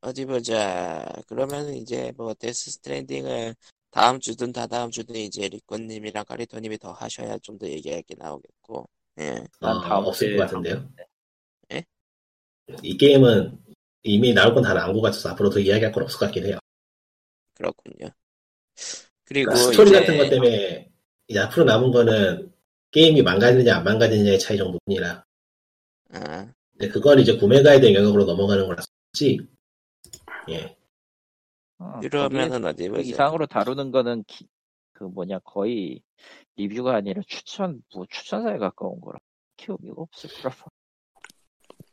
어디 0.00 0.24
보자 0.24 1.06
그러면 1.28 1.74
이제 1.74 2.12
뭐 2.16 2.32
데스 2.34 2.70
스트랜딩을 2.72 3.54
다음 3.90 4.18
주든 4.20 4.52
다다음 4.52 4.90
주든 4.90 5.16
이제 5.16 5.48
리코님이랑 5.48 6.24
카리토님이 6.24 6.78
더 6.78 6.92
하셔야 6.92 7.36
좀 7.38 7.58
더 7.58 7.66
얘기할 7.68 8.02
게 8.02 8.14
나오겠고 8.16 8.88
예난 9.18 9.46
어, 9.60 9.80
다음 9.82 10.06
없을 10.06 10.36
것 10.36 10.44
같은데요. 10.44 10.88
예? 10.98 11.04
이 12.82 12.96
게임은 12.96 13.58
이미 14.02 14.32
나올 14.32 14.54
건 14.54 14.62
다 14.62 14.72
나온 14.74 14.94
것 14.94 15.02
같아서 15.02 15.30
앞으로 15.30 15.50
더 15.50 15.58
이야기할 15.58 15.92
건 15.92 16.04
없을 16.04 16.18
것 16.18 16.26
같긴 16.26 16.46
해요. 16.46 16.58
그렇군요. 17.54 18.08
그리고 19.24 19.50
그러니까 19.52 19.56
스토리 19.56 19.90
이제 19.90 20.00
같은 20.00 20.16
것 20.18 20.30
때문에 20.30 20.90
이제 21.28 21.38
앞으로 21.38 21.64
남은 21.64 21.90
거는 21.92 22.52
게임이 22.90 23.22
망가지느냐 23.22 23.76
안 23.76 23.84
망가지느냐의 23.84 24.38
차이 24.38 24.56
정도뿐이라. 24.56 25.24
아, 26.12 26.52
근데 26.72 26.88
그건 26.88 27.18
이제 27.20 27.36
구매 27.36 27.62
가이드 27.62 27.92
영역으로 27.94 28.24
넘어가는 28.24 28.66
거라서지. 28.66 29.46
예. 30.48 30.76
어, 31.78 32.00
이러면은 32.02 32.64
어디 32.64 32.88
그 32.88 32.96
보자. 32.96 33.02
이상으로 33.02 33.46
다루는 33.46 33.90
거는 33.92 34.24
기- 34.26 34.48
그 34.92 35.04
뭐냐 35.04 35.38
거의 35.40 36.02
리뷰가 36.56 36.94
아니라 36.96 37.22
추천 37.28 37.82
뭐 37.94 38.04
추천사에 38.10 38.58
가까운 38.58 39.00
거라. 39.00 39.18
리뷰 39.56 39.76
의미가 39.80 40.02
없을 40.02 40.30
거라 40.42 40.54
봐. 40.54 40.64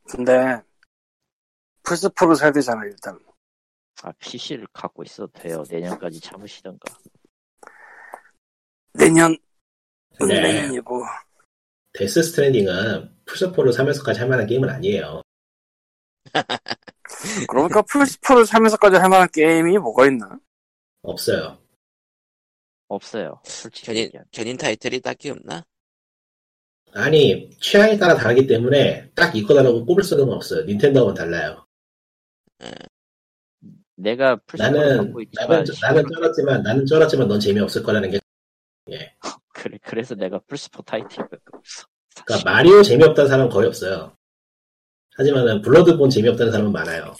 근데 0.10 0.62
플스4를 1.84 2.36
사야 2.36 2.52
되잖아 2.52 2.86
일단 2.86 3.20
아 4.04 4.12
PC를 4.20 4.68
갖고 4.74 5.04
있어도 5.04 5.32
돼요 5.34 5.64
내년까지 5.70 6.20
참으시던가 6.20 6.94
내년 8.94 9.38
네. 10.20 10.42
내년이고 10.42 11.04
데스 11.94 12.24
스트랜딩은 12.24 13.16
플스4를 13.26 13.74
사면서까지 13.74 14.20
할 14.20 14.30
만한 14.30 14.46
게임은 14.46 14.70
아니에요 14.70 15.22
그러니까 17.50 17.82
플스4를 17.82 18.46
사면서까지 18.46 18.98
할 18.98 19.10
만한 19.10 19.28
게임이 19.32 19.78
뭐가 19.78 20.06
있나? 20.08 20.40
없어요 21.02 21.60
없어요 22.88 23.42
솔직히 23.44 23.88
견인. 23.88 24.12
견인 24.32 24.58
타이틀이 24.58 25.02
딱히 25.02 25.30
없나? 25.30 25.66
아니 26.98 27.50
취향에 27.60 27.98
따라 27.98 28.16
다르기 28.16 28.48
때문에 28.48 29.12
딱 29.14 29.36
이거다라고 29.36 29.86
꼽을 29.86 30.04
수는 30.04 30.32
없어요. 30.32 30.66
닌텐도하고는 30.66 31.16
달라요. 31.16 31.66
내가 33.96 34.36
플스를 34.46 34.72
나는 34.72 35.14
나는 35.34 35.66
나는 35.82 36.06
쩔었지만 36.12 36.64
나는 36.64 36.86
쩔었지만 36.86 37.28
넌 37.28 37.40
재미없을 37.40 37.84
거라는 37.84 38.12
게 38.12 38.20
그래 39.54 39.80
그래서 39.84 40.16
내가 40.16 40.40
플스4 40.40 40.86
타이틀밖에 40.86 41.38
없어 41.54 41.88
그러니까 42.26 42.52
마리오 42.52 42.82
재미없다는 42.84 43.30
사람은 43.30 43.50
거의 43.52 43.68
없어요. 43.68 44.16
하지만은 45.16 45.62
블러드본 45.62 46.10
재미없다는 46.10 46.52
사람은 46.52 46.72
많아요. 46.72 47.16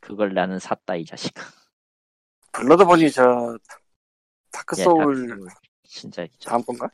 그걸 0.00 0.32
나는 0.34 0.58
샀다 0.58 0.96
이 0.96 1.04
자식아. 1.04 1.42
블러드본이 2.52 3.10
저 3.10 3.56
다크 4.50 4.76
예, 4.78 4.84
소울 4.84 5.14
다크 5.14 5.34
소울. 5.34 5.48
진짜 5.84 6.26
다음 6.42 6.62
건가? 6.62 6.88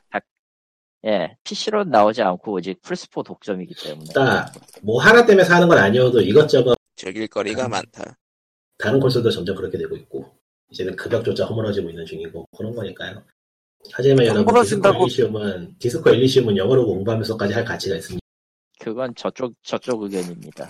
예 1.05 1.35
PC로 1.43 1.83
나오지 1.83 2.21
않고 2.21 2.53
오직 2.53 2.81
플스4 2.81 3.25
독점이기 3.25 3.75
때문에 3.75 4.09
그러니까 4.13 4.51
뭐 4.81 5.01
하나 5.01 5.25
때문에 5.25 5.43
사는 5.43 5.67
건 5.67 5.77
아니어도 5.77 6.21
이것저것 6.21 6.75
즐길 6.95 7.27
거리가 7.27 7.65
음. 7.65 7.71
많다. 7.71 8.17
다른 8.77 8.99
콘솔도 8.99 9.29
점점 9.29 9.55
그렇게 9.55 9.77
되고 9.77 9.95
있고 9.97 10.33
이제는 10.71 10.95
급격조차 10.95 11.45
허물어지고 11.45 11.89
있는 11.89 12.05
중이고 12.05 12.47
그런 12.57 12.73
거니까요. 12.73 13.21
하지만 13.91 14.25
여러분 14.25 14.61
디스코 14.61 14.87
엘리시움은 14.87 15.75
디스코 15.77 16.09
엘리시움은 16.09 16.55
영어로 16.57 16.85
공부하면서까지 16.85 17.53
할 17.53 17.65
가치가 17.65 17.95
있습니다. 17.95 18.23
그건 18.79 19.13
저쪽 19.15 19.53
저쪽 19.61 20.03
의견입니다 20.03 20.69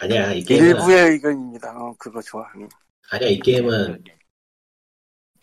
아니야 0.00 0.32
이 0.32 0.42
게임은 0.42 0.68
일부의 0.68 1.10
의견입니다. 1.12 1.70
어, 1.76 1.94
그거 1.98 2.20
좋아. 2.20 2.44
응. 2.56 2.68
아니야 3.10 3.28
이 3.28 3.38
게임은 3.38 4.02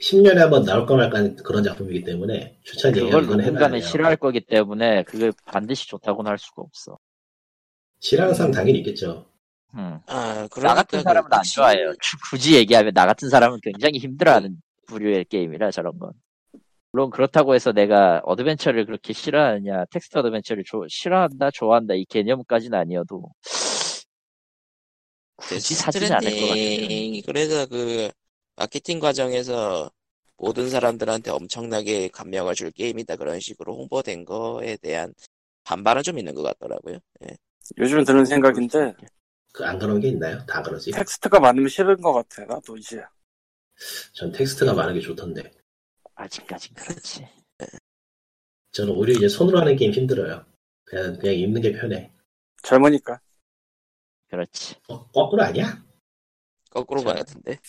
10년에 0.02 0.36
한 0.38 0.50
번 0.50 0.64
나올까 0.64 0.96
말까 0.96 1.18
하는 1.20 1.36
그런 1.38 1.64
작품이기 1.64 2.04
때문에 2.04 2.58
추천 2.64 2.92
그걸 2.92 3.12
건 3.28 3.40
해봐야 3.40 3.42
누군가는. 3.44 3.82
싫어할 3.82 4.16
거기 4.18 4.42
때문에 4.42 5.04
그게 5.04 5.32
반드시 5.46 5.88
좋다고는 5.88 6.30
할 6.30 6.38
수가 6.40 6.62
없어 6.64 6.98
싫어하는 8.00 8.34
사람 8.34 8.52
당연히 8.52 8.80
있겠죠. 8.80 9.28
음. 9.76 10.00
아, 10.08 10.48
나 10.62 10.74
같은 10.74 11.02
사람은 11.04 11.32
안 11.32 11.44
좋아해요. 11.44 11.94
주- 12.02 12.18
굳이 12.32 12.56
얘기하면 12.56 12.94
나 12.94 13.06
같은 13.06 13.30
사람은 13.30 13.60
굉장히 13.62 14.00
힘들어하는 14.00 14.56
부류의 14.88 15.26
게임이라 15.26 15.70
저런 15.72 15.98
건. 16.00 16.12
물론 16.92 17.10
그렇다고 17.12 17.54
해서 17.56 17.72
내가 17.72 18.22
어드벤처를 18.26 18.86
그렇게 18.86 19.14
싫어하느냐, 19.14 19.86
텍스트 19.92 20.18
어드벤처를 20.18 20.64
조- 20.66 20.88
싫어한다, 20.90 21.52
좋아한다 21.52 21.94
이 21.94 22.04
개념까지는 22.06 22.78
아니어도 22.78 23.24
굳이 25.38 25.74
사지는 25.76 26.12
않을 26.12 26.32
것 26.32 26.48
같아요. 26.48 27.22
그래서 27.26 27.66
그 27.68 28.10
마케팅 28.62 29.00
과정에서 29.00 29.90
모든 30.38 30.70
사람들한테 30.70 31.32
엄청나게 31.32 32.10
감명을 32.10 32.54
줄 32.54 32.70
게임이다 32.70 33.16
그런 33.16 33.40
식으로 33.40 33.76
홍보된 33.76 34.24
거에 34.24 34.78
대한 34.78 35.16
반발은 35.64 36.04
좀 36.04 36.20
있는 36.20 36.36
것 36.36 36.44
같더라고요. 36.44 37.00
예. 37.26 37.38
요즘 37.80 38.04
드는 38.04 38.24
생각인데 38.26 38.94
그 39.52 39.64
안 39.66 39.80
그런 39.80 40.00
게 40.00 40.10
있나요? 40.10 40.46
다 40.46 40.62
그러지. 40.62 40.92
텍스트가 40.92 41.40
많으면 41.40 41.70
싫은 41.70 42.02
것 42.02 42.14
같아. 42.14 42.46
나도 42.46 42.78
이제 42.78 43.02
전 44.14 44.32
텍스트가 44.32 44.74
많은 44.76 44.94
게 44.94 45.00
좋던데. 45.00 45.52
아직까진 46.14 46.76
그렇지. 46.76 47.28
저는 48.74 48.94
오히려 48.94 49.14
이제 49.18 49.28
손으로 49.28 49.60
하는 49.60 49.76
게임 49.76 49.92
힘들어요. 49.92 50.46
그냥 50.84 51.18
그냥 51.18 51.36
읽는 51.36 51.62
게 51.64 51.72
편해. 51.72 52.12
젊으니까 52.62 53.20
그렇지. 54.30 54.76
어, 54.88 55.08
거꾸로 55.08 55.42
아니야? 55.42 55.84
거꾸로 56.72 57.04
가 57.04 57.14
같은데. 57.14 57.60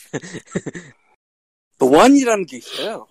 노안이라는 1.79 2.47
게 2.47 2.57
있어요. 2.59 3.07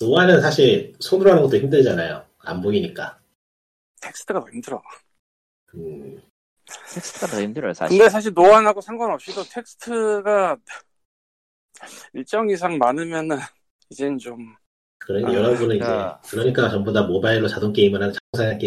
노화는 0.00 0.40
사실 0.40 0.92
손으로 1.00 1.30
하는 1.30 1.42
것도 1.42 1.56
힘들잖아요. 1.56 2.24
안 2.40 2.60
보이니까. 2.60 3.18
텍스트가 4.00 4.40
더 4.40 4.46
힘들어. 4.50 4.82
음, 5.74 6.20
텍스트가 6.66 7.26
더 7.28 7.40
힘들어요 7.40 7.72
사실. 7.72 7.96
근데 7.96 8.10
사실 8.10 8.32
노안하고 8.34 8.80
상관없이도 8.80 9.44
텍스트가 9.44 10.56
일정 12.12 12.50
이상 12.50 12.76
많으면은 12.78 13.38
이젠 13.90 14.18
좀 14.18 14.54
그러니 14.98 15.26
아, 15.26 15.34
여러분은 15.38 15.78
그러니까. 15.78 16.20
이제 16.24 16.30
그러니까 16.36 16.68
전부 16.68 16.92
다 16.92 17.02
모바일로 17.02 17.48
자동 17.48 17.72
게임을 17.72 18.00
하는 18.02 18.12
자동사냥 18.12 18.58
게임 18.58 18.66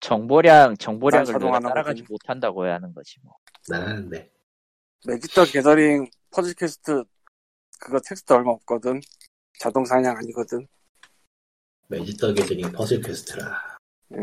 정보량 0.00 0.76
정보량을 0.76 1.26
따라가지. 1.62 2.04
못한다고 2.08 2.64
해야 2.66 2.74
하는 2.74 2.94
거지 2.94 3.16
뭐. 3.22 3.34
난 3.68 3.82
하는데 3.82 4.30
Magic 5.04 5.29
the 5.29 5.44
Gathering 5.44 6.10
Puzzle 6.30 6.54
Quest 6.54 7.04
그거 7.78 8.00
텍스트 8.00 8.32
얼마 8.32 8.50
없거든. 8.52 9.00
자동 9.58 9.84
사냥 9.84 10.16
아니거든. 10.16 10.66
Magic 11.88 12.17
the 12.17 12.34
Gathering 12.36 12.72
Puzzle 12.72 13.00
Quest라. 13.02 13.78
예. 14.12 14.16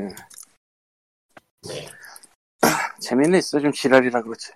네. 1.67 1.89
재미는 2.99 3.39
있어 3.39 3.59
좀 3.59 3.71
지랄이라 3.71 4.21
그렇지. 4.21 4.51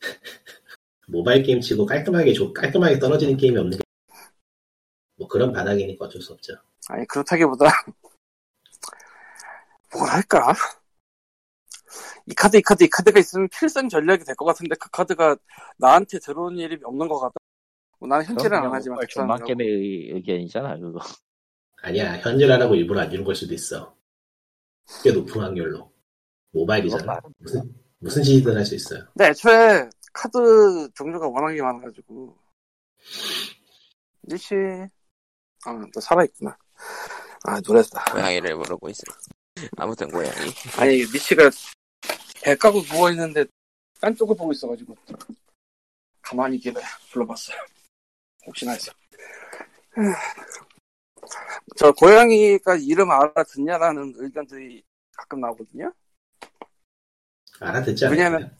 모바일 1.08 1.42
게임 1.42 1.60
치고 1.60 1.86
깔끔하게 1.86 2.32
조- 2.32 2.52
깔끔하게 2.52 2.98
떨어지는 2.98 3.36
게임이 3.36 3.56
없는 3.58 3.78
게 3.78 3.84
뭐 5.16 5.28
그런 5.28 5.52
바닥이니까 5.52 6.06
어쩔 6.06 6.20
수 6.20 6.32
없죠. 6.32 6.54
아니 6.88 7.06
그렇다기보다 7.06 7.66
뭐랄까 9.92 10.52
이 12.26 12.34
카드 12.34 12.56
이 12.56 12.62
카드 12.62 12.84
이 12.84 12.88
카드가 12.88 13.18
있으면 13.20 13.48
필승 13.48 13.88
전략이 13.88 14.24
될 14.24 14.34
것 14.36 14.44
같은데 14.46 14.74
그 14.80 14.88
카드가 14.90 15.36
나한테 15.78 16.18
들어오는 16.18 16.58
일이 16.58 16.78
없는 16.82 17.06
것 17.08 17.18
같다. 17.20 17.34
뭐 17.98 18.08
나는 18.08 18.24
현질은 18.24 18.58
안 18.58 18.72
하지만. 18.72 18.98
전망겜의 19.10 19.66
의- 19.66 20.10
의견이잖아 20.14 20.78
그거. 20.78 21.00
아니야 21.82 22.16
현질하라고 22.18 22.74
일부러 22.76 23.00
안 23.00 23.10
주는 23.10 23.24
걸 23.24 23.34
수도 23.34 23.52
있어. 23.54 23.94
꽤 25.02 25.12
높은 25.12 25.40
확률로 25.40 25.92
모바일이잖아. 26.52 27.20
무슨 27.38 27.74
무슨 27.98 28.22
짓이든 28.22 28.56
할 28.56 28.64
수 28.64 28.74
있어요. 28.74 29.04
근데 29.14 29.28
애초에 29.30 29.88
카드 30.12 30.88
종류가 30.94 31.28
워낙에 31.28 31.60
많아가지고 31.60 32.36
일시 34.28 34.54
아너 35.66 35.86
살아있구나 36.00 36.56
아 37.44 37.60
노랬다 37.66 38.04
고양이를 38.12 38.56
부르고 38.56 38.88
있어. 38.90 39.02
아무튼 39.76 40.10
고양이. 40.10 40.50
아니 40.78 40.98
미치가 41.12 41.50
배 42.44 42.54
까고 42.56 42.82
누워있는데 42.92 43.46
딴 44.00 44.14
쪽을 44.14 44.36
보고 44.36 44.52
있어가지고 44.52 44.94
가만히 46.20 46.56
있길래 46.56 46.78
불러봤어요 47.10 47.56
혹시나 48.46 48.72
해서 48.72 48.92
저 51.76 51.90
고양이가 51.92 52.76
이름 52.76 53.10
알아듣냐라는 53.10 54.12
의견들이 54.16 54.84
가끔 55.16 55.40
나오거든요 55.40 55.90
알아듣지 57.60 58.04
않아요? 58.04 58.18
왜냐면- 58.18 58.58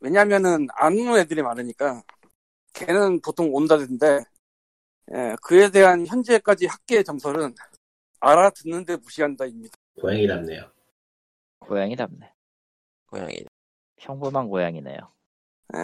왜냐면은 0.00 0.66
안 0.74 0.92
오는 0.92 1.16
애들이 1.18 1.40
많으니까 1.40 2.02
걔는 2.74 3.22
보통 3.22 3.48
온다던데 3.54 4.24
예, 5.14 5.36
그에 5.40 5.70
대한 5.70 6.06
현재까지 6.06 6.66
학계의 6.66 7.04
정설은 7.04 7.54
알아듣는데 8.20 8.96
무시한다입니다. 8.96 9.74
고양이답네요. 10.00 10.70
고양이답네. 11.60 12.32
고양이. 13.06 13.44
평범한 13.96 14.48
고양이네요. 14.48 14.98
예, 15.74 15.78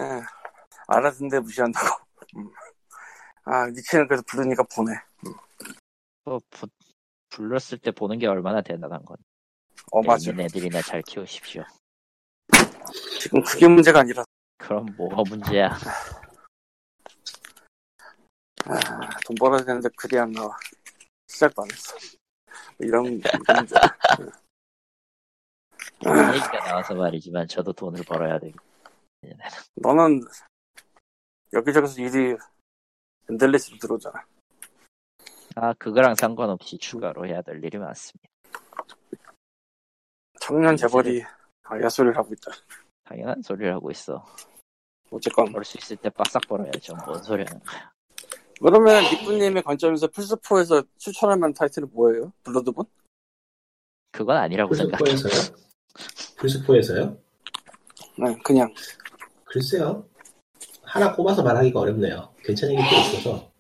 알아듣는데 0.89 1.41
무시한다고. 1.41 2.05
음. 2.37 2.51
아 3.45 3.67
니체는 3.69 4.07
그래서 4.07 4.23
부르니까 4.27 4.63
보내. 4.75 4.93
또 6.25 6.41
부- 6.51 6.69
불렀을 7.31 7.79
때 7.79 7.91
보는 7.91 8.19
게 8.19 8.27
얼마나 8.27 8.61
대단한 8.63 9.05
건. 9.05 9.17
어 9.91 10.03
맞아. 10.03 10.31
애들이나 10.31 10.81
잘 10.83 11.03
키우십시오. 11.03 11.65
지금 13.21 13.43
그게 13.43 13.67
문제가 13.67 14.01
아니라 14.01 14.25
그럼 14.59 14.87
뭐가 14.97 15.23
문제야? 15.29 15.77
아, 18.65 19.11
돈 19.27 19.35
벌어야 19.39 19.65
되는데 19.65 19.89
글이 19.97 20.19
안 20.19 20.31
나와. 20.33 20.57
시작도 21.27 21.63
안 21.63 21.69
했어. 21.73 21.97
뭐 22.79 22.87
이런 22.87 23.05
이런 23.07 23.23
문제. 23.57 23.75
그런 26.03 26.35
얘기가 26.35 26.65
나와서 26.65 26.95
말이지만 26.95 27.47
저도 27.49 27.73
돈을 27.73 28.03
벌어야 28.05 28.39
되고. 28.39 28.57
너는 29.77 30.21
여기저기서 31.53 32.01
일이 32.03 32.37
엔델리스로 33.31 33.79
들어오잖아. 33.79 34.25
아 35.57 35.73
그거랑 35.75 36.15
상관없이 36.15 36.79
추가로 36.79 37.27
해야 37.27 37.43
될 37.43 37.63
일이 37.63 37.79
많습니다. 37.79 38.29
청년 40.41 40.77
재벌이 40.77 41.23
아야 41.65 41.89
소리를 41.89 42.17
하고 42.17 42.33
있다. 42.33 42.51
당연한 43.05 43.43
소리를 43.43 43.73
하고 43.73 43.91
있어. 43.91 44.25
어쨌건 45.11 45.53
벌 45.53 45.63
수 45.65 45.77
있을 45.79 45.97
때 45.99 46.09
빡싹 46.11 46.43
벌어야죠. 46.49 46.97
뭔 47.07 47.23
소리 47.23 47.45
하는 47.45 47.61
거야. 47.63 47.93
그러면 48.61 49.03
리꾸님의 49.05 49.63
관점에서 49.63 50.07
플스4에서 50.07 50.87
추천할 50.97 51.37
만한 51.37 51.53
타이틀은 51.53 51.91
뭐예요? 51.93 52.33
Bloodborne? 52.45 52.87
그건 54.11 54.37
아니라고 54.39 54.75
생각해. 54.75 55.03
플스4에서요? 55.05 55.62
플스4에서요? 56.37 57.19
네, 58.19 58.37
그냥 58.45 58.73
글쎄요. 59.45 60.07
하나 60.83 61.15
꼽아서 61.15 61.43
말하기가 61.43 61.81
어렵네요. 61.81 62.35
괜찮은 62.45 62.77
게 62.77 62.84
꽤 62.84 63.01
있어서. 63.01 63.51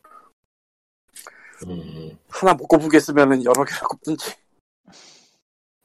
음, 1.67 2.19
하나 2.29 2.55
못 2.55 2.67
꼽으겠으면 2.67 3.45
여러 3.45 3.65
개를 3.65 3.81
꼽든지. 3.89 4.35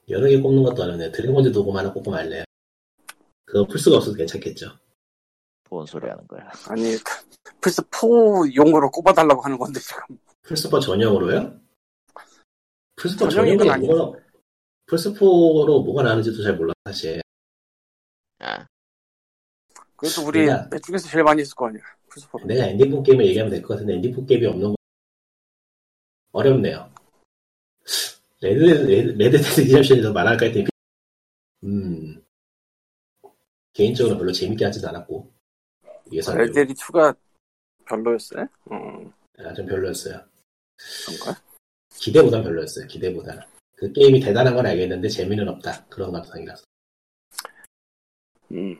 여러 0.08 0.28
개 0.28 0.40
꼽는 0.40 0.62
것도 0.62 0.82
어렵네요. 0.82 1.12
Dragon's 1.12 1.52
Dogma 1.52 1.76
하나 1.76 1.92
꼽고 1.92 2.10
말래요. 2.10 2.44
그거 3.44 3.66
플스가 3.66 3.96
없어도 3.96 4.16
괜찮겠죠. 4.16 4.70
뭔 5.70 5.86
소리 5.86 6.08
하는 6.08 6.26
거야. 6.26 6.50
아니 6.68 6.96
플스4 7.60 8.54
용으로 8.54 8.90
꼽아달라고 8.90 9.40
하는 9.42 9.58
건데 9.58 9.80
지금. 9.80 10.02
플스4 10.42 10.80
전용으로요? 10.80 11.58
플스4 12.96 13.30
전용인 13.30 13.58
건 13.58 13.66
전용이 13.66 13.70
아니에요. 13.70 13.96
뭐가, 13.96 14.18
플스4로 14.88 15.84
뭐가 15.84 16.02
나는지도 16.02 16.42
잘 16.42 16.56
몰라, 16.56 16.72
사실. 16.84 17.20
아, 18.38 18.66
그래도 19.96 20.22
우리 20.26 20.40
내가- 20.46 20.68
내 20.70 20.78
중에서 20.78 21.08
제일 21.08 21.24
많이 21.24 21.42
있을 21.42 21.54
거 21.54 21.66
아니야. 21.68 21.82
플스4. 22.08 22.46
내가 22.46 22.64
엔딩 22.66 22.90
본 22.90 23.02
게임을 23.02 23.26
얘기하면 23.26 23.50
될 23.50 23.62
것 23.62 23.74
같은데, 23.74 23.94
엔딩 23.94 24.15
본 24.15 24.26
게임이 24.26 24.46
없는 24.46 24.68
거, 24.70 24.74
어렵네요. 26.32 26.92
Red, 28.40 28.60
Red, 28.64 29.08
Red 29.18 29.38
Dead 29.42 30.02
더 30.02 30.12
말할까 30.12 30.46
했더니, 30.46 30.66
음, 31.64 32.24
개인적으로 33.72 34.16
별로 34.18 34.32
재밌게 34.32 34.64
하지도 34.64 34.88
않았고. 34.88 35.32
레데리 36.10 36.72
2가 36.74 37.14
별로였어요? 37.86 38.46
음, 38.72 39.12
아, 39.38 39.52
좀 39.52 39.66
별로였어요. 39.66 40.24
그런가? 41.06 41.42
기대보단 41.96 42.42
별로였어요, 42.42 42.86
기대보다는. 42.86 43.42
그 43.78 43.92
게임이 43.92 44.20
대단한 44.20 44.54
건 44.54 44.66
알겠는데, 44.66 45.08
재미는 45.08 45.48
없다. 45.48 45.86
그런 45.86 46.12
감상이라서. 46.12 46.64
음, 48.52 48.76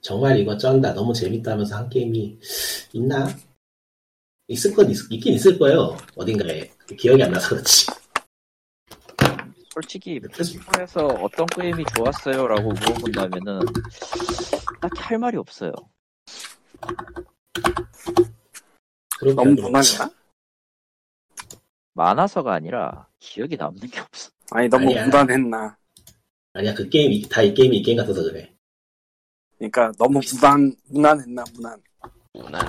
정말 0.00 0.38
이거 0.38 0.56
쩐다, 0.56 0.94
너무 0.94 1.12
재밌다 1.12 1.52
하면서 1.52 1.76
한 1.76 1.88
게임이 1.88 2.38
있나? 2.94 3.28
있을 4.48 4.74
건 4.74 4.90
있, 4.90 4.96
긴 5.08 5.34
있을 5.34 5.58
거예요. 5.58 5.96
어딘가에. 6.16 6.70
기억이 6.98 7.22
안 7.22 7.30
나서 7.30 7.50
그렇지. 7.50 7.86
솔직히 9.72 10.18
플스에서 10.18 11.06
어떤 11.06 11.46
게임이 11.46 11.84
좋았어요라고 11.94 12.72
물어본다면은 12.72 13.60
딱히 14.80 15.00
할 15.00 15.18
말이 15.18 15.36
없어요. 15.36 15.72
그런 19.18 19.36
너무 19.36 19.50
무난했나? 19.52 20.10
많아서가 22.04 22.54
아니라 22.54 23.06
기억이 23.18 23.58
남는 23.58 23.90
게 23.90 24.00
없어. 24.00 24.30
아니 24.52 24.70
너무 24.70 24.86
아니야. 24.86 25.04
무난했나? 25.04 25.76
아니야, 26.54 26.72
그 26.74 26.88
게임, 26.88 27.28
다 27.28 27.42
이 27.42 27.52
게임이 27.52 27.76
이 27.76 27.82
게임 27.82 27.98
같아서 27.98 28.22
그래. 28.22 28.54
그러니까 29.58 29.92
너무 29.98 30.20
무난 30.32 30.74
무난했나 30.88 31.44
무난. 31.52 31.82
무난. 32.32 32.66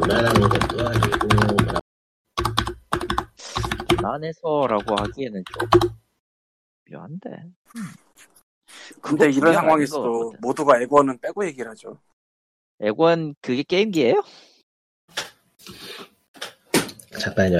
무난한 0.00 0.34
것도 0.40 0.88
아니고, 0.88 1.26
뭐라 1.54 1.80
안에서라고 4.04 4.96
하기에는 4.96 5.44
좀 5.52 5.68
묘한데. 6.90 7.30
근데 9.00 9.30
이런 9.30 9.54
상황에서도. 9.54 10.34
모두가 10.40 10.80
에고는 10.80 11.18
빼고 11.20 11.46
얘기를 11.46 11.70
하죠. 11.70 12.00
액원 12.80 13.36
그게 13.40 13.62
게임기예요? 13.62 14.22
잠깐요. 17.20 17.58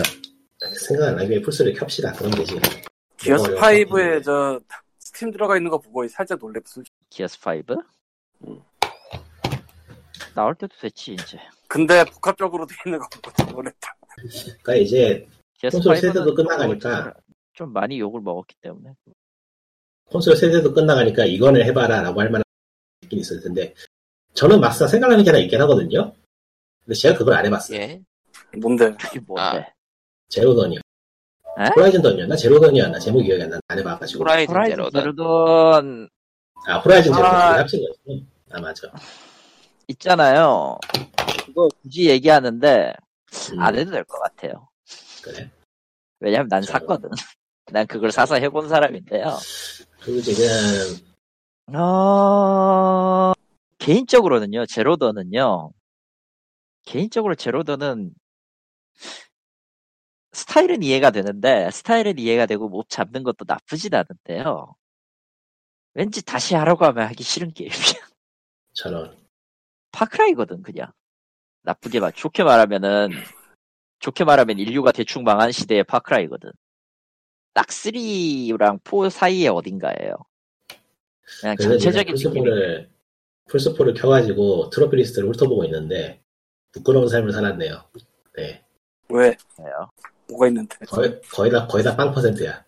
생각 0.87 1.09
안 1.09 1.17
나게 1.17 1.41
플스를 1.41 1.75
켭시다. 1.75 2.13
그럼 2.13 2.31
되지. 2.33 2.55
기어스 3.17 3.51
뭐가 3.51 3.73
5에 3.73 3.91
어려워? 3.93 4.21
저 4.23 4.61
스팀 5.01 5.33
들어가 5.33 5.57
있는 5.57 5.71
거 5.71 5.79
보고 5.79 6.07
살짝 6.07 6.39
놀랬어. 6.41 6.83
기어스 7.11 7.39
5? 7.45 7.75
음. 8.47 8.61
나올 10.35 10.55
때도 10.55 10.77
됐지 10.81 11.15
이제. 11.15 11.39
근데 11.67 12.05
복합적으로 12.05 12.67
돼 12.67 12.75
있는 12.87 12.99
거 12.99 13.09
보고 13.09 13.33
좀 13.37 13.51
놀랬다. 13.51 13.97
그러니까 14.63 14.75
이제 14.77 15.27
콘솔 15.61 15.97
5는 15.97 16.01
세대도 16.01 16.35
끝나가니까. 16.35 17.15
좀 17.53 17.73
많이 17.73 17.99
욕을 17.99 18.21
먹었기 18.21 18.55
때문에. 18.61 18.95
콘솔 20.05 20.37
세대도 20.37 20.73
끝나가니까 20.73 21.25
이거는 21.25 21.65
해봐라 21.65 22.03
라고 22.03 22.21
할 22.21 22.31
만한 22.31 22.45
느낌이 23.03 23.23
있을 23.23 23.43
텐데 23.43 23.75
저는 24.35 24.61
막상 24.61 24.87
생각나는 24.87 25.25
게 25.25 25.31
하나 25.31 25.43
있긴 25.43 25.61
하거든요. 25.63 26.13
근데 26.85 26.95
제가 26.95 27.19
그걸 27.19 27.35
안 27.35 27.47
해봤어요. 27.47 27.77
예. 27.81 28.01
뭔데? 28.57 28.93
그게 29.01 29.19
뭔데? 29.21 29.73
제로던이요. 30.29 30.81
에? 31.59 31.69
호라이즌 31.75 32.03
던이었나? 32.03 32.37
제로던이었나? 32.37 32.99
제목 32.99 33.23
기억이 33.23 33.43
안 33.43 33.51
나. 33.51 33.61
안 33.69 33.79
해봐가지고. 33.79 34.21
호라이즌 34.25 34.55
호라이즌 34.55 34.77
제로다. 34.77 35.01
제로던 35.01 36.09
아, 36.67 36.79
호라이즌 36.79 37.13
제로던. 37.13 37.35
아. 37.35 37.59
합친 37.59 37.81
거지. 37.87 38.27
아, 38.51 38.61
맞아. 38.61 38.93
있잖아요. 39.89 40.79
이거 41.49 41.69
굳이 41.83 42.09
얘기하는데 42.11 42.93
음, 43.53 43.61
안 43.61 43.77
해도 43.77 43.91
될 43.91 44.05
것 44.05 44.19
같아요. 44.21 44.69
그래. 45.23 45.51
왜냐면 46.21 46.49
난 46.49 46.63
저- 46.63 46.73
샀거든. 46.73 47.09
난 47.73 47.87
그걸 47.87 48.13
사서 48.13 48.37
해본 48.37 48.69
사람인데요. 48.69 49.39
그리고 50.01 50.21
지금, 50.21 50.47
어... 51.77 53.33
개인적으로는요, 53.79 54.67
제로더는요, 54.67 55.71
개인적으로 56.85 57.35
제로더는 57.35 58.13
스타일은 60.37 60.83
이해가 60.83 61.13
되는데, 61.13 61.71
스타일은 61.71 62.19
이해가 62.19 62.45
되고 62.45 62.69
못 62.69 62.91
잡는 62.91 63.23
것도 63.23 63.47
나쁘진 63.49 63.95
않은데요. 63.95 64.75
왠지 65.95 66.23
다시 66.23 66.55
하라고 66.55 66.85
하면 66.85 67.09
하기 67.09 67.25
싫은 67.25 67.55
게임이야. 67.55 67.73
저런. 68.75 69.17
Far 69.93 70.08
Cry거든, 70.08 70.63
그냥. 70.63 70.93
나쁘게 71.63 72.01
말, 72.01 72.13
좋게 72.13 72.45
말하면은, 72.45 73.13
좋게 74.01 74.25
말하면 74.25 74.59
인류가 74.59 74.93
대충 74.93 75.25
망한 75.25 75.53
시대의 75.53 75.85
Far 75.85 75.99
Cry거든. 75.99 76.51
딱 77.55 77.69
3랑 77.69 78.81
4 78.85 79.09
사이에 79.09 79.49
어딘가예요. 79.49 80.17
그냥 81.41 81.57
전체적인 81.57 82.15
플스4를, 82.15 82.91
플스4를 83.49 83.99
켜가지고 83.99 84.69
트로피 84.69 84.97
리스트를 84.97 85.31
훑어보고 85.31 85.65
있는데, 85.65 86.23
부끄러운 86.73 87.09
삶을 87.09 87.33
살았네요. 87.33 87.89
네. 88.37 88.63
왜? 89.09 89.35
있어요. 89.53 89.91
뭐가 90.29 90.49
있는데? 90.49 90.77
거의, 90.87 91.21
거의 91.31 91.51
다, 91.51 91.67
거의 91.67 91.85
다빵 91.85 92.13
퍼센트야. 92.13 92.65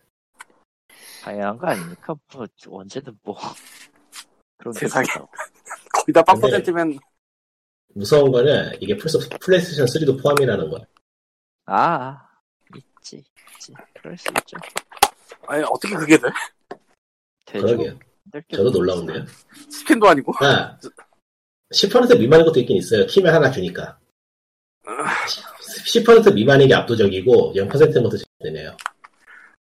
당연한 1.23 1.59
거 1.59 1.67
아닙니까? 1.67 2.15
뭐, 2.33 2.47
언제든 2.69 3.19
뭐. 3.23 3.37
그런 4.59 4.73
게 4.75 4.81
세상에. 4.81 5.07
거의 5.07 6.13
다 6.13 6.23
근데- 6.23 6.23
빵퍼센트면 6.23 6.99
무서운 7.95 8.31
거는 8.31 8.77
이게 8.81 8.97
플스, 8.97 9.19
플레이스테이션 9.41 9.87
3도 9.87 10.23
포함이라는 10.23 10.71
거야. 10.71 10.83
아, 11.67 12.29
있지, 12.75 13.25
있지. 13.57 13.75
그럴 14.01 14.17
수 14.17 14.29
있죠. 14.39 14.57
아니 15.47 15.63
어떻게 15.65 15.95
그게 15.95 16.17
돼? 16.19 16.29
되죠. 17.47 17.67
그러게요. 17.67 17.99
저도 18.53 18.63
뭐 18.65 18.71
놀라운데요. 18.73 19.25
스팀도 19.71 20.09
아니고. 20.09 20.33
아, 20.45 20.79
10% 21.73 22.19
미만인 22.19 22.47
것도 22.47 22.61
있긴 22.61 22.77
있어요. 22.77 23.07
키면 23.07 23.35
하나 23.35 23.51
주니까. 23.51 23.99
10% 25.93 26.35
미만인 26.35 26.69
게 26.69 26.75
압도적이고 26.75 27.55
0%는 27.55 28.03
것도 28.03 28.17
되네요. 28.41 28.77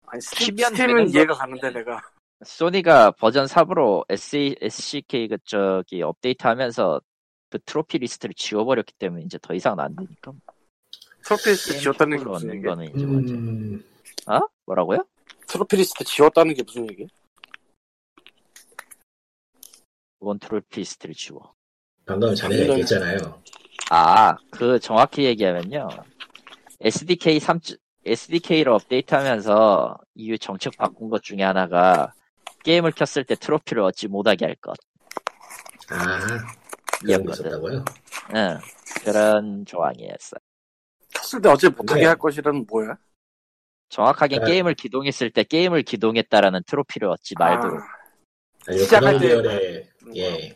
아니 0.08 0.22
스팀, 0.22 0.58
스팀 0.58 0.98
은 0.98 1.10
이해가. 1.10 1.34
가는데 1.34 1.72
내가 1.72 2.02
소니가 2.46 3.12
버전 3.12 3.46
3으로 3.46 4.06
SD, 4.10 4.56
SDK 4.62 5.28
그 5.28 5.38
저기 5.46 6.02
업데이트 6.02 6.46
하면서 6.48 7.02
그 7.50 7.60
트로피 7.66 7.98
리스트를 8.00 8.34
지워버렸기 8.36 8.94
때문에 9.00 9.24
이제 9.26 9.38
더 9.42 9.54
이상은 9.54 9.80
안 9.80 9.96
되니까. 9.96 10.32
트로피 11.26 11.50
리스트 11.52 11.80
지웠다는 11.80 12.18
게 12.18 12.24
무슨 12.26 12.54
얘기야? 12.56 12.70
거는 12.76 12.86
이제? 12.90 13.04
음, 13.06 13.84
어? 14.28 14.40
뭐라고요? 14.66 15.06
트로피 15.48 15.78
리스트 15.78 16.04
지웠다는 16.04 16.54
게 16.54 16.64
무슨 16.64 16.90
얘기야? 16.90 17.08
원 20.20 20.40
트로피 20.40 20.80
리스트를 20.82 21.16
지워. 21.16 21.54
방금 22.06 22.34
자네가 22.34 22.56
이런- 22.64 22.72
얘기했잖아요. 22.80 23.18
아, 23.90 24.36
그 24.52 24.80
정확히 24.80 25.24
얘기하면요. 25.26 25.88
SDK 26.82 27.40
3, 27.40 27.60
SDK를 28.06 28.72
업데이트하면서 28.74 29.98
이후 30.16 30.38
정책 30.38 30.78
바꾼 30.78 31.10
것 31.10 31.24
중에 31.24 31.42
하나가 31.44 32.14
게임을 32.64 32.92
켰을 32.92 33.24
때 33.26 33.36
트로피를 33.36 33.84
얻지 33.84 34.08
못하게 34.08 34.46
할 34.46 34.56
것. 34.56 34.76
아, 35.90 36.20
그런. 37.06 37.32
있었다고요? 37.34 37.86
응, 38.36 38.58
그런 39.04 39.66
조항이었어. 39.66 40.38
켰을 41.14 41.42
때 41.42 41.50
어제 41.50 41.70
못하게 41.70 41.86
근데- 42.02 42.06
할 42.06 42.18
것이라는 42.18 42.66
뭐야? 42.70 42.98
정확하게 43.90 44.38
아. 44.42 44.46
게임을 44.46 44.74
기동했을 44.74 45.30
때 45.32 45.44
게임을 45.44 45.84
기동했다라는 45.84 46.64
트로피를 46.66 47.10
얻지 47.10 47.36
말도록. 47.38 47.80
아, 48.68 48.72
시작할 48.72 49.20
때- 49.20 49.90
예, 50.16 50.32
네. 50.32 50.56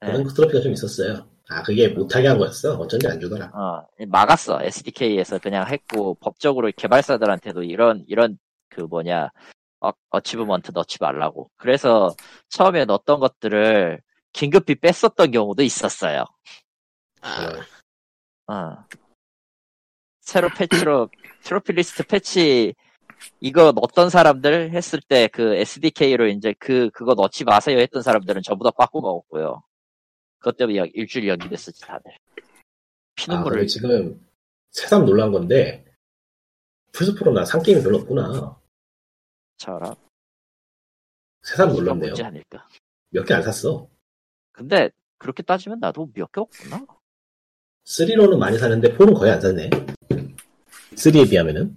그런 0.00 0.24
트로피가 0.28 0.60
좀 0.60 0.72
있었어요. 0.72 1.28
아, 1.48 1.62
그게 1.62 1.88
못하게 1.88 2.28
한 2.28 2.38
거였어? 2.38 2.74
어쩐지 2.76 3.06
안 3.06 3.20
주더라. 3.20 3.46
어, 3.54 3.86
막았어. 4.08 4.62
SDK에서 4.62 5.38
그냥 5.38 5.66
했고, 5.68 6.14
법적으로 6.20 6.70
개발사들한테도 6.76 7.62
이런, 7.62 8.04
이런, 8.08 8.38
그 8.68 8.80
뭐냐, 8.82 9.30
어, 9.80 9.90
어치브먼트 10.10 10.72
넣지 10.74 10.98
말라고. 11.00 11.50
그래서 11.56 12.14
처음에 12.48 12.84
넣었던 12.84 13.20
것들을 13.20 14.00
긴급히 14.32 14.74
뺐었던 14.76 15.30
경우도 15.30 15.62
있었어요. 15.62 16.24
아, 17.22 18.52
어. 18.52 18.84
새로 20.20 20.48
패치로, 20.48 21.08
트로피 21.44 21.72
리스트 21.74 22.04
패치, 22.04 22.74
이거 23.40 23.72
넣었던 23.72 24.10
사람들 24.10 24.72
했을 24.72 25.00
때 25.00 25.28
그 25.32 25.54
SDK로 25.54 26.26
이제 26.28 26.54
그, 26.58 26.90
그거 26.92 27.14
넣지 27.14 27.44
마세요 27.44 27.78
했던 27.78 28.02
사람들은 28.02 28.42
전부 28.42 28.64
다 28.64 28.70
빠꾸 28.76 29.00
먹었고요. 29.00 29.62
그것 30.38 30.56
때문에 30.56 30.78
약 30.78 30.88
일주일 30.94 31.28
연기됐었지, 31.28 31.80
다들. 31.82 32.12
아, 32.12 32.40
피눈물을 33.16 33.56
근데 33.58 33.66
지금 33.66 34.26
새삼 34.70 35.04
놀란 35.06 35.32
건데, 35.32 35.84
플스4로 36.92 37.32
나 37.32 37.44
산 37.44 37.62
게임이 37.62 37.82
별로 37.82 37.98
없구나. 37.98 38.58
쳐라. 39.58 39.94
새삼 41.42 41.72
놀랐네요. 41.72 42.14
몇 43.10 43.24
개 43.24 43.34
안 43.34 43.42
샀어. 43.42 43.88
근데 44.52 44.90
그렇게 45.18 45.42
따지면 45.42 45.78
나도 45.80 46.10
몇 46.14 46.30
개 46.32 46.40
없구나. 46.40 46.84
3로는 47.84 48.36
많이 48.38 48.58
사는데 48.58 48.96
4는 48.96 49.14
거의 49.16 49.32
안 49.32 49.40
샀네. 49.40 49.70
3에 50.94 51.30
비하면은. 51.30 51.76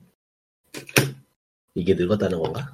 이게 1.75 1.93
늙었다는 1.93 2.39
건가? 2.39 2.71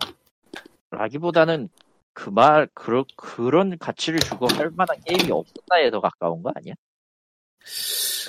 라기보다는 0.89 1.69
그 2.15 2.29
말, 2.29 2.67
그런, 2.73 3.03
그런 3.17 3.77
가치를 3.77 4.21
주고 4.21 4.47
할 4.47 4.71
만한 4.71 4.97
게임이 5.05 5.29
없었다에 5.29 5.91
더 5.91 5.99
가까운 5.99 6.41
거 6.41 6.51
아니야? 6.55 6.73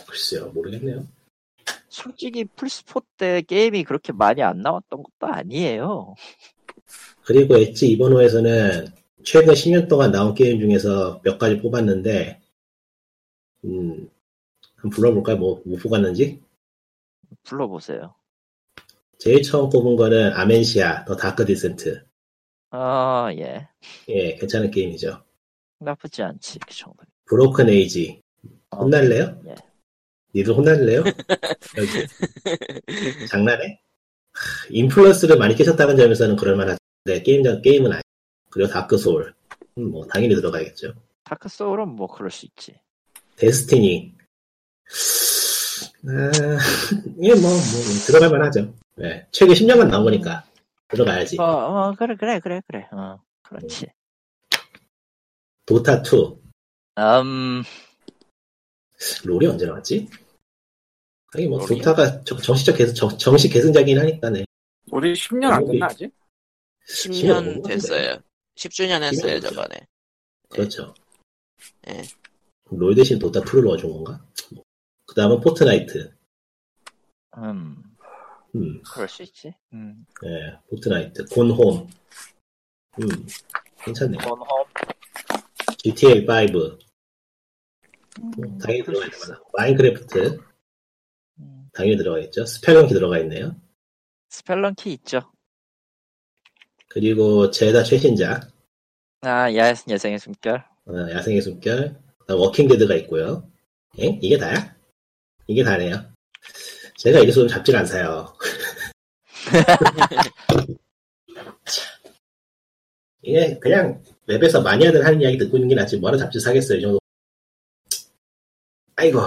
글쎄요, 0.06 0.50
모르겠네요. 0.52 1.06
솔직히 1.88 2.44
플스4 2.44 3.04
때 3.16 3.42
게임이 3.42 3.84
그렇게 3.84 4.12
많이 4.12 4.42
안 4.42 4.60
나왔던 4.60 5.04
것도 5.04 5.32
아니에요. 5.32 6.16
그리고 7.24 7.56
엣지 7.56 7.88
이번 7.88 8.12
호에서는 8.12 8.88
최근 9.24 9.54
10년 9.54 9.88
동안 9.88 10.10
나온 10.10 10.34
게임 10.34 10.58
중에서 10.58 11.20
몇 11.22 11.38
가지 11.38 11.58
뽑았는데, 11.60 12.40
음, 13.66 14.10
한번 14.74 14.90
불러볼까요? 14.90 15.36
뭐, 15.36 15.62
뭐 15.64 15.78
뽑았는지? 15.78 16.42
불러보세요. 17.44 18.16
제일 19.18 19.42
처음 19.42 19.70
뽑은 19.70 19.94
거는 19.94 20.32
Amnesia, 20.32 21.04
The 21.04 21.14
Dark 21.16 21.46
Descent. 21.46 22.04
아, 22.70 23.28
예. 23.36 23.68
예, 24.08 24.34
괜찮은 24.36 24.70
게임이죠. 24.70 25.22
나쁘지 25.78 26.22
않지, 26.22 26.58
그 26.60 26.74
정도. 26.74 27.04
Broken 27.26 27.68
Age. 27.68 28.20
어, 28.70 28.78
혼날래요? 28.78 29.40
예. 29.46 29.54
니들 30.34 30.54
혼날래요? 30.54 31.04
여기. 31.78 32.06
장난해? 33.30 33.80
하, 34.32 34.66
influence를 34.70 35.38
많이 35.38 35.54
깨셨다는 35.54 35.96
점에서는 35.96 36.36
그럴만한데, 36.36 37.22
게임, 37.24 37.42
게임은 37.62 37.92
아니 37.92 38.02
그리고 38.50 38.70
Dark 38.70 38.98
Souls. 38.98 39.34
음, 39.78 39.90
뭐, 39.90 40.06
당연히 40.06 40.34
들어가야겠죠. 40.34 40.94
Dark 41.24 41.48
Souls는 41.48 41.88
뭐 41.88 42.06
그럴 42.06 42.30
수 42.30 42.46
있지. 42.46 42.74
Destiny. 43.36 44.14
아, 46.08 46.30
예, 47.22 47.34
뭐, 47.34 47.50
뭐, 47.50 47.58
들어갈만 48.06 48.42
하죠. 48.46 48.72
네, 48.96 49.26
최근 49.30 49.54
10년간 49.54 49.88
나온 49.88 50.04
거니까. 50.04 50.45
들어가야지. 50.88 51.36
어, 51.40 51.44
어, 51.44 51.94
그래, 51.96 52.16
그래, 52.16 52.40
그래, 52.40 52.60
그래. 52.66 52.88
어, 52.92 53.20
그렇지. 53.42 53.86
Dota2. 55.66 56.40
음, 56.98 57.62
롤이 59.24 59.46
언제 59.46 59.66
나왔지? 59.66 60.08
아니, 61.34 61.46
뭐, 61.46 61.58
롤이요? 61.58 61.78
Dota가 61.82 62.22
정- 62.24 62.38
정식적 62.38 62.76
계승, 62.76 62.94
정, 62.94 63.18
정식 63.18 63.50
계승작이긴 63.50 63.98
하니까네. 63.98 64.44
우리 64.92 65.12
10년 65.12 65.50
안 65.50 65.66
됐나 65.66 65.86
아직? 65.86 66.10
10년 66.88 67.66
됐어요. 67.66 68.18
10주년 68.54 69.02
했어요, 69.02 69.36
10년 69.38 69.40
됐죠. 69.40 69.48
저번에. 69.54 69.86
그렇죠. 70.48 70.94
예. 71.88 72.02
롤 72.70 72.94
대신 72.94 73.18
Dota2를 73.18 73.64
넣어준 73.64 73.90
건가? 73.90 74.24
그 75.06 75.14
다음은 75.14 75.40
Fortnite. 75.40 76.16
음, 77.36 77.82
음, 78.56 78.82
그럴 78.90 79.08
수 79.08 79.22
있지. 79.22 79.54
음, 79.72 80.06
예, 80.24 80.58
Fortnite. 80.70 81.24
Gone 81.26 81.54
Home. 81.54 81.88
음, 83.00 83.26
괜찮네. 83.84 84.16
Gone 84.18 84.31
Home. 84.31 84.46
GTA5. 85.84 86.78
음, 88.18 88.58
당연히 88.58 88.82
들어가. 88.82 89.06
있잖아. 89.06 89.40
Minecraft. 89.52 90.40
음, 91.40 91.68
당연히 91.72 91.96
들어가 91.98 92.18
있죠. 92.20 92.46
Spelunky 92.46 92.94
들어가 92.94 93.18
있네요. 93.20 93.54
Spelunky 94.30 94.92
있죠. 94.94 95.30
그리고 96.88 97.50
Zelda 97.50 97.82
최신작. 97.82 98.50
아, 99.20 99.52
야, 99.54 99.74
야생의 99.88 100.18
숨결. 100.18 100.64
어, 100.86 100.92
야생의 101.10 101.42
숨결. 101.42 102.00
Walking 102.28 102.64
Dead가 102.64 102.94
있고요. 102.96 103.48
에? 103.98 104.18
이게 104.22 104.38
다야? 104.38 104.74
이게 105.46 105.62
다네요. 105.62 106.10
제가 107.06 107.20
이래서 107.20 107.46
잡지를 107.46 107.78
안 107.78 107.86
사요. 107.86 108.36
이게 113.22 113.56
그냥 113.60 114.02
웹에서 114.26 114.60
마니아들 114.60 115.06
하는 115.06 115.20
이야기 115.22 115.38
듣고 115.38 115.56
있는 115.56 115.68
게 115.68 115.76
낫지 115.76 115.98
뭐하러 115.98 116.18
잡지 116.18 116.40
사겠어요 116.40 116.78
이 116.78 116.82
정도 116.82 116.98
아이고 118.96 119.20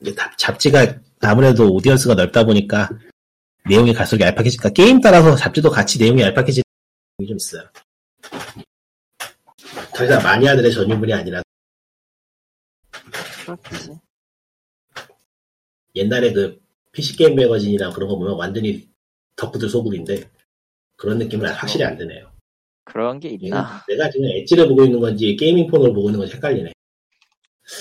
이게 0.00 0.14
잡- 0.14 0.38
잡지가 0.38 1.00
아무래도 1.22 1.72
오디언스가 1.74 2.14
넓다 2.14 2.44
보니까 2.44 2.88
내용이 3.68 3.92
갈수록 3.92 4.24
얄팍해지니까 4.24 4.68
게임 4.70 5.00
따라서 5.00 5.34
잡지도 5.34 5.70
같이 5.70 5.98
내용이 5.98 6.22
얄팍해지는 6.22 6.62
게좀 7.18 7.36
있어요 7.36 7.68
더 9.92 10.04
이상 10.04 10.22
마니아들의 10.22 10.70
전유물이 10.70 11.12
아니라 11.12 11.42
그렇지. 13.44 13.90
옛날에 15.96 16.32
그 16.32 16.64
PC게임 16.96 17.34
매거진이나 17.36 17.90
그런 17.90 18.08
거 18.08 18.16
보면 18.16 18.36
완전히 18.36 18.88
덕후들 19.36 19.68
소굴인데 19.68 20.30
그런 20.96 21.18
느낌은 21.18 21.46
확실히 21.50 21.84
안 21.84 21.98
드네요 21.98 22.32
그런 22.84 23.20
게 23.20 23.28
있나? 23.28 23.84
내가 23.86 24.08
지금 24.10 24.26
엣지를 24.30 24.66
보고 24.68 24.82
있는 24.84 24.98
건지 24.98 25.36
게이밍 25.36 25.66
폰을 25.66 25.92
보고 25.92 26.08
있는 26.08 26.20
건지 26.20 26.34
헷갈리네. 26.36 26.72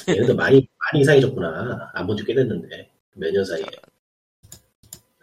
얘네도 0.10 0.36
많이 0.36 0.68
많이 0.92 1.02
이상해졌구나. 1.02 1.92
안 1.94 2.08
본 2.08 2.18
지 2.18 2.26
꽤 2.26 2.34
됐는데 2.34 2.92
몇 3.16 3.32
년 3.32 3.46
사이에. 3.46 3.64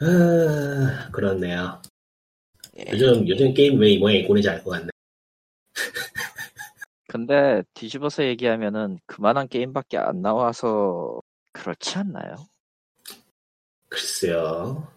아 0.01 1.11
그렇네요. 1.11 1.83
예. 2.79 2.85
요즘 2.93 3.29
요즘 3.29 3.53
게임 3.55 3.79
왜 3.81 3.91
이 3.93 3.99
모양이 3.99 4.25
꼴인지 4.25 4.49
알 4.49 4.63
것 4.65 4.71
같네. 4.71 4.89
근데 7.09 7.63
뒤집어서 7.75 8.25
얘기하면은 8.25 8.99
그만한 9.07 9.49
게임밖에 9.49 9.99
안 9.99 10.23
나와서 10.23 11.21
그렇지 11.53 11.99
않나요? 11.99 12.37
글쎄요. 13.93 14.89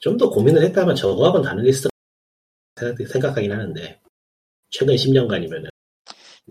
좀 0.00 0.16
더 0.18 0.28
고민을 0.30 0.62
했다면 0.62 0.94
저거하고는 0.94 1.44
다른 1.44 1.62
리스트 1.64 1.88
생각- 2.76 3.08
생각하긴 3.08 3.50
하는데 3.52 4.00
최근 4.70 4.94
10년간이면은 4.94 5.68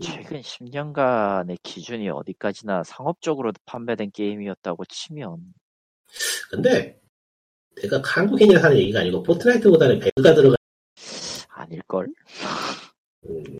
최근 0.00 0.40
10년간의 0.42 1.58
기준이 1.62 2.08
어디까지나 2.10 2.82
상업적으로 2.84 3.52
판매된 3.64 4.10
게임이었다고 4.12 4.84
치면 4.86 5.54
근데 6.50 7.00
내가 7.82 8.00
한국인이라 8.04 8.62
하는 8.62 8.78
얘기가 8.78 9.00
아니고 9.00 9.22
포트나이트보다는 9.22 9.98
배그가 10.00 10.34
들어간 10.34 10.56
아닐걸? 11.48 12.08
음, 13.28 13.58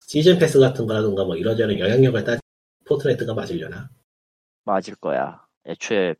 season 0.00 0.38
pass 0.38 0.58
같은 0.58 0.86
거라든가 0.86 1.24
뭐 1.24 1.36
이러저런 1.36 1.78
영향력을 1.78 2.24
따 2.24 2.38
Fortnite가 2.86 3.32
맞으려나? 3.34 3.88
맞을 4.64 4.94
거야. 4.96 5.44
애초에 5.66 6.14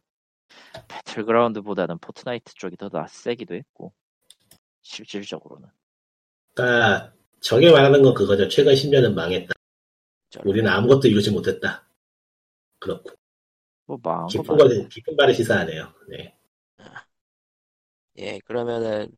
Battlegrounds보다는 0.89 1.99
Fortnite 1.99 2.55
쪽이 2.55 2.77
더 2.77 2.89
쎄기도 2.93 3.55
했고 3.55 3.93
실질적으로는 4.83 5.69
그러니까 6.55 7.13
저게 7.41 7.71
말하는 7.71 8.03
건 8.03 8.15
그거죠. 8.15 8.49
최근 8.49 8.75
10년은 8.75 9.15
망했다. 9.15 9.53
저런. 10.31 10.49
우리는 10.49 10.71
아무것도 10.71 11.09
이루지 11.09 11.31
못했다. 11.31 11.87
그렇고 12.79 13.11
뭐 13.87 13.99
망한 14.03 14.29
거 14.29 14.29
깊은. 14.29 14.57
거 14.57 14.89
깊은 14.89 15.17
말을 15.17 15.35
시사하네요. 15.35 15.93
네. 16.09 16.35
예, 18.17 18.39
그러면은 18.45 19.09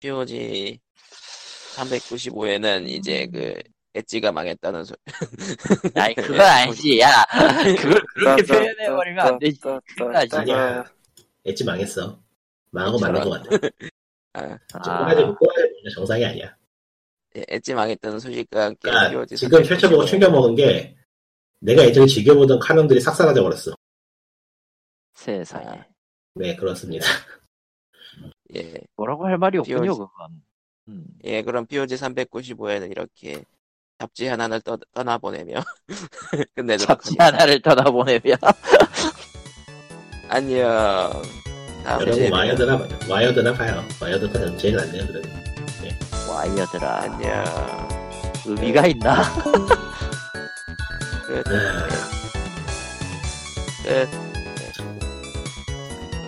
POG 0.00 0.78
395에는 1.76 2.88
이제 2.88 3.26
그 3.26 3.54
엣지가 3.96 4.32
망했다는 4.32 4.84
소리. 4.84 4.98
아니 5.94 6.14
그건 6.14 6.40
아니지. 6.40 7.00
야 7.00 7.24
그걸 7.80 8.02
그렇게 8.14 8.42
표현해버리면 8.42 9.26
안 9.26 9.38
되지. 9.38 9.60
아니야. 10.32 10.84
엣지 11.44 11.64
망했어. 11.64 12.20
망하고 12.70 12.98
말한 12.98 13.24
것 13.24 13.30
같아. 13.30 13.68
아, 14.34 14.58
아, 14.74 14.98
꼬라지 14.98 15.22
꼬라지 15.22 15.72
보면 15.74 15.94
정상이 15.94 16.24
아니야. 16.26 16.54
예, 17.36 17.44
엣지 17.48 17.74
망했다는 17.74 18.18
소식과 18.18 18.64
함께 18.66 18.90
그러니까 18.90 19.24
지금 19.34 19.62
펼쳐보고 19.62 20.02
395. 20.02 20.06
충격 20.06 20.32
먹은 20.32 20.54
게 20.54 20.96
내가 21.60 21.84
예전에 21.84 22.06
즐겨보던 22.06 22.58
카논들이 22.58 23.00
싹 23.00 23.14
사라져 23.14 23.42
버렸어. 23.42 23.74
세상에 25.14 25.66
아. 25.66 25.86
네 26.34 26.54
그렇습니다. 26.54 27.06
예, 28.54 28.74
뭐라고 28.96 29.26
할 29.26 29.38
말이 29.38 29.58
없군요 29.58 29.82
POG. 29.82 29.98
그건. 29.98 30.42
음. 30.88 31.06
예, 31.24 31.42
그럼 31.42 31.66
POG 31.66 31.94
395에는 31.94 32.90
이렇게 32.90 33.42
잡지 33.98 34.26
하나를 34.26 34.60
떠, 34.60 34.76
떠나보내며 34.94 35.62
끝내도록 36.54 36.86
잡지 36.86 37.16
합니다. 37.18 37.24
하나를 37.26 37.62
떠나보내면 37.62 38.36
안녕. 40.28 41.22
다음 41.84 42.00
여러분 42.00 42.14
주에 42.14 42.28
Wired나 42.30 42.88
Wired나 43.08 43.52
봐요. 43.54 43.84
Wired가 44.00 44.56
제일 44.58 44.76
낫네요. 44.76 45.06
그래도. 45.06 45.28
Wired라 46.30 46.96
안녕. 47.02 47.44
의미가 48.44 48.86
있나? 48.88 49.22
끝. 51.26 51.44
아, 51.48 51.88
끝. 53.84 54.08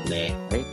네. 0.09 0.35
아이, 0.53 0.65